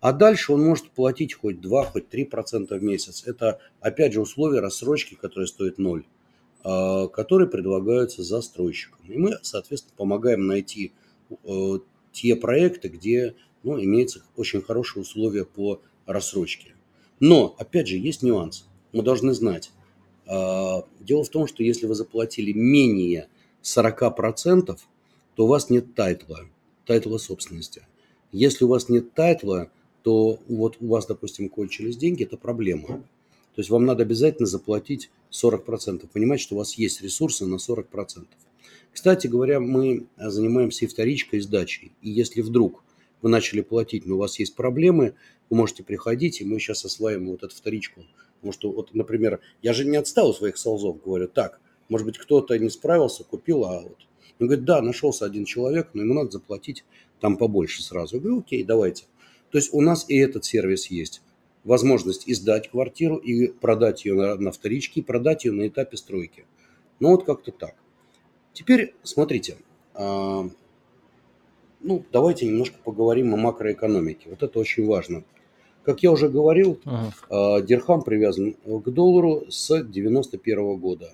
А 0.00 0.12
дальше 0.12 0.52
он 0.54 0.64
может 0.64 0.90
платить 0.90 1.34
хоть 1.34 1.60
2, 1.60 1.84
хоть 1.84 2.08
3 2.08 2.24
процента 2.24 2.76
в 2.76 2.82
месяц. 2.82 3.24
Это, 3.26 3.60
опять 3.80 4.14
же, 4.14 4.22
условия 4.22 4.60
рассрочки, 4.60 5.14
которые 5.14 5.46
стоят 5.46 5.78
0, 5.78 6.06
а, 6.64 7.08
которые 7.08 7.48
предлагаются 7.48 8.22
застройщикам. 8.22 9.00
И 9.06 9.18
мы, 9.18 9.36
соответственно, 9.42 9.94
помогаем 9.96 10.46
найти 10.46 10.92
э, 11.44 11.78
те 12.10 12.36
проекты, 12.36 12.88
где 12.88 13.34
ну, 13.62 13.78
имеются 13.78 14.22
очень 14.34 14.62
хорошие 14.62 15.02
условия 15.02 15.44
по 15.44 15.82
рассрочке. 16.06 16.74
Но, 17.20 17.54
опять 17.58 17.86
же, 17.86 17.96
есть 17.96 18.22
нюанс. 18.22 18.66
Мы 18.92 19.02
должны 19.02 19.34
знать, 19.34 19.70
дело 20.26 21.24
в 21.24 21.28
том, 21.28 21.46
что 21.46 21.62
если 21.62 21.86
вы 21.86 21.94
заплатили 21.94 22.52
менее 22.52 23.28
40%, 23.62 24.78
то 25.34 25.44
у 25.44 25.46
вас 25.46 25.70
нет 25.70 25.94
title, 25.94 26.40
title 26.86 27.18
собственности. 27.18 27.82
Если 28.32 28.64
у 28.64 28.68
вас 28.68 28.88
нет 28.88 29.14
title, 29.14 29.70
то 30.02 30.38
вот 30.48 30.76
у 30.80 30.88
вас, 30.88 31.06
допустим, 31.06 31.48
кончились 31.48 31.96
деньги, 31.96 32.24
это 32.24 32.36
проблема. 32.36 32.88
То 33.54 33.60
есть 33.60 33.70
вам 33.70 33.84
надо 33.84 34.02
обязательно 34.02 34.46
заплатить 34.46 35.10
40%, 35.30 36.06
понимать, 36.08 36.40
что 36.40 36.54
у 36.54 36.58
вас 36.58 36.74
есть 36.74 37.02
ресурсы 37.02 37.46
на 37.46 37.56
40%. 37.56 38.26
Кстати 38.92 39.26
говоря, 39.26 39.60
мы 39.60 40.06
занимаемся 40.16 40.84
и 40.84 40.88
вторичкой, 40.88 41.38
и 41.38 41.42
сдачей. 41.42 41.92
И 42.02 42.10
если 42.10 42.40
вдруг 42.42 42.82
вы 43.20 43.30
начали 43.30 43.60
платить, 43.60 44.06
но 44.06 44.16
у 44.16 44.18
вас 44.18 44.38
есть 44.38 44.54
проблемы, 44.54 45.14
вы 45.50 45.56
можете 45.56 45.82
приходить, 45.82 46.40
и 46.40 46.44
мы 46.44 46.58
сейчас 46.58 46.84
осваиваем 46.84 47.28
вот 47.28 47.42
эту 47.42 47.54
вторичку. 47.54 48.04
Потому 48.42 48.52
что, 48.54 48.72
вот, 48.72 48.92
например, 48.92 49.38
я 49.62 49.72
же 49.72 49.84
не 49.84 49.96
отстал 49.96 50.30
у 50.30 50.34
своих 50.34 50.56
солзов, 50.56 51.00
говорю, 51.00 51.28
так, 51.28 51.60
может 51.88 52.04
быть, 52.04 52.18
кто-то 52.18 52.58
не 52.58 52.70
справился, 52.70 53.22
купил, 53.22 53.64
а 53.64 53.82
вот... 53.82 53.98
Он 54.40 54.48
говорит, 54.48 54.64
да, 54.64 54.82
нашелся 54.82 55.24
один 55.24 55.44
человек, 55.44 55.90
но 55.92 56.02
ему 56.02 56.14
надо 56.14 56.32
заплатить 56.32 56.84
там 57.20 57.36
побольше 57.36 57.84
сразу. 57.84 58.16
Я 58.16 58.22
говорю, 58.22 58.40
окей, 58.40 58.64
давайте. 58.64 59.04
То 59.52 59.58
есть 59.58 59.72
у 59.72 59.80
нас 59.80 60.06
и 60.08 60.16
этот 60.16 60.44
сервис 60.44 60.86
есть. 60.86 61.22
Возможность 61.62 62.28
издать 62.28 62.68
квартиру 62.68 63.16
и 63.16 63.46
продать 63.46 64.04
ее 64.04 64.14
на, 64.14 64.34
на 64.34 64.50
вторичке, 64.50 64.98
и 64.98 65.04
продать 65.04 65.44
ее 65.44 65.52
на 65.52 65.68
этапе 65.68 65.96
стройки. 65.96 66.44
Ну 66.98 67.10
вот 67.10 67.24
как-то 67.24 67.52
так. 67.52 67.76
Теперь 68.52 68.96
смотрите, 69.04 69.58
а, 69.94 70.48
ну 71.78 72.04
давайте 72.10 72.46
немножко 72.46 72.78
поговорим 72.82 73.32
о 73.34 73.36
макроэкономике. 73.36 74.30
Вот 74.30 74.42
это 74.42 74.58
очень 74.58 74.84
важно. 74.84 75.22
Как 75.84 76.02
я 76.02 76.12
уже 76.12 76.28
говорил, 76.28 76.78
uh-huh. 76.84 77.66
Дирхам 77.66 78.02
привязан 78.02 78.54
к 78.64 78.90
доллару 78.90 79.46
с 79.48 79.82
91 79.82 80.76
года. 80.76 81.12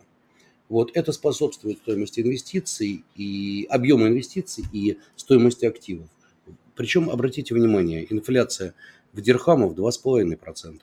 Вот 0.69 0.91
это 0.95 1.13
способствует 1.13 1.79
стоимости 1.79 2.21
инвестиций 2.21 3.03
и 3.17 3.67
объему 3.71 4.07
инвестиций 4.07 4.65
и 4.73 4.99
стоимости 5.17 5.65
активов. 5.65 6.09
Причем, 6.77 7.09
обратите 7.09 7.55
внимание, 7.55 8.07
инфляция 8.13 8.75
в 9.15 9.23
дирхамах 9.23 9.73
2,5%, 9.73 10.81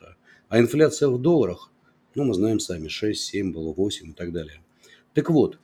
а 0.50 0.60
инфляция 0.60 1.10
в 1.10 1.22
долларах, 1.22 1.72
ну, 2.16 2.24
мы 2.24 2.34
знаем 2.34 2.60
сами, 2.60 2.88
6, 2.88 3.22
7 3.22 3.54
было, 3.54 3.72
8 3.72 4.10
и 4.10 4.14
так 4.14 4.32
далее. 4.32 4.62
Так 5.14 5.30
вот, 5.30 5.60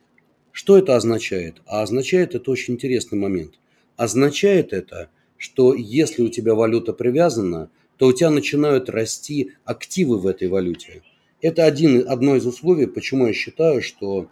что 0.52 0.78
это 0.78 0.96
означает? 0.96 1.60
А 1.66 1.82
означает 1.82 2.36
это 2.36 2.50
очень 2.50 2.74
интересный 2.74 3.18
момент. 3.18 3.54
Означает 3.96 4.72
это, 4.72 5.10
что 5.36 5.74
если 5.74 6.22
у 6.22 6.28
тебя 6.28 6.54
валюта 6.54 6.92
привязана, 6.92 7.68
то 8.02 8.08
у 8.08 8.12
тебя 8.12 8.30
начинают 8.30 8.90
расти 8.90 9.52
активы 9.64 10.18
в 10.18 10.26
этой 10.26 10.48
валюте. 10.48 11.04
Это 11.40 11.66
один, 11.66 12.04
одно 12.10 12.34
из 12.34 12.44
условий, 12.44 12.86
почему 12.86 13.28
я 13.28 13.32
считаю, 13.32 13.80
что 13.80 14.28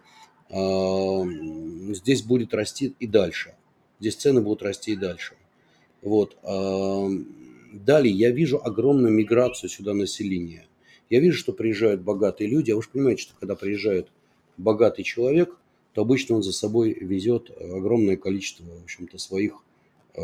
э, 0.49 1.93
здесь 1.93 2.21
будет 2.21 2.53
расти 2.53 2.93
и 2.99 3.07
дальше. 3.07 3.55
Здесь 4.01 4.17
цены 4.17 4.41
будут 4.41 4.61
расти 4.61 4.91
и 4.91 4.97
дальше. 4.97 5.35
Вот. 6.01 6.35
Э, 6.43 7.07
далее 7.71 8.13
я 8.13 8.31
вижу 8.31 8.59
огромную 8.61 9.13
миграцию 9.13 9.69
сюда 9.69 9.93
населения. 9.93 10.67
Я 11.09 11.21
вижу, 11.21 11.37
что 11.37 11.53
приезжают 11.53 12.01
богатые 12.01 12.49
люди. 12.49 12.71
А 12.71 12.75
вы 12.75 12.83
же 12.83 12.89
понимаете, 12.89 13.21
что 13.21 13.35
когда 13.39 13.55
приезжает 13.55 14.09
богатый 14.57 15.03
человек, 15.03 15.57
то 15.93 16.01
обычно 16.01 16.35
он 16.35 16.43
за 16.43 16.51
собой 16.51 16.91
везет 16.99 17.49
огромное 17.57 18.17
количество, 18.17 18.65
в 18.65 18.83
общем-то, 18.83 19.17
своих 19.17 19.63
э, 20.15 20.21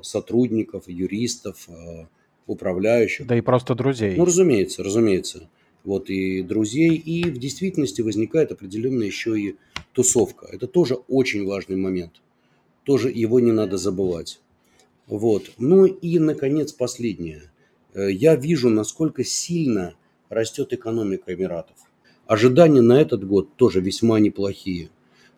сотрудников, 0.00 0.88
юристов, 0.88 1.68
э, 1.68 2.06
управляющих. 2.46 3.26
Да 3.26 3.36
и 3.36 3.40
просто 3.40 3.74
друзей. 3.74 4.16
Ну, 4.16 4.24
разумеется, 4.24 4.82
разумеется 4.82 5.48
вот, 5.86 6.10
и 6.10 6.42
друзей, 6.42 6.96
и 6.96 7.30
в 7.30 7.38
действительности 7.38 8.02
возникает 8.02 8.50
определенная 8.50 9.06
еще 9.06 9.40
и 9.40 9.56
тусовка. 9.92 10.48
Это 10.50 10.66
тоже 10.66 10.96
очень 11.08 11.46
важный 11.46 11.76
момент. 11.76 12.20
Тоже 12.84 13.10
его 13.10 13.38
не 13.38 13.52
надо 13.52 13.78
забывать. 13.78 14.40
Вот. 15.06 15.52
Ну 15.58 15.86
и, 15.86 16.18
наконец, 16.18 16.72
последнее. 16.72 17.52
Э, 17.94 18.10
я 18.10 18.34
вижу, 18.34 18.68
насколько 18.68 19.22
сильно 19.22 19.94
растет 20.28 20.72
экономика 20.72 21.32
Эмиратов. 21.32 21.76
Ожидания 22.26 22.82
на 22.82 23.00
этот 23.00 23.24
год 23.24 23.54
тоже 23.54 23.80
весьма 23.80 24.18
неплохие. 24.18 24.90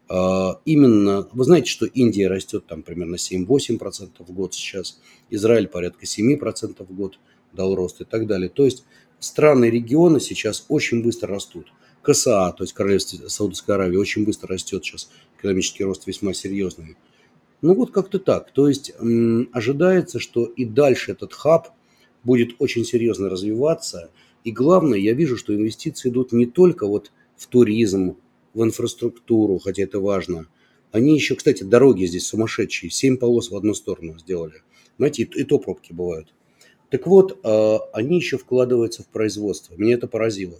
А, 0.08 0.60
именно, 0.64 1.28
вы 1.32 1.44
знаете, 1.44 1.70
что 1.70 1.86
Индия 1.86 2.28
растет 2.28 2.66
там 2.66 2.82
примерно 2.82 3.16
7-8% 3.16 4.10
в 4.18 4.32
год 4.32 4.54
сейчас, 4.54 5.00
Израиль 5.30 5.68
порядка 5.68 6.06
7% 6.06 6.86
в 6.86 6.94
год 6.94 7.18
дал 7.52 7.74
рост 7.74 8.00
и 8.00 8.04
так 8.04 8.26
далее. 8.26 8.48
То 8.48 8.64
есть 8.64 8.84
страны 9.18 9.70
региона 9.70 10.20
сейчас 10.20 10.64
очень 10.68 11.02
быстро 11.02 11.34
растут. 11.34 11.72
КСА, 12.02 12.54
то 12.56 12.64
есть 12.64 12.72
Королевство 12.72 13.28
Саудовской 13.28 13.74
Аравии, 13.74 13.96
очень 13.96 14.24
быстро 14.24 14.48
растет 14.48 14.84
сейчас. 14.84 15.10
Экономический 15.38 15.84
рост 15.84 16.06
весьма 16.06 16.32
серьезный. 16.32 16.96
Ну 17.60 17.74
вот 17.74 17.90
как-то 17.90 18.18
так. 18.18 18.52
То 18.52 18.68
есть 18.68 18.92
ожидается, 19.52 20.20
что 20.20 20.44
и 20.44 20.64
дальше 20.64 21.12
этот 21.12 21.34
хаб 21.34 21.68
будет 22.24 22.54
очень 22.60 22.84
серьезно 22.84 23.28
развиваться. 23.28 24.10
И 24.44 24.52
главное, 24.52 24.98
я 24.98 25.12
вижу, 25.12 25.36
что 25.36 25.54
инвестиции 25.54 26.08
идут 26.08 26.32
не 26.32 26.46
только 26.46 26.86
вот 26.86 27.10
в 27.36 27.46
туризм, 27.46 28.16
в 28.58 28.64
инфраструктуру, 28.64 29.58
хотя 29.58 29.84
это 29.84 30.00
важно. 30.00 30.46
Они 30.90 31.14
еще, 31.14 31.36
кстати, 31.36 31.62
дороги 31.62 32.06
здесь 32.06 32.26
сумасшедшие. 32.26 32.90
Семь 32.90 33.16
полос 33.16 33.50
в 33.50 33.56
одну 33.56 33.72
сторону 33.72 34.18
сделали. 34.18 34.62
Знаете, 34.96 35.22
и, 35.22 35.40
и 35.40 35.44
то 35.44 35.58
пробки 35.58 35.92
бывают. 35.92 36.34
Так 36.90 37.06
вот, 37.06 37.38
а, 37.44 37.78
они 37.92 38.16
еще 38.16 38.36
вкладываются 38.36 39.04
в 39.04 39.06
производство. 39.06 39.74
Меня 39.76 39.94
это 39.94 40.08
поразило. 40.08 40.58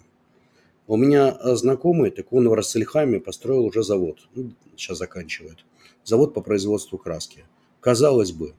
У 0.87 0.95
меня 0.95 1.29
а, 1.29 1.55
знакомый, 1.55 2.11
так 2.11 2.31
он 2.31 2.47
в 2.47 2.53
Рассельхайме 2.53 3.19
построил 3.19 3.65
уже 3.65 3.83
завод. 3.83 4.19
Ну, 4.33 4.53
сейчас 4.77 4.99
заканчивает. 4.99 5.65
Завод 6.05 6.33
по 6.33 6.41
производству 6.41 6.97
краски. 6.97 7.43
Казалось 7.81 8.31
бы, 8.31 8.53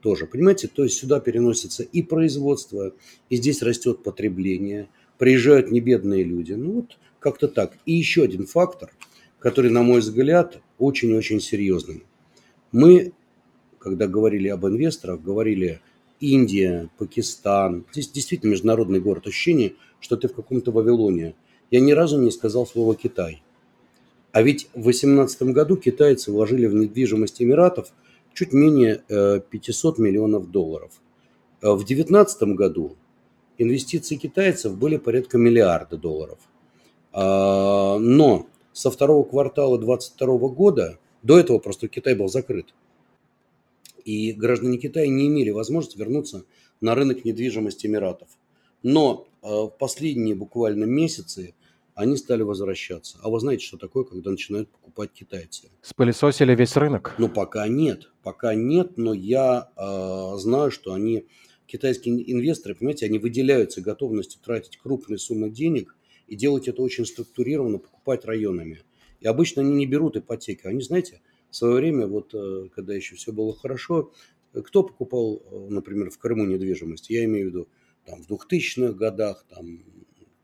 тоже, 0.00 0.26
понимаете, 0.26 0.66
то 0.66 0.82
есть 0.82 0.98
сюда 0.98 1.20
переносится 1.20 1.84
и 1.84 2.02
производство, 2.02 2.92
и 3.30 3.36
здесь 3.36 3.62
растет 3.62 4.02
потребление, 4.02 4.88
приезжают 5.18 5.70
небедные 5.70 6.24
люди. 6.24 6.52
Ну 6.52 6.72
вот 6.72 6.98
как-то 7.26 7.48
так. 7.48 7.76
И 7.86 7.92
еще 7.92 8.22
один 8.22 8.46
фактор, 8.46 8.92
который, 9.40 9.68
на 9.68 9.82
мой 9.82 9.98
взгляд, 9.98 10.60
очень-очень 10.78 11.40
серьезный. 11.40 12.04
Мы, 12.70 13.14
когда 13.80 14.06
говорили 14.06 14.46
об 14.46 14.64
инвесторах, 14.64 15.20
говорили 15.20 15.80
Индия, 16.20 16.88
Пакистан. 16.98 17.84
Здесь 17.90 18.10
действительно 18.10 18.52
международный 18.52 19.00
город. 19.00 19.26
Ощущение, 19.26 19.74
что 19.98 20.16
ты 20.16 20.28
в 20.28 20.34
каком-то 20.34 20.70
Вавилоне. 20.70 21.34
Я 21.72 21.80
ни 21.80 21.90
разу 21.90 22.16
не 22.16 22.30
сказал 22.30 22.64
слово 22.64 22.94
«Китай». 22.94 23.42
А 24.30 24.40
ведь 24.42 24.68
в 24.72 24.84
2018 24.84 25.42
году 25.52 25.76
китайцы 25.76 26.30
вложили 26.30 26.66
в 26.66 26.74
недвижимость 26.74 27.42
Эмиратов 27.42 27.92
чуть 28.34 28.52
менее 28.52 29.02
500 29.50 29.98
э, 29.98 30.02
миллионов 30.02 30.52
долларов. 30.52 30.92
Э, 31.60 31.72
в 31.72 31.78
2019 31.78 32.54
году 32.54 32.94
инвестиции 33.58 34.14
китайцев 34.14 34.78
были 34.78 34.96
порядка 34.96 35.38
миллиарда 35.38 35.96
долларов. 35.96 36.38
А, 37.18 37.98
но 37.98 38.46
со 38.74 38.90
второго 38.90 39.24
квартала 39.24 39.78
2022 39.78 40.48
года, 40.50 40.98
до 41.22 41.38
этого 41.38 41.58
просто 41.58 41.88
Китай 41.88 42.14
был 42.14 42.28
закрыт, 42.28 42.74
и 44.04 44.32
граждане 44.32 44.76
Китая 44.76 45.08
не 45.08 45.28
имели 45.28 45.48
возможности 45.48 45.96
вернуться 45.96 46.44
на 46.82 46.94
рынок 46.94 47.24
недвижимости 47.24 47.86
Эмиратов. 47.86 48.28
Но 48.82 49.26
э, 49.42 49.46
в 49.48 49.70
последние 49.78 50.34
буквально 50.34 50.84
месяцы 50.84 51.54
они 51.94 52.18
стали 52.18 52.42
возвращаться. 52.42 53.16
А 53.22 53.30
вы 53.30 53.40
знаете, 53.40 53.64
что 53.64 53.78
такое, 53.78 54.04
когда 54.04 54.30
начинают 54.30 54.68
покупать 54.68 55.10
китайцы? 55.12 55.70
Спылесосили 55.80 56.54
весь 56.54 56.76
рынок? 56.76 57.14
Ну, 57.16 57.30
пока 57.30 57.66
нет. 57.66 58.10
Пока 58.22 58.54
нет, 58.54 58.98
но 58.98 59.14
я 59.14 59.70
э, 59.74 60.36
знаю, 60.36 60.70
что 60.70 60.92
они, 60.92 61.26
китайские 61.66 62.30
инвесторы, 62.30 62.74
понимаете, 62.74 63.06
они 63.06 63.18
выделяются 63.18 63.80
готовностью 63.80 64.38
тратить 64.44 64.76
крупные 64.76 65.16
суммы 65.16 65.48
денег 65.48 65.95
и 66.26 66.36
делать 66.36 66.68
это 66.68 66.82
очень 66.82 67.06
структурированно, 67.06 67.78
покупать 67.78 68.24
районами. 68.24 68.82
И 69.20 69.26
обычно 69.26 69.62
они 69.62 69.74
не 69.74 69.86
берут 69.86 70.16
ипотеки. 70.16 70.66
Они, 70.66 70.80
знаете, 70.80 71.20
в 71.50 71.56
свое 71.56 71.76
время, 71.76 72.06
вот 72.06 72.34
э, 72.34 72.68
когда 72.74 72.94
еще 72.94 73.16
все 73.16 73.32
было 73.32 73.54
хорошо, 73.54 74.12
кто 74.52 74.82
покупал, 74.82 75.42
э, 75.50 75.66
например, 75.70 76.10
в 76.10 76.18
Крыму 76.18 76.44
недвижимость? 76.44 77.10
Я 77.10 77.24
имею 77.24 77.46
в 77.46 77.48
виду 77.50 77.68
там 78.04 78.22
в 78.22 78.30
2000-х 78.30 78.92
годах, 78.92 79.46
там 79.48 79.84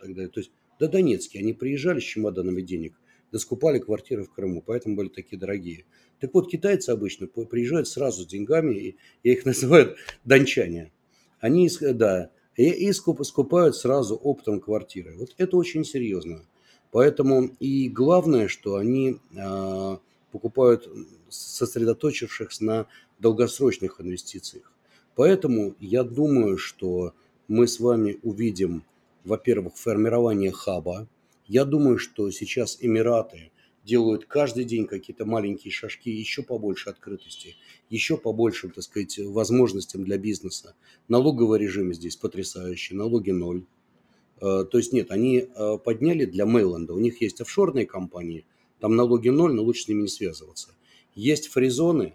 так 0.02 0.14
далее. 0.14 0.30
То 0.30 0.40
есть 0.40 0.52
до 0.78 0.88
Донецке 0.88 1.38
они 1.38 1.52
приезжали 1.52 2.00
с 2.00 2.04
чемоданами 2.04 2.60
денег, 2.60 3.00
да 3.30 3.38
скупали 3.38 3.78
квартиры 3.78 4.24
в 4.24 4.32
Крыму, 4.32 4.62
поэтому 4.62 4.96
были 4.96 5.08
такие 5.08 5.38
дорогие. 5.38 5.86
Так 6.20 6.34
вот, 6.34 6.50
китайцы 6.50 6.90
обычно 6.90 7.26
приезжают 7.26 7.88
сразу 7.88 8.22
с 8.22 8.26
деньгами, 8.26 8.74
и 8.74 8.96
я 9.22 9.32
их 9.32 9.44
называю 9.46 9.96
дончане. 10.24 10.92
Они, 11.40 11.68
да, 11.80 12.30
и, 12.56 12.70
и 12.70 12.92
скупают 12.92 13.76
сразу 13.76 14.16
оптом 14.16 14.60
квартиры. 14.60 15.16
Вот 15.18 15.34
это 15.38 15.56
очень 15.56 15.84
серьезно. 15.84 16.44
Поэтому 16.90 17.44
и 17.58 17.88
главное, 17.88 18.48
что 18.48 18.76
они 18.76 19.18
а, 19.38 19.98
покупают 20.30 20.88
сосредоточившихся 21.28 22.64
на 22.64 22.86
долгосрочных 23.18 24.00
инвестициях. 24.00 24.72
Поэтому 25.14 25.74
я 25.78 26.04
думаю, 26.04 26.58
что 26.58 27.14
мы 27.48 27.66
с 27.66 27.80
вами 27.80 28.18
увидим, 28.22 28.84
во-первых, 29.24 29.76
формирование 29.76 30.50
хаба, 30.52 31.06
Я 31.46 31.64
думаю, 31.64 31.98
что 31.98 32.30
сейчас 32.30 32.78
Эмираты 32.80 33.51
делают 33.84 34.26
каждый 34.26 34.64
день 34.64 34.86
какие-то 34.86 35.24
маленькие 35.24 35.72
шажки, 35.72 36.10
еще 36.10 36.42
побольше 36.42 36.90
открытости, 36.90 37.56
еще 37.90 38.16
побольше, 38.16 38.68
так 38.68 38.84
сказать, 38.84 39.18
возможностям 39.18 40.04
для 40.04 40.18
бизнеса. 40.18 40.74
Налоговый 41.08 41.58
режим 41.58 41.92
здесь 41.92 42.16
потрясающий, 42.16 42.94
налоги 42.94 43.30
ноль. 43.30 43.64
Э, 44.40 44.64
то 44.70 44.78
есть 44.78 44.92
нет, 44.92 45.10
они 45.10 45.38
э, 45.38 45.78
подняли 45.78 46.24
для 46.24 46.46
Мейленда, 46.46 46.94
у 46.94 46.98
них 46.98 47.20
есть 47.20 47.40
офшорные 47.40 47.86
компании, 47.86 48.44
там 48.80 48.96
налоги 48.96 49.28
ноль, 49.28 49.52
но 49.52 49.62
лучше 49.62 49.84
с 49.84 49.88
ними 49.88 50.02
не 50.02 50.08
связываться. 50.08 50.70
Есть 51.14 51.48
фризоны, 51.48 52.14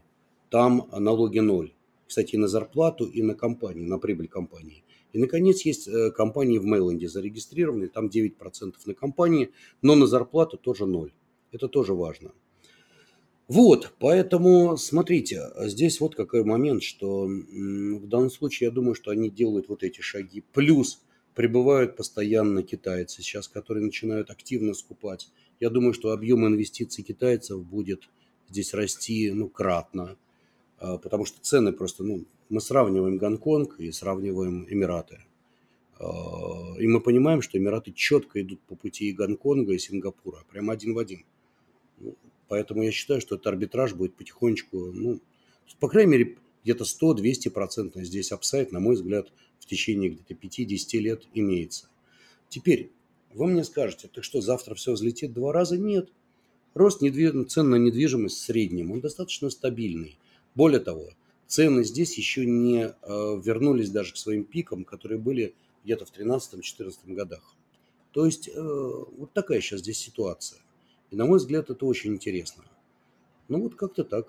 там 0.50 0.90
налоги 0.92 1.40
ноль. 1.40 1.74
Кстати, 2.08 2.36
и 2.36 2.38
на 2.38 2.48
зарплату, 2.48 3.06
и 3.06 3.22
на 3.22 3.36
компанию, 3.36 3.88
на 3.88 4.00
прибыль 4.00 4.30
компании. 4.30 4.84
И, 5.12 5.20
наконец, 5.20 5.62
есть 5.62 5.88
э, 5.88 6.12
компании 6.12 6.58
в 6.58 6.66
Мейленде 6.66 7.08
зарегистрированные, 7.08 7.90
там 7.90 8.08
9% 8.08 8.74
на 8.86 8.94
компании, 8.94 9.52
но 9.82 9.96
на 9.96 10.08
зарплату 10.08 10.58
тоже 10.58 10.86
ноль. 10.86 11.12
Это 11.52 11.68
тоже 11.68 11.94
важно. 11.94 12.32
Вот, 13.48 13.94
поэтому 14.00 14.76
смотрите, 14.76 15.44
здесь 15.62 16.02
вот 16.02 16.16
какой 16.16 16.44
момент, 16.44 16.84
что 16.84 17.28
в 17.28 18.08
данном 18.08 18.30
случае 18.30 18.68
я 18.68 18.72
думаю, 18.72 18.94
что 18.94 19.12
они 19.12 19.30
делают 19.30 19.70
вот 19.70 19.84
эти 19.84 20.02
шаги. 20.02 20.44
Плюс 20.54 21.02
прибывают 21.34 21.96
постоянно 21.96 22.62
китайцы 22.64 23.22
сейчас, 23.22 23.48
которые 23.48 23.86
начинают 23.86 24.32
активно 24.32 24.74
скупать. 24.74 25.30
Я 25.60 25.70
думаю, 25.70 25.94
что 25.94 26.12
объем 26.12 26.46
инвестиций 26.46 27.04
китайцев 27.04 27.64
будет 27.64 28.10
здесь 28.50 28.74
расти 28.74 29.32
ну, 29.32 29.48
кратно, 29.48 30.18
а, 30.80 30.98
потому 30.98 31.26
что 31.26 31.40
цены 31.40 31.72
просто, 31.72 32.04
ну, 32.04 32.26
мы 32.50 32.60
сравниваем 32.60 33.18
Гонконг 33.18 33.80
и 33.80 33.92
сравниваем 33.92 34.66
Эмираты. 34.70 35.20
А, 36.00 36.76
и 36.80 36.88
мы 36.88 37.02
понимаем, 37.02 37.42
что 37.42 37.58
Эмираты 37.58 37.92
четко 37.94 38.42
идут 38.42 38.60
по 38.62 38.76
пути 38.76 39.10
и 39.10 39.14
Гонконга, 39.14 39.74
и 39.74 39.80
Сингапура, 39.80 40.44
прямо 40.50 40.74
один 40.74 40.94
в 40.94 40.98
один. 40.98 41.24
Поэтому 42.48 42.84
я 42.84 42.92
считаю, 42.92 43.22
что 43.22 43.36
этот 43.36 43.48
арбитраж 43.48 43.94
будет 43.94 44.16
потихонечку, 44.16 44.78
ну, 44.78 45.20
по 45.80 45.90
крайней 45.90 46.12
мере, 46.12 46.38
где-то 46.64 46.86
100-200% 46.86 48.02
здесь 48.04 48.32
апсайд, 48.32 48.72
на 48.72 48.80
мой 48.80 48.96
взгляд, 48.96 49.32
в 49.60 49.66
течение 49.66 50.10
где-то 50.10 50.34
5-10 50.34 51.00
лет 51.00 51.24
имеется. 51.34 51.90
Теперь, 52.50 52.92
вы 53.34 53.48
мне 53.48 53.64
скажете, 53.64 54.08
так 54.08 54.24
что, 54.24 54.42
завтра 54.42 54.76
все 54.76 54.94
взлетит 54.94 55.34
два 55.34 55.52
раза? 55.52 55.78
Нет. 55.78 56.10
Рост 56.74 57.02
недвиж... 57.02 57.48
цен 57.50 57.70
на 57.70 57.76
недвижимость 57.76 58.38
в 58.38 58.42
среднем, 58.42 58.92
он 58.92 59.02
достаточно 59.02 59.50
стабильный. 59.50 60.18
Более 60.56 60.80
того, 60.80 61.10
цены 61.48 61.84
здесь 61.84 62.18
еще 62.18 62.46
не 62.46 62.84
э, 62.84 62.94
вернулись 63.44 63.90
даже 63.90 64.14
к 64.14 64.18
своим 64.18 64.44
пикам, 64.44 64.84
которые 64.86 65.20
были 65.20 65.54
где-то 65.84 66.06
в 66.06 66.12
2013-2014 66.12 67.14
годах. 67.14 67.56
То 68.12 68.26
есть 68.26 68.50
э, 68.50 68.54
вот 68.54 69.34
такая 69.34 69.62
сейчас 69.62 69.82
здесь 69.82 69.98
ситуация. 69.98 70.60
И 71.10 71.16
на 71.16 71.26
мой 71.26 71.38
взгляд, 71.38 71.70
это 71.70 71.86
очень 71.86 72.14
интересно. 72.14 72.64
Ну 73.48 73.62
вот 73.62 73.76
как-то 73.76 74.04
так. 74.04 74.28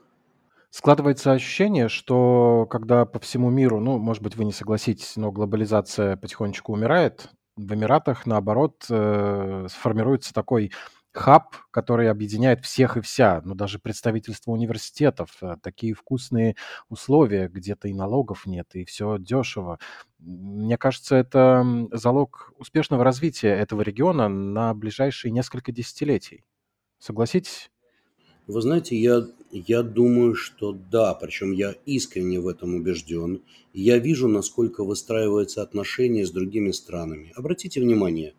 Складывается 0.71 1.33
ощущение, 1.33 1.89
что 1.89 2.67
когда 2.71 3.07
по 3.07 3.19
всему 3.19 3.49
миру, 3.51 3.81
ну, 3.81 3.99
может 3.99 4.23
быть, 4.23 4.37
вы 4.37 4.45
не 4.45 4.53
согласитесь, 4.53 5.17
но 5.17 5.33
глобализация 5.33 6.17
потихонечку 6.17 6.73
умирает, 6.73 7.31
в 7.57 7.75
Эмиратах, 7.75 8.27
наоборот, 8.27 8.87
э, 8.89 9.67
сформируется 9.69 10.33
такой 10.33 10.71
хаб, 11.13 11.57
который 11.71 12.11
объединяет 12.11 12.65
всех 12.65 12.97
и 12.97 13.01
вся, 13.01 13.41
ну, 13.45 13.55
даже 13.55 13.79
представительство 13.79 14.53
университетов, 14.53 15.37
э, 15.43 15.57
такие 15.63 15.95
вкусные 15.95 16.55
условия, 16.89 17.49
где-то 17.49 17.89
и 17.89 17.95
налогов 17.95 18.47
нет, 18.47 18.69
и 18.75 18.85
все 18.85 19.19
дешево. 19.19 19.79
Мне 20.19 20.79
кажется, 20.79 21.17
это 21.17 21.67
залог 21.93 22.53
успешного 22.59 23.03
развития 23.05 23.55
этого 23.55 23.83
региона 23.83 24.29
на 24.29 24.73
ближайшие 24.75 25.33
несколько 25.33 25.73
десятилетий. 25.73 26.45
Согласитесь? 26.99 27.71
Вы 28.47 28.63
знаете, 28.63 28.97
я, 28.97 29.29
я 29.53 29.83
думаю, 29.83 30.35
что 30.35 30.73
да, 30.73 31.15
причем 31.15 31.53
я 31.53 31.75
искренне 31.85 32.41
в 32.41 32.49
этом 32.49 32.75
убежден. 32.75 33.43
Я 33.75 33.99
вижу, 33.99 34.27
насколько 34.27 34.85
выстраиваются 34.85 35.61
отношения 35.61 36.25
с 36.27 36.31
другими 36.31 36.71
странами. 36.71 37.33
Обратите 37.37 37.81
внимание, 37.81 38.35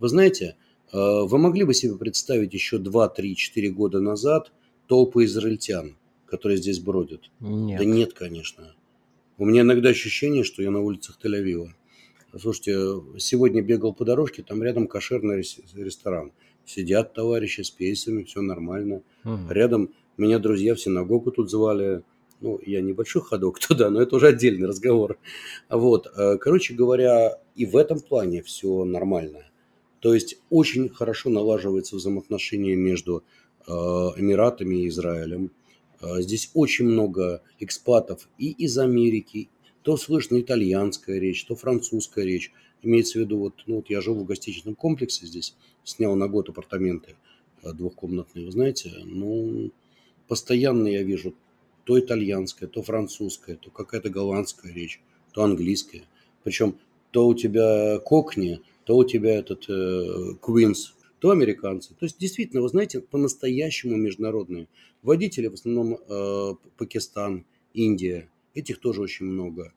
вы 0.00 0.08
знаете, 0.08 0.56
э, 0.92 0.96
вы 0.98 1.38
могли 1.38 1.62
бы 1.62 1.74
себе 1.74 1.96
представить 1.96 2.52
еще 2.54 2.78
2, 2.78 3.08
3, 3.08 3.36
4 3.36 3.70
года 3.70 4.00
назад 4.00 4.52
толпы 4.88 5.26
израильтян, 5.26 5.96
которые 6.26 6.58
здесь 6.58 6.80
бродят? 6.80 7.30
Нет. 7.38 7.78
Да 7.78 7.84
нет, 7.84 8.12
конечно. 8.14 8.74
У 9.38 9.44
меня 9.44 9.62
иногда 9.62 9.90
ощущение, 9.90 10.42
что 10.42 10.60
я 10.62 10.72
на 10.72 10.80
улицах 10.80 11.18
Тель-Авива. 11.22 11.70
Слушайте, 12.40 12.78
сегодня 13.18 13.62
бегал 13.62 13.94
по 13.94 14.04
дорожке, 14.04 14.42
там 14.42 14.62
рядом 14.62 14.88
кошерный 14.88 15.44
ресторан. 15.74 16.32
Сидят 16.64 17.12
товарищи 17.14 17.62
с 17.62 17.70
пейсами, 17.70 18.24
все 18.24 18.40
нормально. 18.40 19.02
Угу. 19.24 19.50
Рядом 19.50 19.90
меня 20.16 20.38
друзья 20.38 20.74
в 20.74 20.80
синагогу 20.80 21.30
тут 21.30 21.50
звали. 21.50 22.02
Ну, 22.40 22.60
я 22.64 22.80
небольшой 22.80 23.22
ходок 23.22 23.58
туда, 23.68 23.90
но 23.90 24.00
это 24.02 24.16
уже 24.16 24.28
отдельный 24.28 24.66
разговор. 24.66 25.18
Вот, 25.68 26.06
э, 26.16 26.38
короче 26.38 26.74
говоря, 26.74 27.38
и 27.54 27.66
в 27.66 27.76
этом 27.76 28.00
плане 28.00 28.42
все 28.42 28.84
нормально. 28.84 29.44
То 30.00 30.14
есть 30.14 30.40
очень 30.50 30.88
хорошо 30.88 31.30
налаживается 31.30 31.96
взаимоотношения 31.96 32.74
между 32.74 33.22
э, 33.66 33.72
Эмиратами 33.72 34.82
и 34.82 34.88
Израилем. 34.88 35.52
Э, 36.00 36.20
здесь 36.20 36.50
очень 36.54 36.86
много 36.86 37.42
экспатов 37.60 38.28
и 38.36 38.50
из 38.50 38.76
Америки, 38.78 39.48
то 39.82 39.96
слышно 39.96 40.40
итальянская 40.40 41.18
речь, 41.18 41.44
то 41.44 41.54
французская 41.54 42.24
речь. 42.24 42.52
Имеется 42.82 43.18
в 43.18 43.22
виду, 43.22 43.38
вот, 43.38 43.54
ну, 43.66 43.76
вот 43.76 43.90
я 43.90 44.00
живу 44.00 44.20
в 44.20 44.26
гостиничном 44.26 44.74
комплексе 44.74 45.26
здесь, 45.26 45.54
снял 45.84 46.16
на 46.16 46.28
год 46.28 46.48
апартаменты 46.48 47.16
э, 47.62 47.72
двухкомнатные, 47.72 48.46
вы 48.46 48.52
знаете, 48.52 48.92
ну, 49.04 49.70
постоянно 50.28 50.88
я 50.88 51.02
вижу 51.02 51.34
то 51.84 51.98
итальянская, 51.98 52.68
то 52.68 52.82
французская, 52.82 53.56
то 53.56 53.70
какая-то 53.70 54.08
голландская 54.08 54.72
речь, 54.72 55.00
то 55.32 55.42
английская. 55.42 56.02
Причем 56.44 56.76
то 57.10 57.26
у 57.26 57.34
тебя 57.34 57.98
кокни, 57.98 58.60
то 58.84 58.96
у 58.96 59.04
тебя 59.04 59.38
этот 59.38 59.68
э, 59.68 60.34
Квинс, 60.40 60.94
то 61.18 61.30
американцы. 61.30 61.94
То 61.94 62.06
есть 62.06 62.18
действительно, 62.18 62.62
вы 62.62 62.68
знаете, 62.68 63.00
по-настоящему 63.00 63.96
международные. 63.96 64.68
Водители 65.02 65.48
в 65.48 65.54
основном 65.54 65.98
э, 66.08 66.54
Пакистан, 66.76 67.44
Индия, 67.74 68.28
этих 68.54 68.78
тоже 68.80 69.02
очень 69.02 69.26
много. 69.26 69.72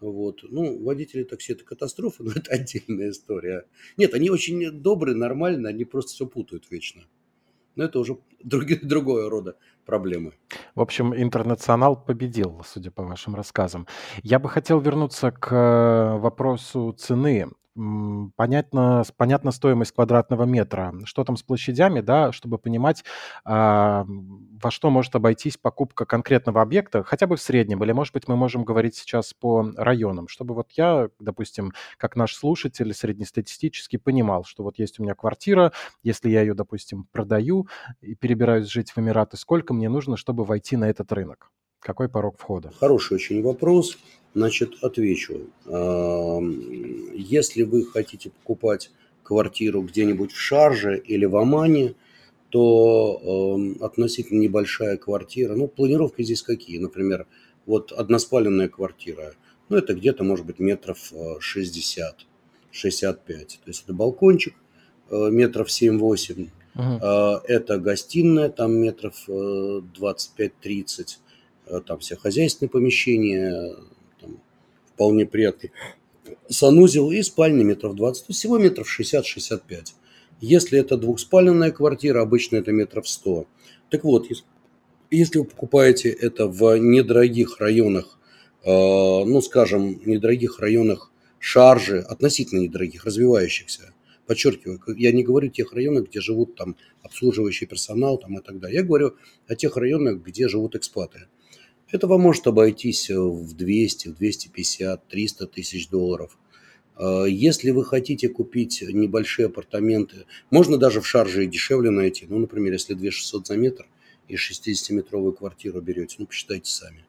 Вот. 0.00 0.42
Ну, 0.42 0.82
водители 0.82 1.24
такси– 1.24 1.52
это 1.54 1.64
катастрофа, 1.64 2.22
но 2.24 2.32
это 2.32 2.52
отдельная 2.52 3.10
история. 3.10 3.66
Нет, 3.96 4.14
они 4.14 4.30
очень 4.30 4.70
добрые, 4.72 5.14
нормальные, 5.14 5.70
они 5.70 5.84
просто 5.84 6.12
все 6.12 6.26
путают 6.26 6.70
вечно. 6.70 7.02
Но 7.76 7.84
это 7.84 7.98
уже 7.98 8.18
друг, 8.42 8.64
другое 8.82 9.28
рода 9.28 9.56
проблемы. 9.84 10.32
В 10.74 10.80
общем, 10.80 11.14
интернационал 11.14 12.02
победил, 12.02 12.62
судя 12.66 12.90
по 12.90 13.02
вашим 13.02 13.34
рассказам. 13.34 13.86
Я 14.22 14.38
бы 14.38 14.48
хотел 14.48 14.80
вернуться 14.80 15.30
к 15.30 15.52
э, 15.52 16.18
вопросу 16.18 16.92
цены 16.92 17.48
понятно, 18.36 19.02
понятна 19.16 19.50
стоимость 19.52 19.92
квадратного 19.92 20.44
метра. 20.44 20.92
Что 21.04 21.24
там 21.24 21.36
с 21.36 21.42
площадями, 21.42 22.00
да, 22.00 22.32
чтобы 22.32 22.58
понимать, 22.58 23.04
а, 23.44 24.04
во 24.62 24.70
что 24.70 24.90
может 24.90 25.14
обойтись 25.16 25.56
покупка 25.56 26.04
конкретного 26.04 26.62
объекта, 26.62 27.02
хотя 27.04 27.26
бы 27.26 27.36
в 27.36 27.40
среднем, 27.42 27.82
или, 27.84 27.92
может 27.92 28.12
быть, 28.14 28.28
мы 28.28 28.36
можем 28.36 28.64
говорить 28.64 28.96
сейчас 28.96 29.32
по 29.34 29.70
районам, 29.76 30.28
чтобы 30.28 30.54
вот 30.54 30.70
я, 30.72 31.08
допустим, 31.20 31.72
как 31.96 32.16
наш 32.16 32.34
слушатель 32.34 32.92
среднестатистически 32.94 33.96
понимал, 33.96 34.44
что 34.44 34.62
вот 34.64 34.78
есть 34.78 34.98
у 35.00 35.02
меня 35.02 35.14
квартира, 35.14 35.72
если 36.02 36.28
я 36.30 36.40
ее, 36.42 36.54
допустим, 36.54 37.06
продаю 37.12 37.68
и 38.00 38.14
перебираюсь 38.14 38.66
жить 38.68 38.90
в 38.92 38.98
Эмираты, 38.98 39.36
сколько 39.36 39.74
мне 39.74 39.88
нужно, 39.88 40.16
чтобы 40.16 40.44
войти 40.44 40.76
на 40.76 40.88
этот 40.90 41.12
рынок? 41.12 41.50
Какой 41.80 42.08
порог 42.08 42.38
входа? 42.38 42.72
Хороший 42.78 43.14
очень 43.14 43.42
вопрос. 43.42 43.98
Значит, 44.34 44.74
отвечу. 44.82 45.48
Если 45.66 47.62
вы 47.62 47.84
хотите 47.84 48.30
покупать 48.30 48.90
квартиру 49.22 49.82
где-нибудь 49.82 50.32
в 50.32 50.38
Шарже 50.38 50.98
или 50.98 51.24
в 51.24 51.36
Омане, 51.36 51.94
то 52.50 53.58
относительно 53.80 54.40
небольшая 54.40 54.96
квартира, 54.98 55.54
ну, 55.54 55.68
планировки 55.68 56.22
здесь 56.22 56.42
какие? 56.42 56.78
Например, 56.78 57.26
вот 57.64 57.92
односпаленная 57.92 58.68
квартира, 58.68 59.34
ну, 59.68 59.76
это 59.76 59.94
где-то, 59.94 60.22
может 60.22 60.46
быть, 60.46 60.58
метров 60.58 61.12
60, 61.40 62.26
65. 62.70 63.60
То 63.64 63.70
есть 63.70 63.84
это 63.84 63.94
балкончик 63.94 64.54
метров 65.10 65.68
7-8, 65.68 66.48
uh 66.76 67.40
это 67.46 67.78
гостиная, 67.78 68.48
там 68.48 68.72
метров 68.74 69.28
25-30, 69.28 69.88
э, 70.38 70.42
э, 70.42 71.04
там 71.86 72.00
все 72.00 72.16
хозяйственные 72.16 72.70
помещения, 72.70 73.76
вполне 74.94 75.26
приятный 75.26 75.72
санузел 76.48 77.10
и 77.10 77.22
спальня 77.22 77.64
метров 77.64 77.94
20, 77.94 78.34
всего 78.34 78.58
метров 78.58 78.88
60-65. 79.00 79.94
Если 80.40 80.78
это 80.78 80.96
двухспальная 80.96 81.70
квартира, 81.70 82.22
обычно 82.22 82.56
это 82.56 82.72
метров 82.72 83.08
100. 83.08 83.46
Так 83.90 84.04
вот, 84.04 84.26
если 85.10 85.38
вы 85.38 85.44
покупаете 85.44 86.10
это 86.10 86.46
в 86.46 86.78
недорогих 86.78 87.60
районах, 87.60 88.18
э, 88.64 88.70
ну, 88.70 89.40
скажем, 89.42 90.00
недорогих 90.04 90.58
районах 90.60 91.12
шаржи, 91.38 91.98
относительно 91.98 92.60
недорогих, 92.60 93.04
развивающихся, 93.04 93.92
подчеркиваю, 94.26 94.80
я 94.96 95.12
не 95.12 95.24
говорю 95.24 95.48
тех 95.48 95.72
районах, 95.72 96.08
где 96.08 96.20
живут 96.20 96.54
там 96.54 96.76
обслуживающий 97.02 97.66
персонал 97.66 98.18
там, 98.18 98.38
и 98.38 98.42
так 98.42 98.60
далее. 98.60 98.78
Я 98.78 98.84
говорю 98.84 99.16
о 99.48 99.54
тех 99.56 99.76
районах, 99.76 100.22
где 100.22 100.48
живут 100.48 100.76
экспаты. 100.76 101.28
Это 101.92 102.06
вам 102.06 102.20
может 102.20 102.46
обойтись 102.46 103.10
в 103.10 103.54
200, 103.54 104.08
в 104.08 104.16
250, 104.16 105.08
300 105.08 105.46
тысяч 105.48 105.88
долларов. 105.88 106.38
А, 106.94 107.24
если 107.24 107.70
вы 107.70 107.84
хотите 107.84 108.28
купить 108.28 108.82
небольшие 108.82 109.46
апартаменты, 109.46 110.26
можно 110.50 110.76
даже 110.78 111.00
в 111.00 111.06
шарже 111.06 111.44
и 111.44 111.48
дешевле 111.48 111.90
найти. 111.90 112.26
Ну, 112.28 112.38
например, 112.38 112.74
если 112.74 112.94
2600 112.94 113.46
за 113.46 113.56
метр 113.56 113.86
и 114.28 114.36
60-метровую 114.36 115.32
квартиру 115.32 115.80
берете, 115.80 116.16
ну, 116.18 116.26
посчитайте 116.26 116.70
сами. 116.70 117.04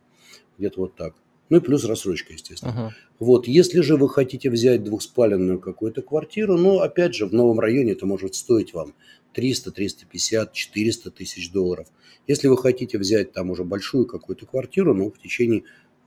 Где-то 0.58 0.80
вот 0.80 0.96
так. 0.96 1.16
Ну 1.52 1.58
и 1.58 1.60
плюс 1.60 1.84
рассрочка, 1.84 2.32
естественно. 2.32 2.72
Uh-huh. 2.72 2.90
Вот, 3.20 3.46
если 3.46 3.82
же 3.82 3.98
вы 3.98 4.08
хотите 4.08 4.50
взять 4.50 4.86
двухспаленную 4.86 5.60
какую-то 5.60 6.02
квартиру, 6.02 6.58
ну, 6.58 6.80
опять 6.80 7.14
же, 7.14 7.26
в 7.26 7.34
новом 7.34 7.60
районе 7.60 7.92
это 7.92 8.06
может 8.06 8.36
стоить 8.36 8.74
вам 8.74 8.94
300, 9.34 9.72
350, 9.72 10.54
400 10.54 11.12
тысяч 11.12 11.52
долларов. 11.52 11.88
Если 12.26 12.48
вы 12.48 12.58
хотите 12.58 12.98
взять 12.98 13.34
там 13.34 13.52
уже 13.52 13.66
большую 13.66 14.06
какую-то 14.06 14.46
квартиру, 14.46 14.94
ну, 14.94 15.12
в 15.12 15.22
течение 15.22 15.64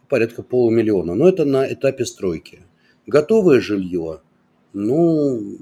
порядка 0.08 0.42
полумиллиона. 0.42 1.14
Но 1.14 1.28
это 1.28 1.44
на 1.44 1.70
этапе 1.70 2.06
стройки. 2.06 2.62
Готовое 3.06 3.60
жилье, 3.60 4.22
ну, 4.72 5.58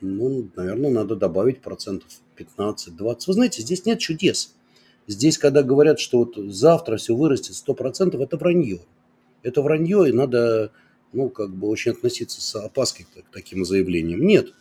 ну, 0.00 0.48
наверное, 0.54 0.90
надо 0.90 1.16
добавить 1.16 1.60
процентов 1.60 2.08
15-20. 2.38 3.24
Вы 3.26 3.32
знаете, 3.32 3.62
здесь 3.62 3.84
нет 3.84 3.98
чудес. 3.98 4.54
Здесь, 5.08 5.38
когда 5.38 5.64
говорят, 5.64 5.98
что 5.98 6.18
вот 6.18 6.36
завтра 6.36 6.98
все 6.98 7.16
вырастет 7.16 7.56
100%, 7.56 8.22
это 8.22 8.36
вранье. 8.36 8.78
Это 9.44 9.62
вранье, 9.62 10.08
и 10.08 10.12
надо, 10.12 10.72
ну, 11.12 11.28
как 11.28 11.54
бы 11.54 11.68
очень 11.68 11.92
относиться 11.92 12.40
с 12.40 12.56
опаской 12.56 13.04
к, 13.04 13.30
таким 13.30 13.64
заявлениям. 13.64 14.26
Нет. 14.26 14.52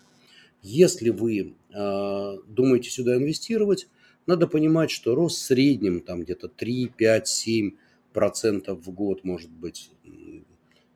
Если 0.61 1.09
вы 1.09 1.55
э, 1.73 2.37
думаете 2.47 2.89
сюда 2.89 3.15
инвестировать, 3.15 3.87
надо 4.27 4.45
понимать, 4.45 4.91
что 4.91 5.15
рост 5.15 5.39
в 5.39 5.41
среднем 5.41 6.01
там 6.01 6.21
где-то 6.21 6.49
3, 6.49 6.91
5, 6.95 7.27
7 7.27 7.71
процентов 8.13 8.85
в 8.85 8.91
год 8.91 9.23
может 9.23 9.49
быть. 9.49 9.89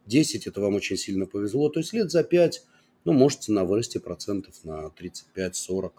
10 0.05 0.47
это 0.47 0.61
вам 0.61 0.75
очень 0.75 0.97
сильно 0.97 1.25
повезло. 1.25 1.69
То 1.69 1.79
есть 1.79 1.93
лет 1.93 2.11
за 2.11 2.23
5, 2.23 2.63
ну, 3.05 3.13
может 3.13 3.43
цена 3.43 3.65
вырасти 3.65 3.97
процентов 3.97 4.55
на 4.63 4.91
35-40, 5.35 5.91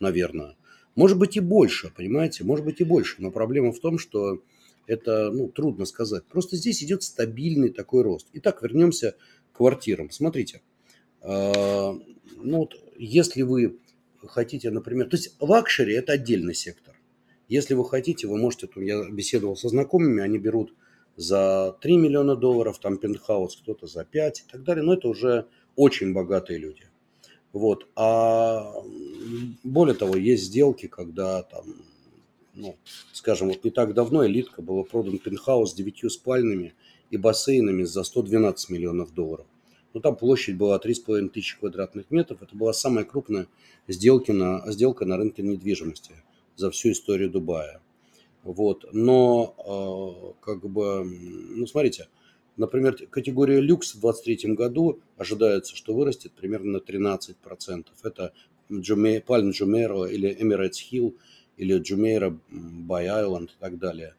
наверное. 0.00 0.56
Может 0.94 1.18
быть 1.18 1.36
и 1.36 1.40
больше, 1.40 1.92
понимаете, 1.96 2.44
может 2.44 2.64
быть 2.64 2.80
и 2.80 2.84
больше. 2.84 3.16
Но 3.18 3.30
проблема 3.30 3.72
в 3.72 3.80
том, 3.80 3.98
что 3.98 4.42
это 4.86 5.30
ну, 5.30 5.48
трудно 5.48 5.84
сказать. 5.84 6.24
Просто 6.24 6.56
здесь 6.56 6.82
идет 6.82 7.02
стабильный 7.02 7.70
такой 7.70 8.02
рост. 8.02 8.28
Итак, 8.34 8.62
вернемся 8.62 9.16
к 9.52 9.56
квартирам. 9.56 10.10
Смотрите, 10.10 10.62
э, 11.22 11.28
ну 11.28 12.58
вот 12.58 12.74
если 12.96 13.42
вы 13.42 13.78
хотите, 14.26 14.70
например, 14.70 15.08
то 15.08 15.16
есть 15.16 15.34
лакшери– 15.40 15.94
это 15.94 16.12
отдельный 16.12 16.54
сектор. 16.54 16.96
Если 17.48 17.74
вы 17.74 17.84
хотите, 17.84 18.26
вы 18.26 18.38
можете, 18.38 18.68
я 18.76 19.10
беседовал 19.10 19.56
со 19.56 19.68
знакомыми, 19.68 20.22
они 20.22 20.38
берут 20.38 20.74
за 21.16 21.76
3 21.80 21.96
миллиона 21.96 22.36
долларов, 22.36 22.78
там 22.78 22.96
пентхаус 22.96 23.56
кто-то 23.56 23.86
за 23.86 24.04
5 24.04 24.40
и 24.40 24.50
так 24.50 24.62
далее, 24.62 24.82
но 24.82 24.94
это 24.94 25.08
уже 25.08 25.46
очень 25.76 26.12
богатые 26.14 26.58
люди. 26.58 26.84
Вот. 27.52 27.86
А 27.96 28.72
более 29.62 29.94
того, 29.94 30.16
есть 30.16 30.44
сделки, 30.44 30.86
когда 30.88 31.42
там 31.42 31.64
ну, 32.54 32.76
скажем, 33.12 33.48
вот 33.48 33.64
не 33.64 33.70
так 33.70 33.94
давно 33.94 34.26
элитка 34.26 34.62
была 34.62 34.84
продан 34.84 35.18
пентхаус 35.18 35.70
с 35.70 35.74
девятью 35.74 36.10
спальнями 36.10 36.74
и 37.10 37.16
бассейнами 37.16 37.84
за 37.84 38.02
112 38.04 38.70
миллионов 38.70 39.14
долларов. 39.14 39.46
Ну, 39.94 40.00
там 40.00 40.16
площадь 40.16 40.56
была 40.56 40.78
3,5 40.78 41.28
тысячи 41.28 41.58
квадратных 41.58 42.10
метров. 42.10 42.42
Это 42.42 42.56
была 42.56 42.72
самая 42.72 43.04
крупная 43.04 43.46
сделка 43.88 44.32
на, 44.32 44.62
сделка 44.72 45.04
на 45.04 45.16
рынке 45.16 45.42
недвижимости 45.42 46.12
за 46.56 46.70
всю 46.70 46.92
историю 46.92 47.30
Дубая. 47.30 47.80
Вот. 48.42 48.86
Но, 48.92 50.34
э, 50.38 50.44
как 50.44 50.66
бы, 50.68 51.04
ну, 51.04 51.66
смотрите, 51.66 52.08
например, 52.56 52.96
категория 53.10 53.60
люкс 53.60 53.94
в 53.94 54.00
2023 54.00 54.54
году 54.54 55.00
ожидается, 55.16 55.76
что 55.76 55.94
вырастет 55.94 56.32
примерно 56.32 56.72
на 56.72 56.76
13%. 56.78 57.86
Это 58.02 58.32
Джуме, 58.72 59.20
Пальм 59.20 59.50
Джумеро 59.50 60.04
или 60.04 60.34
Emirates 60.38 60.80
Hill– 60.90 61.14
или 61.56 61.78
Джумейра, 61.78 62.38
Бай 62.50 63.06
Айленд 63.06 63.50
и 63.50 63.54
так 63.58 63.78
далее. 63.78 64.14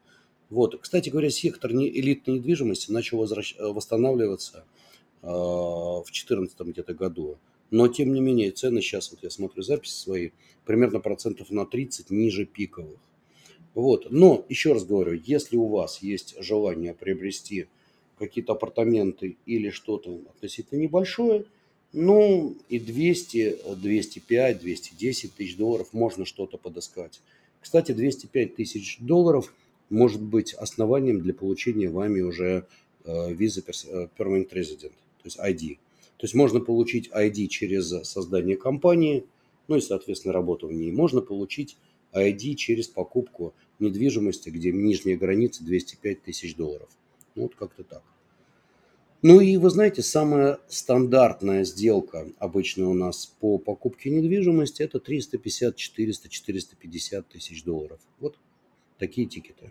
Вот. 0.49 0.79
Кстати 0.79 1.09
говоря, 1.09 1.29
сектор 1.29 1.71
элитной 1.71 2.35
недвижимости 2.35 2.91
начал 2.91 3.17
возвращ... 3.17 3.55
Э, 3.57 3.67
восстанавливаться 3.67 4.65
э, 5.21 5.27
в 5.27 6.03
2014 6.05 6.59
где-то 6.59 6.93
году. 6.93 7.37
Но, 7.71 7.87
тем 7.87 8.13
не 8.13 8.21
менее, 8.21 8.51
цены 8.51 8.81
сейчас, 8.81 9.11
вот 9.11 9.23
я 9.23 9.29
смотрю 9.29 9.63
записи 9.63 9.93
свои, 9.93 10.29
примерно 10.65 10.99
процентов 10.99 11.49
на 11.49 11.65
30 11.65 12.11
ниже 12.11 12.45
пиковых. 12.45 12.99
Вот. 13.73 14.11
Но, 14.11 14.45
еще 14.49 14.73
раз 14.73 14.85
говорю, 14.85 15.19
если 15.25 15.57
у 15.57 15.67
вас 15.67 16.03
есть 16.03 16.35
желание 16.39 16.93
приобрести 16.93 17.67
какие-то 18.19 18.53
апартаменты 18.53 19.37
или 19.47 19.69
что-то 19.69 20.21
относительно 20.35 20.79
небольшое– 20.79 21.45
ну, 21.93 22.55
и 22.69 22.79
200, 22.79 23.75
205, 23.75 24.59
210 24.59 25.35
тысяч 25.35 25.55
долларов 25.55 25.89
можно 25.93 26.25
что-то 26.25 26.57
подыскать. 26.57 27.21
Кстати, 27.61 27.91
205 27.91 28.55
тысяч 28.55 28.97
долларов 28.99 29.53
может 29.89 30.21
быть 30.21 30.53
основанием 30.53 31.21
для 31.21 31.33
получения 31.33 31.89
вами 31.89 32.21
уже 32.21 32.65
э, 33.05 33.33
визы 33.33 33.63
э, 33.65 34.07
Permanent 34.17 34.51
Resident, 34.51 34.91
то 34.91 35.25
есть 35.25 35.39
ID. 35.39 35.77
То 36.17 36.25
есть 36.25 36.33
можно 36.33 36.59
получить 36.59 37.09
ID 37.09 37.47
через 37.47 37.89
создание 38.03 38.57
компании, 38.57 39.23
ну 39.67 39.75
и, 39.75 39.81
соответственно, 39.81 40.33
работу 40.33 40.67
в 40.67 40.73
ней. 40.73 40.91
Можно 40.91 41.21
получить 41.21 41.77
ID 42.11 42.55
через 42.55 42.87
покупку 42.87 43.53
недвижимости, 43.79 44.49
где 44.49 44.71
нижняя 44.71 45.17
граница 45.17 45.63
205 45.63 46.23
тысяч 46.23 46.55
долларов. 46.55 46.89
Ну, 47.35 47.43
вот 47.43 47.55
как-то 47.55 47.83
так. 47.83 48.03
Ну 49.25 49.39
и 49.39 49.55
вы 49.55 49.69
знаете, 49.69 50.03
самая 50.03 50.59
стандартная 50.67 51.63
сделка 51.63 52.27
обычно 52.39 52.89
у 52.89 52.93
нас 52.93 53.25
по 53.39 53.57
покупке 53.57 54.09
недвижимости 54.09 54.83
это 54.83 54.99
350, 54.99 55.77
400, 55.77 56.27
450 56.27 57.29
тысяч 57.29 57.63
долларов. 57.63 58.01
Вот 58.19 58.37
такие 58.99 59.25
тикеты. 59.25 59.69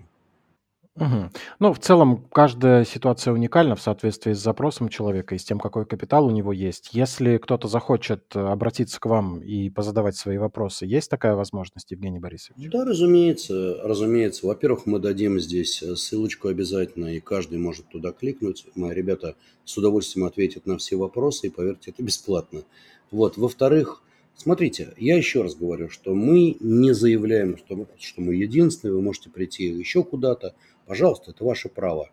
Мгм. 0.95 1.31
Ну, 1.59 1.73
в 1.73 1.79
целом, 1.79 2.29
каждая 2.31 2.85
ситуация 2.85 3.33
уникальна 3.33 3.77
в 3.77 3.81
соответствии 3.81 4.35
с 4.35 4.43
запросом 4.43 4.91
человека 4.91 5.35
и 5.35 5.39
с 5.39 5.45
тем, 5.45 5.59
какой 5.59 5.87
капитал 5.87 6.27
у 6.27 6.31
него 6.31 6.53
есть. 6.53 6.91
Если 6.93 7.39
кто-то 7.39 7.67
захочет 7.67 8.25
э, 8.35 8.41
обратиться 8.41 9.01
к 9.01 9.07
вам 9.07 9.41
и 9.41 9.71
позадавать 9.71 10.17
свои 10.17 10.37
вопросы, 10.37 10.85
есть 10.85 11.09
такая 11.09 11.35
возможность, 11.35 11.91
Евгений 11.91 12.19
Борисович? 12.19 12.71
Да, 12.71 12.85
разумеется, 12.85 13.81
разумеется. 13.83 14.47
Во-первых, 14.47 14.85
мы 14.85 14.99
дадим 14.99 15.41
здесь 15.41 15.83
э, 15.83 15.97
ссылочку 15.97 16.49
обязательно, 16.49 17.07
и 17.07 17.21
каждый 17.21 17.59
может 17.59 17.89
туда 17.89 18.13
кликнуть. 18.13 18.67
Мои 18.75 18.95
ребята 18.95 19.35
с 19.65 19.79
удовольствием 19.79 20.27
ответят 20.27 20.67
на 20.67 20.77
все 20.77 20.97
вопросы, 20.97 21.47
и 21.47 21.51
поверьте, 21.51 21.93
это 21.93 22.03
бесплатно. 22.05 22.65
Вот. 23.11 23.39
Во-вторых, 23.39 24.03
смотрите, 24.37 24.93
я 24.99 25.17
еще 25.17 25.41
раз 25.41 25.55
говорю, 25.55 25.89
что 25.89 26.15
мы 26.15 26.59
не 26.61 26.93
заявляем, 26.93 27.57
что, 27.57 27.87
что 27.99 28.21
мы 28.21 28.35
единственные, 28.35 28.95
вы 28.95 29.01
можете 29.01 29.31
прийти 29.31 29.65
еще 29.65 30.05
куда-то. 30.05 30.55
Пожалуйста, 30.87 31.31
это 31.31 31.45
ваше 31.45 31.69
право. 31.69 32.11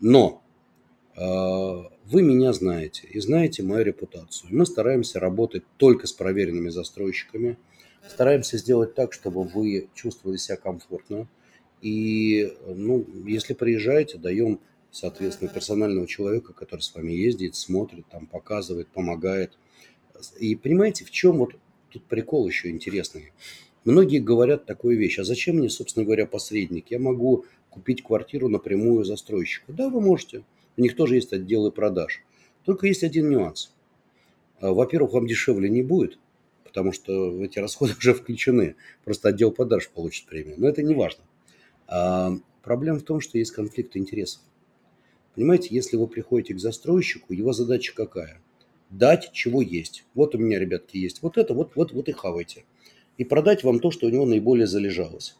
Но 0.00 0.42
э, 1.16 1.20
вы 1.20 2.22
меня 2.22 2.52
знаете 2.52 3.06
и 3.06 3.20
знаете 3.20 3.62
мою 3.62 3.84
репутацию. 3.84 4.50
Мы 4.52 4.66
стараемся 4.66 5.20
работать 5.20 5.64
только 5.76 6.06
с 6.06 6.12
проверенными 6.12 6.68
застройщиками. 6.68 7.58
Стараемся 8.08 8.58
сделать 8.58 8.94
так, 8.94 9.12
чтобы 9.12 9.42
вы 9.42 9.88
чувствовали 9.94 10.36
себя 10.36 10.56
комфортно. 10.56 11.28
И, 11.82 12.52
ну, 12.66 13.04
если 13.26 13.54
приезжаете, 13.54 14.18
даем, 14.18 14.60
соответственно, 14.90 15.50
персонального 15.50 16.06
человека, 16.06 16.52
который 16.52 16.80
с 16.80 16.94
вами 16.94 17.12
ездит, 17.12 17.54
смотрит, 17.54 18.06
там, 18.10 18.26
показывает, 18.26 18.88
помогает. 18.88 19.58
И 20.38 20.54
понимаете, 20.54 21.04
в 21.04 21.10
чем 21.10 21.38
вот 21.38 21.54
тут 21.90 22.04
прикол 22.04 22.48
еще 22.48 22.70
интересный? 22.70 23.32
Многие 23.84 24.18
говорят 24.18 24.66
такую 24.66 24.98
вещь, 24.98 25.18
а 25.18 25.24
зачем 25.24 25.56
мне, 25.56 25.68
собственно 25.68 26.04
говоря, 26.04 26.26
посредник? 26.26 26.90
Я 26.90 26.98
могу 26.98 27.44
купить 27.76 28.02
квартиру 28.02 28.48
напрямую 28.48 29.04
застройщику. 29.04 29.74
Да, 29.74 29.90
вы 29.90 30.00
можете. 30.00 30.44
У 30.78 30.80
них 30.80 30.96
тоже 30.96 31.16
есть 31.16 31.34
отделы 31.34 31.70
продаж. 31.70 32.24
Только 32.64 32.86
есть 32.86 33.04
один 33.04 33.28
нюанс. 33.28 33.74
А, 34.60 34.72
во-первых, 34.72 35.12
вам 35.12 35.26
дешевле 35.26 35.68
не 35.68 35.82
будет, 35.82 36.18
потому 36.64 36.92
что 36.92 37.44
эти 37.44 37.58
расходы 37.58 37.92
уже 37.98 38.14
включены. 38.14 38.76
Просто 39.04 39.28
отдел 39.28 39.52
продаж 39.52 39.90
получит 39.90 40.26
премию. 40.26 40.54
Но 40.56 40.66
это 40.66 40.82
не 40.82 40.94
важно. 40.94 41.22
А 41.86 42.32
проблема 42.62 42.98
в 42.98 43.02
том, 43.02 43.20
что 43.20 43.36
есть 43.36 43.50
конфликт 43.50 43.94
интересов. 43.94 44.40
Понимаете, 45.34 45.68
если 45.70 45.98
вы 45.98 46.06
приходите 46.08 46.54
к 46.54 46.58
застройщику, 46.58 47.34
его 47.34 47.52
задача 47.52 47.94
какая? 47.94 48.40
Дать, 48.88 49.32
чего 49.32 49.60
есть. 49.60 50.06
Вот 50.14 50.34
у 50.34 50.38
меня, 50.38 50.58
ребятки, 50.58 50.96
есть 50.96 51.20
вот 51.20 51.36
это, 51.36 51.52
вот, 51.52 51.72
вот, 51.74 51.92
вот 51.92 52.08
и 52.08 52.12
хавайте. 52.12 52.64
И 53.18 53.24
продать 53.24 53.64
вам 53.64 53.80
то, 53.80 53.90
что 53.90 54.06
у 54.06 54.10
него 54.10 54.24
наиболее 54.24 54.66
залежалось. 54.66 55.36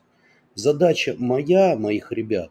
Задача 0.57 1.15
моя, 1.19 1.77
моих 1.77 2.13
ребят, 2.13 2.51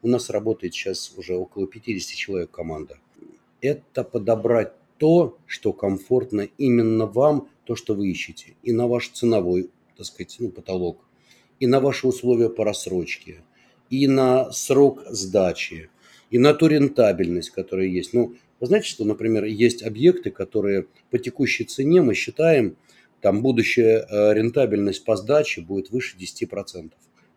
у 0.00 0.08
нас 0.08 0.30
работает 0.30 0.72
сейчас 0.72 1.12
уже 1.18 1.36
около 1.36 1.66
50 1.66 2.16
человек 2.16 2.50
команда, 2.50 2.96
это 3.60 4.04
подобрать 4.04 4.72
то, 4.96 5.36
что 5.44 5.74
комфортно 5.74 6.48
именно 6.56 7.04
вам, 7.04 7.50
то, 7.64 7.76
что 7.76 7.94
вы 7.94 8.08
ищете, 8.08 8.54
и 8.62 8.72
на 8.72 8.88
ваш 8.88 9.10
ценовой, 9.10 9.68
так 9.98 10.06
сказать, 10.06 10.34
ну, 10.38 10.48
потолок, 10.48 11.04
и 11.60 11.66
на 11.66 11.80
ваши 11.80 12.06
условия 12.06 12.48
по 12.48 12.64
рассрочке, 12.64 13.42
и 13.90 14.08
на 14.08 14.50
срок 14.50 15.02
сдачи, 15.10 15.90
и 16.30 16.38
на 16.38 16.54
ту 16.54 16.68
рентабельность, 16.68 17.50
которая 17.50 17.86
есть. 17.86 18.14
Ну, 18.14 18.34
вы 18.60 18.66
знаете, 18.66 18.88
что, 18.88 19.04
например, 19.04 19.44
есть 19.44 19.82
объекты, 19.82 20.30
которые 20.30 20.86
по 21.10 21.18
текущей 21.18 21.64
цене 21.64 22.00
мы 22.00 22.14
считаем, 22.14 22.76
там 23.20 23.42
будущая 23.42 24.06
э, 24.08 24.32
рентабельность 24.32 25.04
по 25.04 25.16
сдаче 25.16 25.60
будет 25.60 25.90
выше 25.90 26.16
10%. 26.16 26.92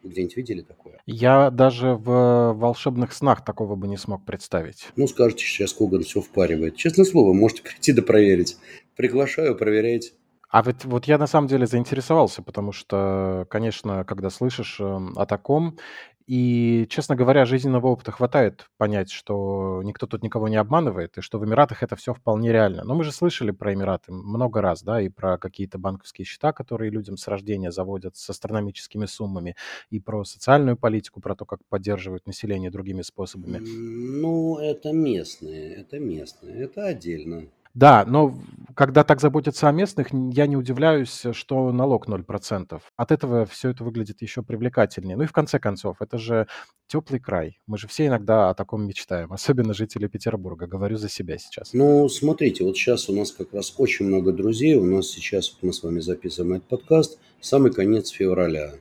Вы 0.06 0.12
где-нибудь 0.12 0.38
видели 0.38 0.62
такое? 0.62 1.02
Я 1.08 1.50
даже 1.50 1.96
в 1.96 2.54
волшебных 2.54 3.12
снах 3.12 3.44
такого 3.44 3.76
бы 3.76 3.88
не 3.88 3.98
смог 3.98 4.24
представить. 4.24 4.90
Ну, 4.96 5.08
скажете, 5.08 5.44
сейчас 5.44 5.74
Коган 5.74 6.04
все 6.04 6.22
впаривает. 6.22 6.76
Честное 6.76 7.06
слово, 7.06 7.34
можете 7.34 7.64
прийти 7.64 7.92
да 7.92 8.04
проверить. 8.04 8.58
Приглашаю, 8.96 9.58
проверяйте. 9.58 10.12
А 10.52 10.62
вот, 10.62 10.86
вот 10.86 11.06
я 11.06 11.18
на 11.18 11.26
самом 11.26 11.48
деле 11.48 11.66
заинтересовался, 11.66 12.44
потому 12.44 12.72
что, 12.72 13.48
конечно, 13.50 14.06
когда 14.06 14.30
слышишь 14.30 14.78
э, 14.80 14.84
о 15.16 15.26
таком, 15.26 15.80
и, 16.28 16.88
честно 16.90 17.16
говоря, 17.16 17.46
жизненного 17.46 17.88
опыта 17.88 18.12
хватает 18.12 18.68
понять, 18.78 19.12
что 19.12 19.82
никто 19.84 20.08
тут 20.08 20.24
никого 20.24 20.48
не 20.48 20.56
обманывает, 20.56 21.18
и 21.18 21.22
что 21.22 21.38
в 21.38 21.46
Эмиратах 21.46 21.84
это 21.84 21.96
все 21.96 22.14
вполне 22.14 22.52
реально. 22.52 22.84
Но 22.84 22.96
мы 22.96 23.04
же 23.04 23.12
слышали 23.12 23.52
про 23.52 23.74
Эмираты 23.74 24.12
много 24.12 24.62
раз, 24.62 24.82
да, 24.82 25.02
и 25.02 25.10
про 25.10 25.38
какие-то 25.38 25.78
банковские 25.78 26.26
счета, 26.26 26.52
которые 26.52 26.90
людям 26.90 27.18
с 27.18 27.28
рождения 27.28 27.72
заводят 27.72 28.16
с 28.16 28.30
астрономическими 28.30 29.06
суммами, 29.06 29.56
и 29.92 30.00
про 30.00 30.24
социальную 30.24 30.78
политику, 30.78 31.22
про 31.22 31.36
то, 31.36 31.46
как 31.46 31.60
поддерживают 31.70 32.26
население 32.26 32.72
другими 32.72 33.04
способами. 33.04 33.60
Ну, 33.60 34.58
это 34.58 34.92
местные, 34.94 35.76
это 35.76 36.00
местные, 36.00 36.64
это 36.64 36.86
отдельно. 36.86 37.44
Да, 37.76 38.06
но 38.08 38.34
когда 38.74 39.04
так 39.04 39.20
заботятся 39.20 39.68
о 39.68 39.72
местных, 39.74 40.08
я 40.12 40.48
не 40.48 40.56
удивляюсь, 40.56 41.24
что 41.34 41.72
налог 41.74 42.08
0%. 42.08 42.82
От 42.96 43.12
этого 43.12 43.46
все 43.46 43.70
это 43.70 43.84
выглядит 43.84 44.22
еще 44.22 44.44
привлекательнее. 44.44 45.18
Ну 45.18 45.24
и 45.24 45.28
в 45.28 45.34
конце 45.34 45.60
концов, 45.60 46.02
это 46.02 46.18
же 46.18 46.48
теплый 46.88 47.20
край. 47.20 47.60
Мы 47.68 47.78
же 47.78 47.90
все 47.90 48.08
иногда 48.08 48.50
о 48.50 48.54
таком 48.54 48.88
мечтаем, 48.88 49.32
особенно 49.34 49.74
жители 49.74 50.08
Петербурга. 50.08 50.68
Говорю 50.68 50.96
за 50.96 51.10
себя 51.10 51.38
сейчас. 51.38 51.74
Ну, 51.74 52.08
смотрите, 52.08 52.64
вот 52.64 52.78
сейчас 52.78 53.10
у 53.10 53.14
нас 53.14 53.34
как 53.34 53.54
раз 53.54 53.74
очень 53.78 54.06
много 54.06 54.32
друзей. 54.32 54.76
У 54.76 54.86
нас 54.86 55.08
сейчас, 55.10 55.52
вот 55.52 55.68
мы 55.68 55.74
с 55.74 55.84
вами 55.84 56.00
записываем 56.00 56.56
этот 56.56 56.70
подкаст, 56.70 57.20
самый 57.42 57.74
конец 57.74 58.10
февраля. 58.10 58.76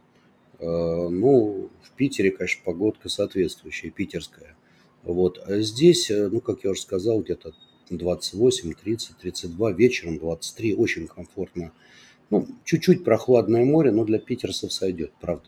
Э, 0.60 1.08
ну, 1.08 1.68
в 1.82 1.90
Питере, 1.96 2.30
конечно, 2.30 2.62
погодка 2.64 3.08
соответствующая, 3.08 3.90
питерская. 3.90 4.54
Вот. 5.02 5.40
А 5.46 5.58
здесь, 5.58 6.12
э, 6.12 6.28
ну, 6.28 6.40
как 6.40 6.62
я 6.62 6.70
уже 6.70 6.80
сказал, 6.80 7.20
где-то 7.20 7.54
28, 7.98 8.74
30, 8.74 9.16
32, 9.18 9.72
вечером 9.72 10.18
23, 10.18 10.74
очень 10.74 11.06
комфортно. 11.06 11.72
Ну, 12.30 12.46
чуть-чуть 12.64 13.04
прохладное 13.04 13.64
море, 13.64 13.90
но 13.90 14.04
для 14.04 14.18
питерцев 14.18 14.72
сойдет, 14.72 15.12
правда. 15.20 15.44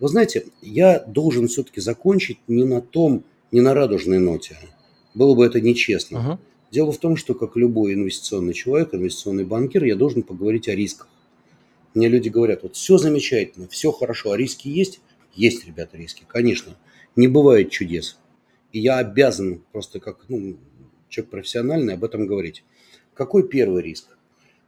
Вы 0.00 0.08
знаете, 0.08 0.46
я 0.62 0.98
должен 1.00 1.48
все-таки 1.48 1.80
закончить 1.80 2.38
не 2.48 2.64
на 2.64 2.80
том, 2.80 3.24
не 3.52 3.60
на 3.60 3.74
радужной 3.74 4.18
ноте. 4.18 4.56
Было 5.14 5.34
бы 5.34 5.46
это 5.46 5.60
нечестно. 5.60 6.16
Uh-huh. 6.16 6.38
Дело 6.72 6.90
в 6.90 6.98
том, 6.98 7.16
что 7.16 7.34
как 7.34 7.56
любой 7.56 7.94
инвестиционный 7.94 8.52
человек, 8.52 8.94
инвестиционный 8.94 9.44
банкир, 9.44 9.84
я 9.84 9.94
должен 9.94 10.22
поговорить 10.22 10.68
о 10.68 10.74
рисках. 10.74 11.08
Мне 11.94 12.08
люди 12.08 12.28
говорят, 12.28 12.64
вот 12.64 12.74
все 12.74 12.98
замечательно, 12.98 13.68
все 13.68 13.92
хорошо, 13.92 14.32
а 14.32 14.36
риски 14.36 14.66
есть? 14.66 15.00
Есть, 15.34 15.64
ребята, 15.66 15.96
риски, 15.96 16.24
конечно. 16.26 16.76
Не 17.14 17.28
бывает 17.28 17.70
чудес. 17.70 18.18
И 18.72 18.80
я 18.80 18.98
обязан 18.98 19.62
просто 19.70 20.00
как, 20.00 20.24
ну, 20.28 20.56
человек 21.14 21.30
профессиональный, 21.30 21.94
об 21.94 22.04
этом 22.04 22.26
говорить. 22.26 22.64
Какой 23.14 23.48
первый 23.48 23.82
риск? 23.82 24.16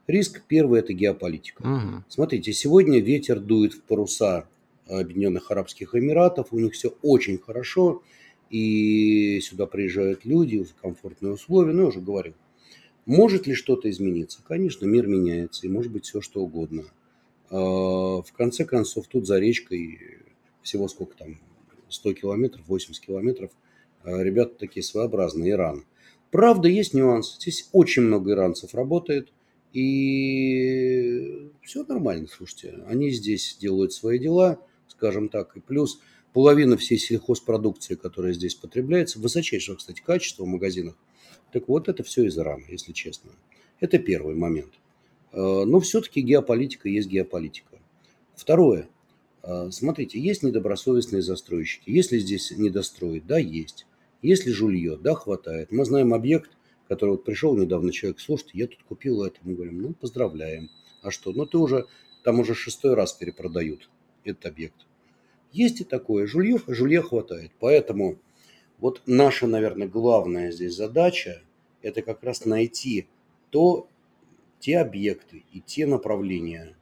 Риск 0.07 0.43
первый– 0.47 0.81
это 0.81 0.93
геополитика. 0.93 1.63
Угу. 1.63 2.05
Смотрите, 2.09 2.53
сегодня 2.53 3.01
ветер 3.01 3.41
дует 3.41 3.75
в 3.75 3.83
паруса 3.83 4.49
Объединенных 4.89 5.51
Арабских 5.51 5.97
Эмиратов, 5.97 6.53
у 6.53 6.61
них 6.61 6.75
все 6.75 6.95
очень 7.03 7.39
хорошо, 7.39 8.03
и 8.51 9.41
сюда 9.41 9.67
приезжают 9.67 10.25
люди 10.25 10.63
в 10.63 10.75
комфортные 10.77 11.33
условия, 11.33 11.73
ну, 11.73 11.83
я 11.83 11.89
уже 11.89 12.01
говорил. 12.01 12.35
Может 13.05 13.49
ли 13.49 13.55
что-то 13.55 13.91
измениться? 13.91 14.41
Конечно, 14.47 14.87
мир 14.87 15.09
меняется, 15.09 15.67
и 15.67 15.71
может 15.71 15.91
быть 15.91 16.05
все 16.05 16.21
что 16.21 16.41
угодно. 16.41 16.85
А, 17.51 17.57
в 18.23 18.33
конце 18.37 18.65
концов, 18.65 19.09
тут 19.09 19.27
за 19.27 19.41
речкой 19.41 19.99
всего 20.63 20.87
сколько 20.87 21.17
там, 21.17 21.41
100 21.89 22.15
километров, 22.15 22.63
80 22.69 23.05
километров, 23.05 23.51
а, 24.05 24.23
ребята 24.23 24.55
такие 24.57 24.85
своеобразные, 24.85 25.51
Иран– 25.51 25.85
Правда, 26.37 26.69
есть 26.69 26.93
нюанс. 26.93 27.39
Здесь 27.41 27.71
очень 27.73 28.03
много 28.03 28.33
иранцев 28.33 28.75
работает. 28.75 29.33
И 29.73 31.51
все 31.63 31.83
нормально, 31.83 32.29
слушайте. 32.31 32.85
Они 32.89 33.09
здесь 33.09 33.57
делают 33.59 33.95
свои 33.95 34.19
дела, 34.19 34.61
скажем 34.87 35.31
так. 35.31 35.57
И 35.57 35.61
плюс 35.61 35.99
половина 36.35 36.77
всей 36.77 36.99
сельхозпродукции, 36.99 37.95
которая 37.95 38.35
здесь 38.35 38.55
потребляется, 38.55 39.19
высочайшего, 39.19 39.77
кстати, 39.77 40.03
качества 40.05 40.45
в 40.45 40.49
магазинах. 40.49 40.99
Так 41.53 41.69
вот, 41.69 41.89
это 41.89 42.03
все 42.03 42.27
из 42.27 42.37
Ирана, 42.37 42.65
если 42.69 42.93
честно. 42.93 43.31
Это 43.81 43.99
первый 43.99 44.35
момент. 44.35 44.75
Э, 45.33 45.65
но 45.65 45.81
все-таки 45.81 46.21
геополитика 46.21 46.91
есть 46.91 47.09
геополитика. 47.09 47.79
Второе. 48.35 48.91
Э, 49.43 49.71
смотрите, 49.71 50.21
есть 50.21 50.43
недобросовестные 50.43 51.23
застройщики. 51.23 51.89
Если 51.89 52.19
здесь 52.19 52.51
недостроить, 52.51 53.27
да, 53.27 53.39
есть. 53.39 53.87
Есть 54.27 54.45
ли 54.45 54.53
жулье? 54.53 54.97
Да, 54.97 55.15
хватает. 55.15 55.71
Мы 55.71 55.85
знаем 55.85 56.13
объект, 56.13 56.51
который 56.89 57.11
вот 57.11 57.25
пришел 57.25 57.57
недавно 57.57 57.93
человек, 57.93 58.19
слушайте, 58.19 58.59
я 58.59 58.67
тут 58.67 58.83
купил 58.83 59.23
это. 59.23 59.39
Мы 59.45 59.55
говорим, 59.55 59.81
ну, 59.81 59.95
поздравляем. 59.95 60.69
А 61.01 61.13
что? 61.13 61.31
Ну, 61.33 61.47
ты 61.47 61.59
уже, 61.59 61.87
там 62.25 62.41
уже 62.41 62.53
шестой 62.53 62.95
раз 62.95 63.13
перепродают 63.13 63.89
этот 64.25 64.47
объект. 64.47 64.85
Есть 65.53 65.81
и 65.81 65.85
такое. 65.85 66.27
Жулье, 66.27 66.59
жулье 66.67 67.03
хватает. 67.03 67.53
Поэтому 67.61 68.19
вот 68.79 69.01
наша, 69.07 69.47
наверное, 69.47 69.87
главная 69.87 70.51
здесь 70.51 70.75
задача– 70.75 71.41
это 71.83 72.03
как 72.03 72.25
раз 72.25 72.45
найти 72.45 73.07
то, 73.51 73.89
те 74.59 74.79
объекты 74.79 75.45
и 75.53 75.61
те 75.61 75.87
направления, 75.87 76.75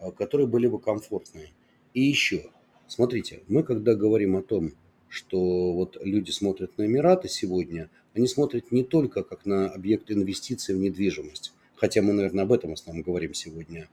а, 0.00 0.10
которые 0.10 0.48
были 0.48 0.66
бы 0.66 0.80
комфортные. 0.80 1.52
И 1.94 2.02
еще, 2.02 2.50
смотрите, 2.88 3.44
мы 3.46 3.62
когда 3.62 3.94
говорим 3.94 4.36
о 4.36 4.42
том, 4.42 4.72
что 5.08 5.72
вот 5.72 5.96
люди 6.02 6.30
смотрят 6.30 6.76
на 6.78 6.86
Эмираты 6.86 7.28
сегодня, 7.28 7.90
они 8.14 8.26
смотрят 8.26 8.72
не 8.72 8.84
только 8.84 9.22
как 9.22 9.46
на 9.46 9.68
объект 9.68 10.10
инвестиций 10.10 10.74
в 10.74 10.78
недвижимость, 10.78 11.52
хотя 11.76 12.02
мы, 12.02 12.12
наверное, 12.12 12.44
об 12.44 12.52
этом 12.52 12.72
основном 12.72 13.02
говорим 13.02 13.34
сегодня. 13.34 13.88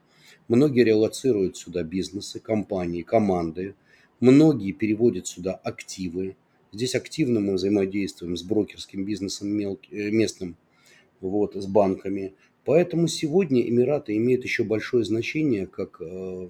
Многие 0.48 0.84
релацируют 0.84 1.58
сюда 1.58 1.84
бизнесы, 1.84 2.40
компании, 2.40 3.02
команды, 3.02 3.76
многие 4.20 4.72
переводят 4.72 5.28
сюда 5.28 5.54
активы. 5.54 6.36
Здесь 6.72 6.96
активно 6.96 7.40
мы 7.40 7.54
взаимодействуем 7.54 8.36
с 8.38 8.44
брокерским 8.44 9.06
бизнесом 9.06 9.58
э, 9.58 9.78
местным, 9.92 10.56
вот, 11.22 11.56
с 11.56 11.66
банками. 11.66 12.34
Поэтому 12.66 13.08
сегодня 13.08 13.62
Эмираты 13.62 14.16
имеют 14.18 14.44
еще 14.44 14.64
большое 14.64 15.06
значение 15.06 15.68
как 15.68 16.02
э, 16.02 16.48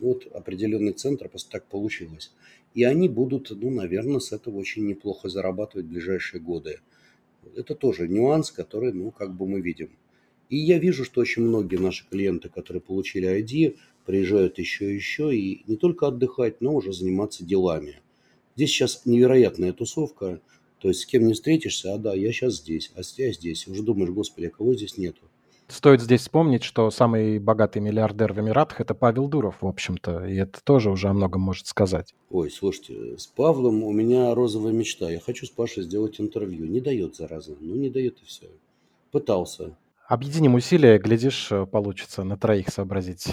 вот 0.00 0.26
определенный 0.34 0.92
центр, 0.92 1.28
просто 1.28 1.50
так 1.50 1.64
получилось. 1.66 2.32
И 2.74 2.84
они 2.84 3.08
будут, 3.08 3.50
ну, 3.50 3.70
наверное, 3.70 4.20
с 4.20 4.32
этого 4.32 4.56
очень 4.56 4.86
неплохо 4.86 5.28
зарабатывать 5.28 5.86
в 5.86 5.90
ближайшие 5.90 6.40
годы. 6.40 6.80
Это 7.56 7.74
тоже 7.74 8.08
нюанс, 8.08 8.50
который, 8.50 8.92
ну, 8.92 9.10
как 9.10 9.34
бы 9.34 9.46
мы 9.46 9.60
видим. 9.60 9.90
И 10.48 10.56
я 10.56 10.78
вижу, 10.78 11.04
что 11.04 11.20
очень 11.20 11.42
многие 11.42 11.76
наши 11.76 12.06
клиенты, 12.08 12.48
которые 12.48 12.80
получили 12.80 13.40
ID, 13.40 13.76
приезжают 14.04 14.58
еще 14.58 14.90
и 14.90 14.94
еще, 14.94 15.34
и 15.36 15.62
не 15.66 15.76
только 15.76 16.06
отдыхать, 16.06 16.60
но 16.60 16.74
уже 16.74 16.92
заниматься 16.92 17.44
делами. 17.44 18.00
Здесь 18.56 18.70
сейчас 18.70 19.06
невероятная 19.06 19.72
тусовка, 19.72 20.40
то 20.78 20.88
есть 20.88 21.00
с 21.00 21.06
кем 21.06 21.26
не 21.26 21.32
встретишься, 21.32 21.94
а 21.94 21.98
да, 21.98 22.14
я 22.14 22.32
сейчас 22.32 22.58
здесь, 22.58 22.92
а 22.94 23.00
я 23.16 23.32
здесь. 23.32 23.66
Уже 23.66 23.82
думаешь, 23.82 24.10
господи, 24.10 24.46
а 24.46 24.50
кого 24.50 24.74
здесь 24.74 24.98
нету? 24.98 25.22
Стоит 25.72 26.02
здесь 26.02 26.20
вспомнить, 26.20 26.64
что 26.64 26.90
самый 26.90 27.38
богатый 27.38 27.78
миллиардер 27.78 28.34
в 28.34 28.38
Эмиратах– 28.38 28.82
это 28.82 28.94
Павел 28.94 29.26
Дуров, 29.26 29.56
в 29.62 29.66
общем-то, 29.66 30.26
и 30.26 30.36
это 30.36 30.62
тоже 30.62 30.90
уже 30.90 31.08
о 31.08 31.14
многом 31.14 31.40
может 31.40 31.66
сказать. 31.66 32.14
Ой, 32.28 32.50
слушайте, 32.50 33.16
с 33.16 33.26
Павлом 33.26 33.82
у 33.82 33.90
меня 33.90 34.34
розовая 34.34 34.74
мечта. 34.74 35.10
Я 35.10 35.18
хочу 35.18 35.46
с 35.46 35.50
Пашей 35.50 35.82
сделать 35.84 36.20
интервью. 36.20 36.66
Не 36.66 36.80
дает, 36.80 37.16
зараза. 37.16 37.56
Ну, 37.58 37.74
не 37.74 37.88
дает 37.88 38.18
и 38.20 38.26
все. 38.26 38.48
Пытался. 39.12 39.74
Объединим 40.06 40.56
усилия, 40.56 40.98
глядишь, 40.98 41.50
получится 41.70 42.22
на 42.22 42.36
троих 42.36 42.68
сообразить. 42.68 43.28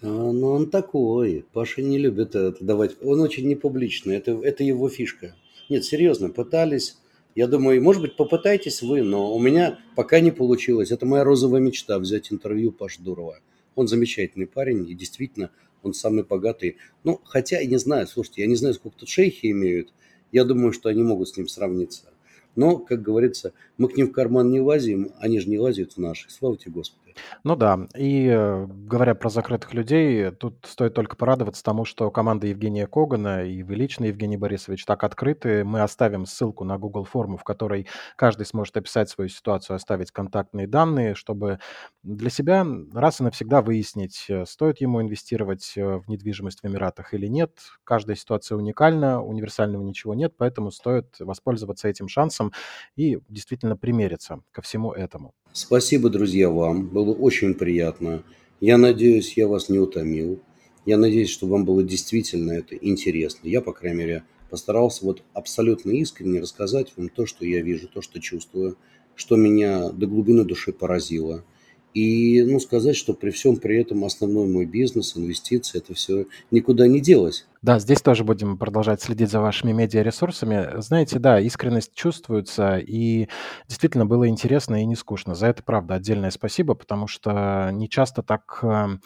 А, 0.00 0.06
ну, 0.06 0.52
он 0.52 0.70
такой. 0.70 1.44
Паша 1.52 1.82
не 1.82 1.98
любит 1.98 2.36
это 2.36 2.64
давать. 2.64 2.92
Он 3.02 3.20
очень 3.20 3.48
непубличный. 3.48 4.14
Это, 4.14 4.30
это 4.44 4.62
его 4.62 4.88
фишка. 4.88 5.34
Нет, 5.68 5.84
серьезно, 5.84 6.30
пытались 6.30 6.98
я 7.38 7.46
думаю, 7.46 7.80
может 7.80 8.02
быть, 8.02 8.16
попытайтесь 8.16 8.82
вы, 8.82 9.02
но 9.02 9.32
у 9.32 9.38
меня 9.38 9.78
пока 9.94 10.18
не 10.18 10.32
получилось. 10.32 10.90
Это 10.90 11.06
моя 11.06 11.22
розовая 11.22 11.60
мечта 11.60 12.00
взять 12.00 12.32
интервью 12.32 12.72
Паш 12.72 12.96
Дурова. 12.96 13.38
Он 13.76 13.86
замечательный 13.86 14.48
парень, 14.48 14.90
и 14.90 14.92
действительно, 14.92 15.52
он 15.84 15.94
самый 15.94 16.24
богатый. 16.24 16.78
Ну, 17.04 17.20
хотя, 17.24 17.60
я 17.60 17.66
не 17.66 17.76
знаю, 17.76 18.08
слушайте, 18.08 18.42
я 18.42 18.48
не 18.48 18.56
знаю, 18.56 18.74
сколько 18.74 18.98
тут 18.98 19.08
шейхи 19.08 19.52
имеют. 19.52 19.92
Я 20.32 20.42
думаю, 20.42 20.72
что 20.72 20.88
они 20.88 21.04
могут 21.04 21.28
с 21.28 21.36
ним 21.36 21.46
сравниться. 21.46 22.12
Но, 22.56 22.76
как 22.76 23.02
говорится, 23.02 23.52
мы 23.76 23.88
к 23.88 23.96
ним 23.96 24.08
в 24.08 24.12
карман 24.12 24.50
не 24.50 24.60
лазим, 24.60 25.12
они 25.20 25.38
же 25.38 25.48
не 25.48 25.60
лазят 25.60 25.92
в 25.92 25.98
наш. 25.98 26.26
Слава 26.28 26.56
тебе, 26.56 26.72
Господи. 26.72 27.07
Ну 27.44 27.56
да, 27.56 27.78
и 27.96 28.26
э, 28.28 28.66
говоря 28.68 29.14
про 29.14 29.28
закрытых 29.30 29.74
людей, 29.74 30.30
тут 30.30 30.66
стоит 30.68 30.94
только 30.94 31.16
порадоваться 31.16 31.62
тому, 31.62 31.84
что 31.84 32.10
команда 32.10 32.46
Евгения 32.46 32.86
Когана 32.86 33.44
и 33.44 33.62
вы 33.62 33.74
лично, 33.74 34.04
Евгений 34.06 34.36
Борисович, 34.36 34.84
так 34.84 35.04
открыты. 35.04 35.64
Мы 35.64 35.80
оставим 35.82 36.26
ссылку 36.26 36.64
на 36.64 36.78
Google 36.78 37.04
форму, 37.04 37.36
в 37.36 37.44
которой 37.44 37.86
каждый 38.16 38.46
сможет 38.46 38.76
описать 38.76 39.08
свою 39.08 39.28
ситуацию, 39.28 39.76
оставить 39.76 40.10
контактные 40.10 40.66
данные, 40.66 41.14
чтобы 41.14 41.58
для 42.02 42.30
себя 42.30 42.66
раз 42.92 43.20
и 43.20 43.24
навсегда 43.24 43.62
выяснить, 43.62 44.26
э, 44.28 44.44
стоит 44.46 44.80
ему 44.80 45.00
инвестировать 45.00 45.72
э, 45.76 45.96
в 45.98 46.08
недвижимость 46.08 46.60
в 46.62 46.66
Эмиратах 46.66 47.14
или 47.14 47.26
нет. 47.26 47.52
Каждая 47.84 48.16
ситуация 48.16 48.56
уникальна, 48.56 49.22
универсального 49.22 49.82
ничего 49.82 50.14
нет, 50.14 50.34
поэтому 50.36 50.70
стоит 50.70 51.16
воспользоваться 51.20 51.88
этим 51.88 52.08
шансом 52.08 52.52
и 52.96 53.18
действительно 53.28 53.76
примериться 53.76 54.40
ко 54.52 54.62
всему 54.62 54.92
этому. 54.92 55.34
Спасибо, 55.52 56.08
друзья, 56.10 56.50
вам. 56.50 56.86
Было 56.86 57.12
очень 57.12 57.54
приятно. 57.54 58.22
Я 58.60 58.78
надеюсь, 58.78 59.36
я 59.36 59.48
вас 59.48 59.68
не 59.68 59.78
утомил. 59.78 60.40
Я 60.86 60.96
надеюсь, 60.96 61.30
что 61.30 61.46
вам 61.46 61.64
было 61.64 61.82
действительно 61.82 62.52
это 62.52 62.76
интересно. 62.76 63.48
Я, 63.48 63.60
по 63.60 63.72
крайней 63.72 63.98
мере, 63.98 64.24
постарался 64.50 65.04
вот 65.04 65.22
абсолютно 65.34 65.90
искренне 65.90 66.40
рассказать 66.40 66.92
вам 66.96 67.08
то, 67.08 67.26
что 67.26 67.44
я 67.44 67.60
вижу, 67.60 67.88
то, 67.88 68.00
что 68.02 68.20
чувствую, 68.20 68.76
что 69.14 69.36
меня 69.36 69.90
до 69.90 70.06
глубины 70.06 70.44
души 70.44 70.72
поразило– 70.72 71.44
и, 71.98 72.44
ну, 72.44 72.60
сказать, 72.60 72.94
что 72.94 73.12
при 73.12 73.30
всем 73.30 73.56
при 73.56 73.80
этом 73.80 74.04
основной 74.04 74.46
мой 74.46 74.66
бизнес, 74.66 75.16
инвестиции, 75.16 75.78
это 75.78 75.94
все 75.94 76.26
никуда 76.52 76.86
не 76.86 77.00
делось. 77.00 77.47
Да, 77.62 77.78
здесь 77.80 78.02
тоже 78.02 78.22
будем 78.24 78.56
продолжать 78.56 79.02
следить 79.02 79.30
за 79.30 79.40
вашими 79.40 79.72
медиаресурсами. 79.72 80.80
Знаете, 80.80 81.18
да, 81.18 81.40
искренность 81.40 81.92
чувствуется, 81.94 82.78
и 82.78 83.28
действительно 83.66 84.06
было 84.06 84.28
интересно 84.28 84.80
и 84.82 84.84
не 84.86 84.94
скучно. 84.94 85.34
За 85.34 85.48
это, 85.48 85.62
правда, 85.64 85.94
отдельное 85.94 86.30
спасибо, 86.30 86.74
потому 86.74 87.08
что 87.08 87.70
не 87.72 87.88
часто 87.88 88.22
так 88.22 88.60
эм, 88.62 89.00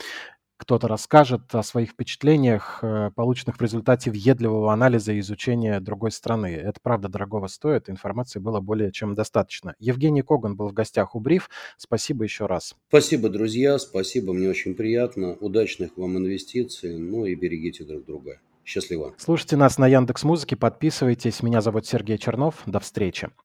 кто-то 0.63 0.87
расскажет 0.87 1.53
о 1.57 1.65
своих 1.65 1.91
впечатлениях, 1.91 2.79
э, 2.83 3.11
полученных 3.17 3.57
в 3.57 3.61
результате 3.61 4.13
въедливого 4.13 4.73
анализа 4.73 5.13
и 5.13 5.19
изучения 5.19 5.81
другой 5.81 6.13
страны. 6.13 6.55
Это 6.55 6.79
правда 6.81 7.09
дорогого 7.09 7.49
стоит, 7.49 7.91
информации 7.91 8.39
было 8.39 8.61
более 8.61 8.93
чем 8.93 9.17
достаточно. 9.17 9.75
Евгений 9.81 10.23
Коган 10.23 10.55
был 10.55 10.69
в 10.69 10.73
гостях 10.73 11.17
у 11.17 11.21
Бриф. 11.21 11.51
Спасибо 11.77 12.23
еще 12.23 12.47
раз. 12.47 12.77
Спасибо, 12.91 13.29
друзья, 13.29 13.77
спасибо, 13.81 14.33
мне 14.33 14.49
очень 14.49 14.77
приятно. 14.77 15.33
Удачных 15.41 15.97
вам 15.97 16.17
инвестиций, 16.19 16.97
ну 16.97 17.27
и 17.27 17.35
берегите 17.35 17.83
друг 17.83 18.05
друга. 18.05 18.39
Счастливо. 18.65 19.15
Слушайте 19.19 19.57
нас 19.57 19.79
на 19.79 19.89
Яндекс 19.89 20.23
Музыке, 20.23 20.55
подписывайтесь. 20.55 21.43
Меня 21.43 21.61
зовут 21.61 21.87
Сергей 21.87 22.19
Чернов. 22.19 22.63
До 22.67 22.79
встречи. 22.79 23.31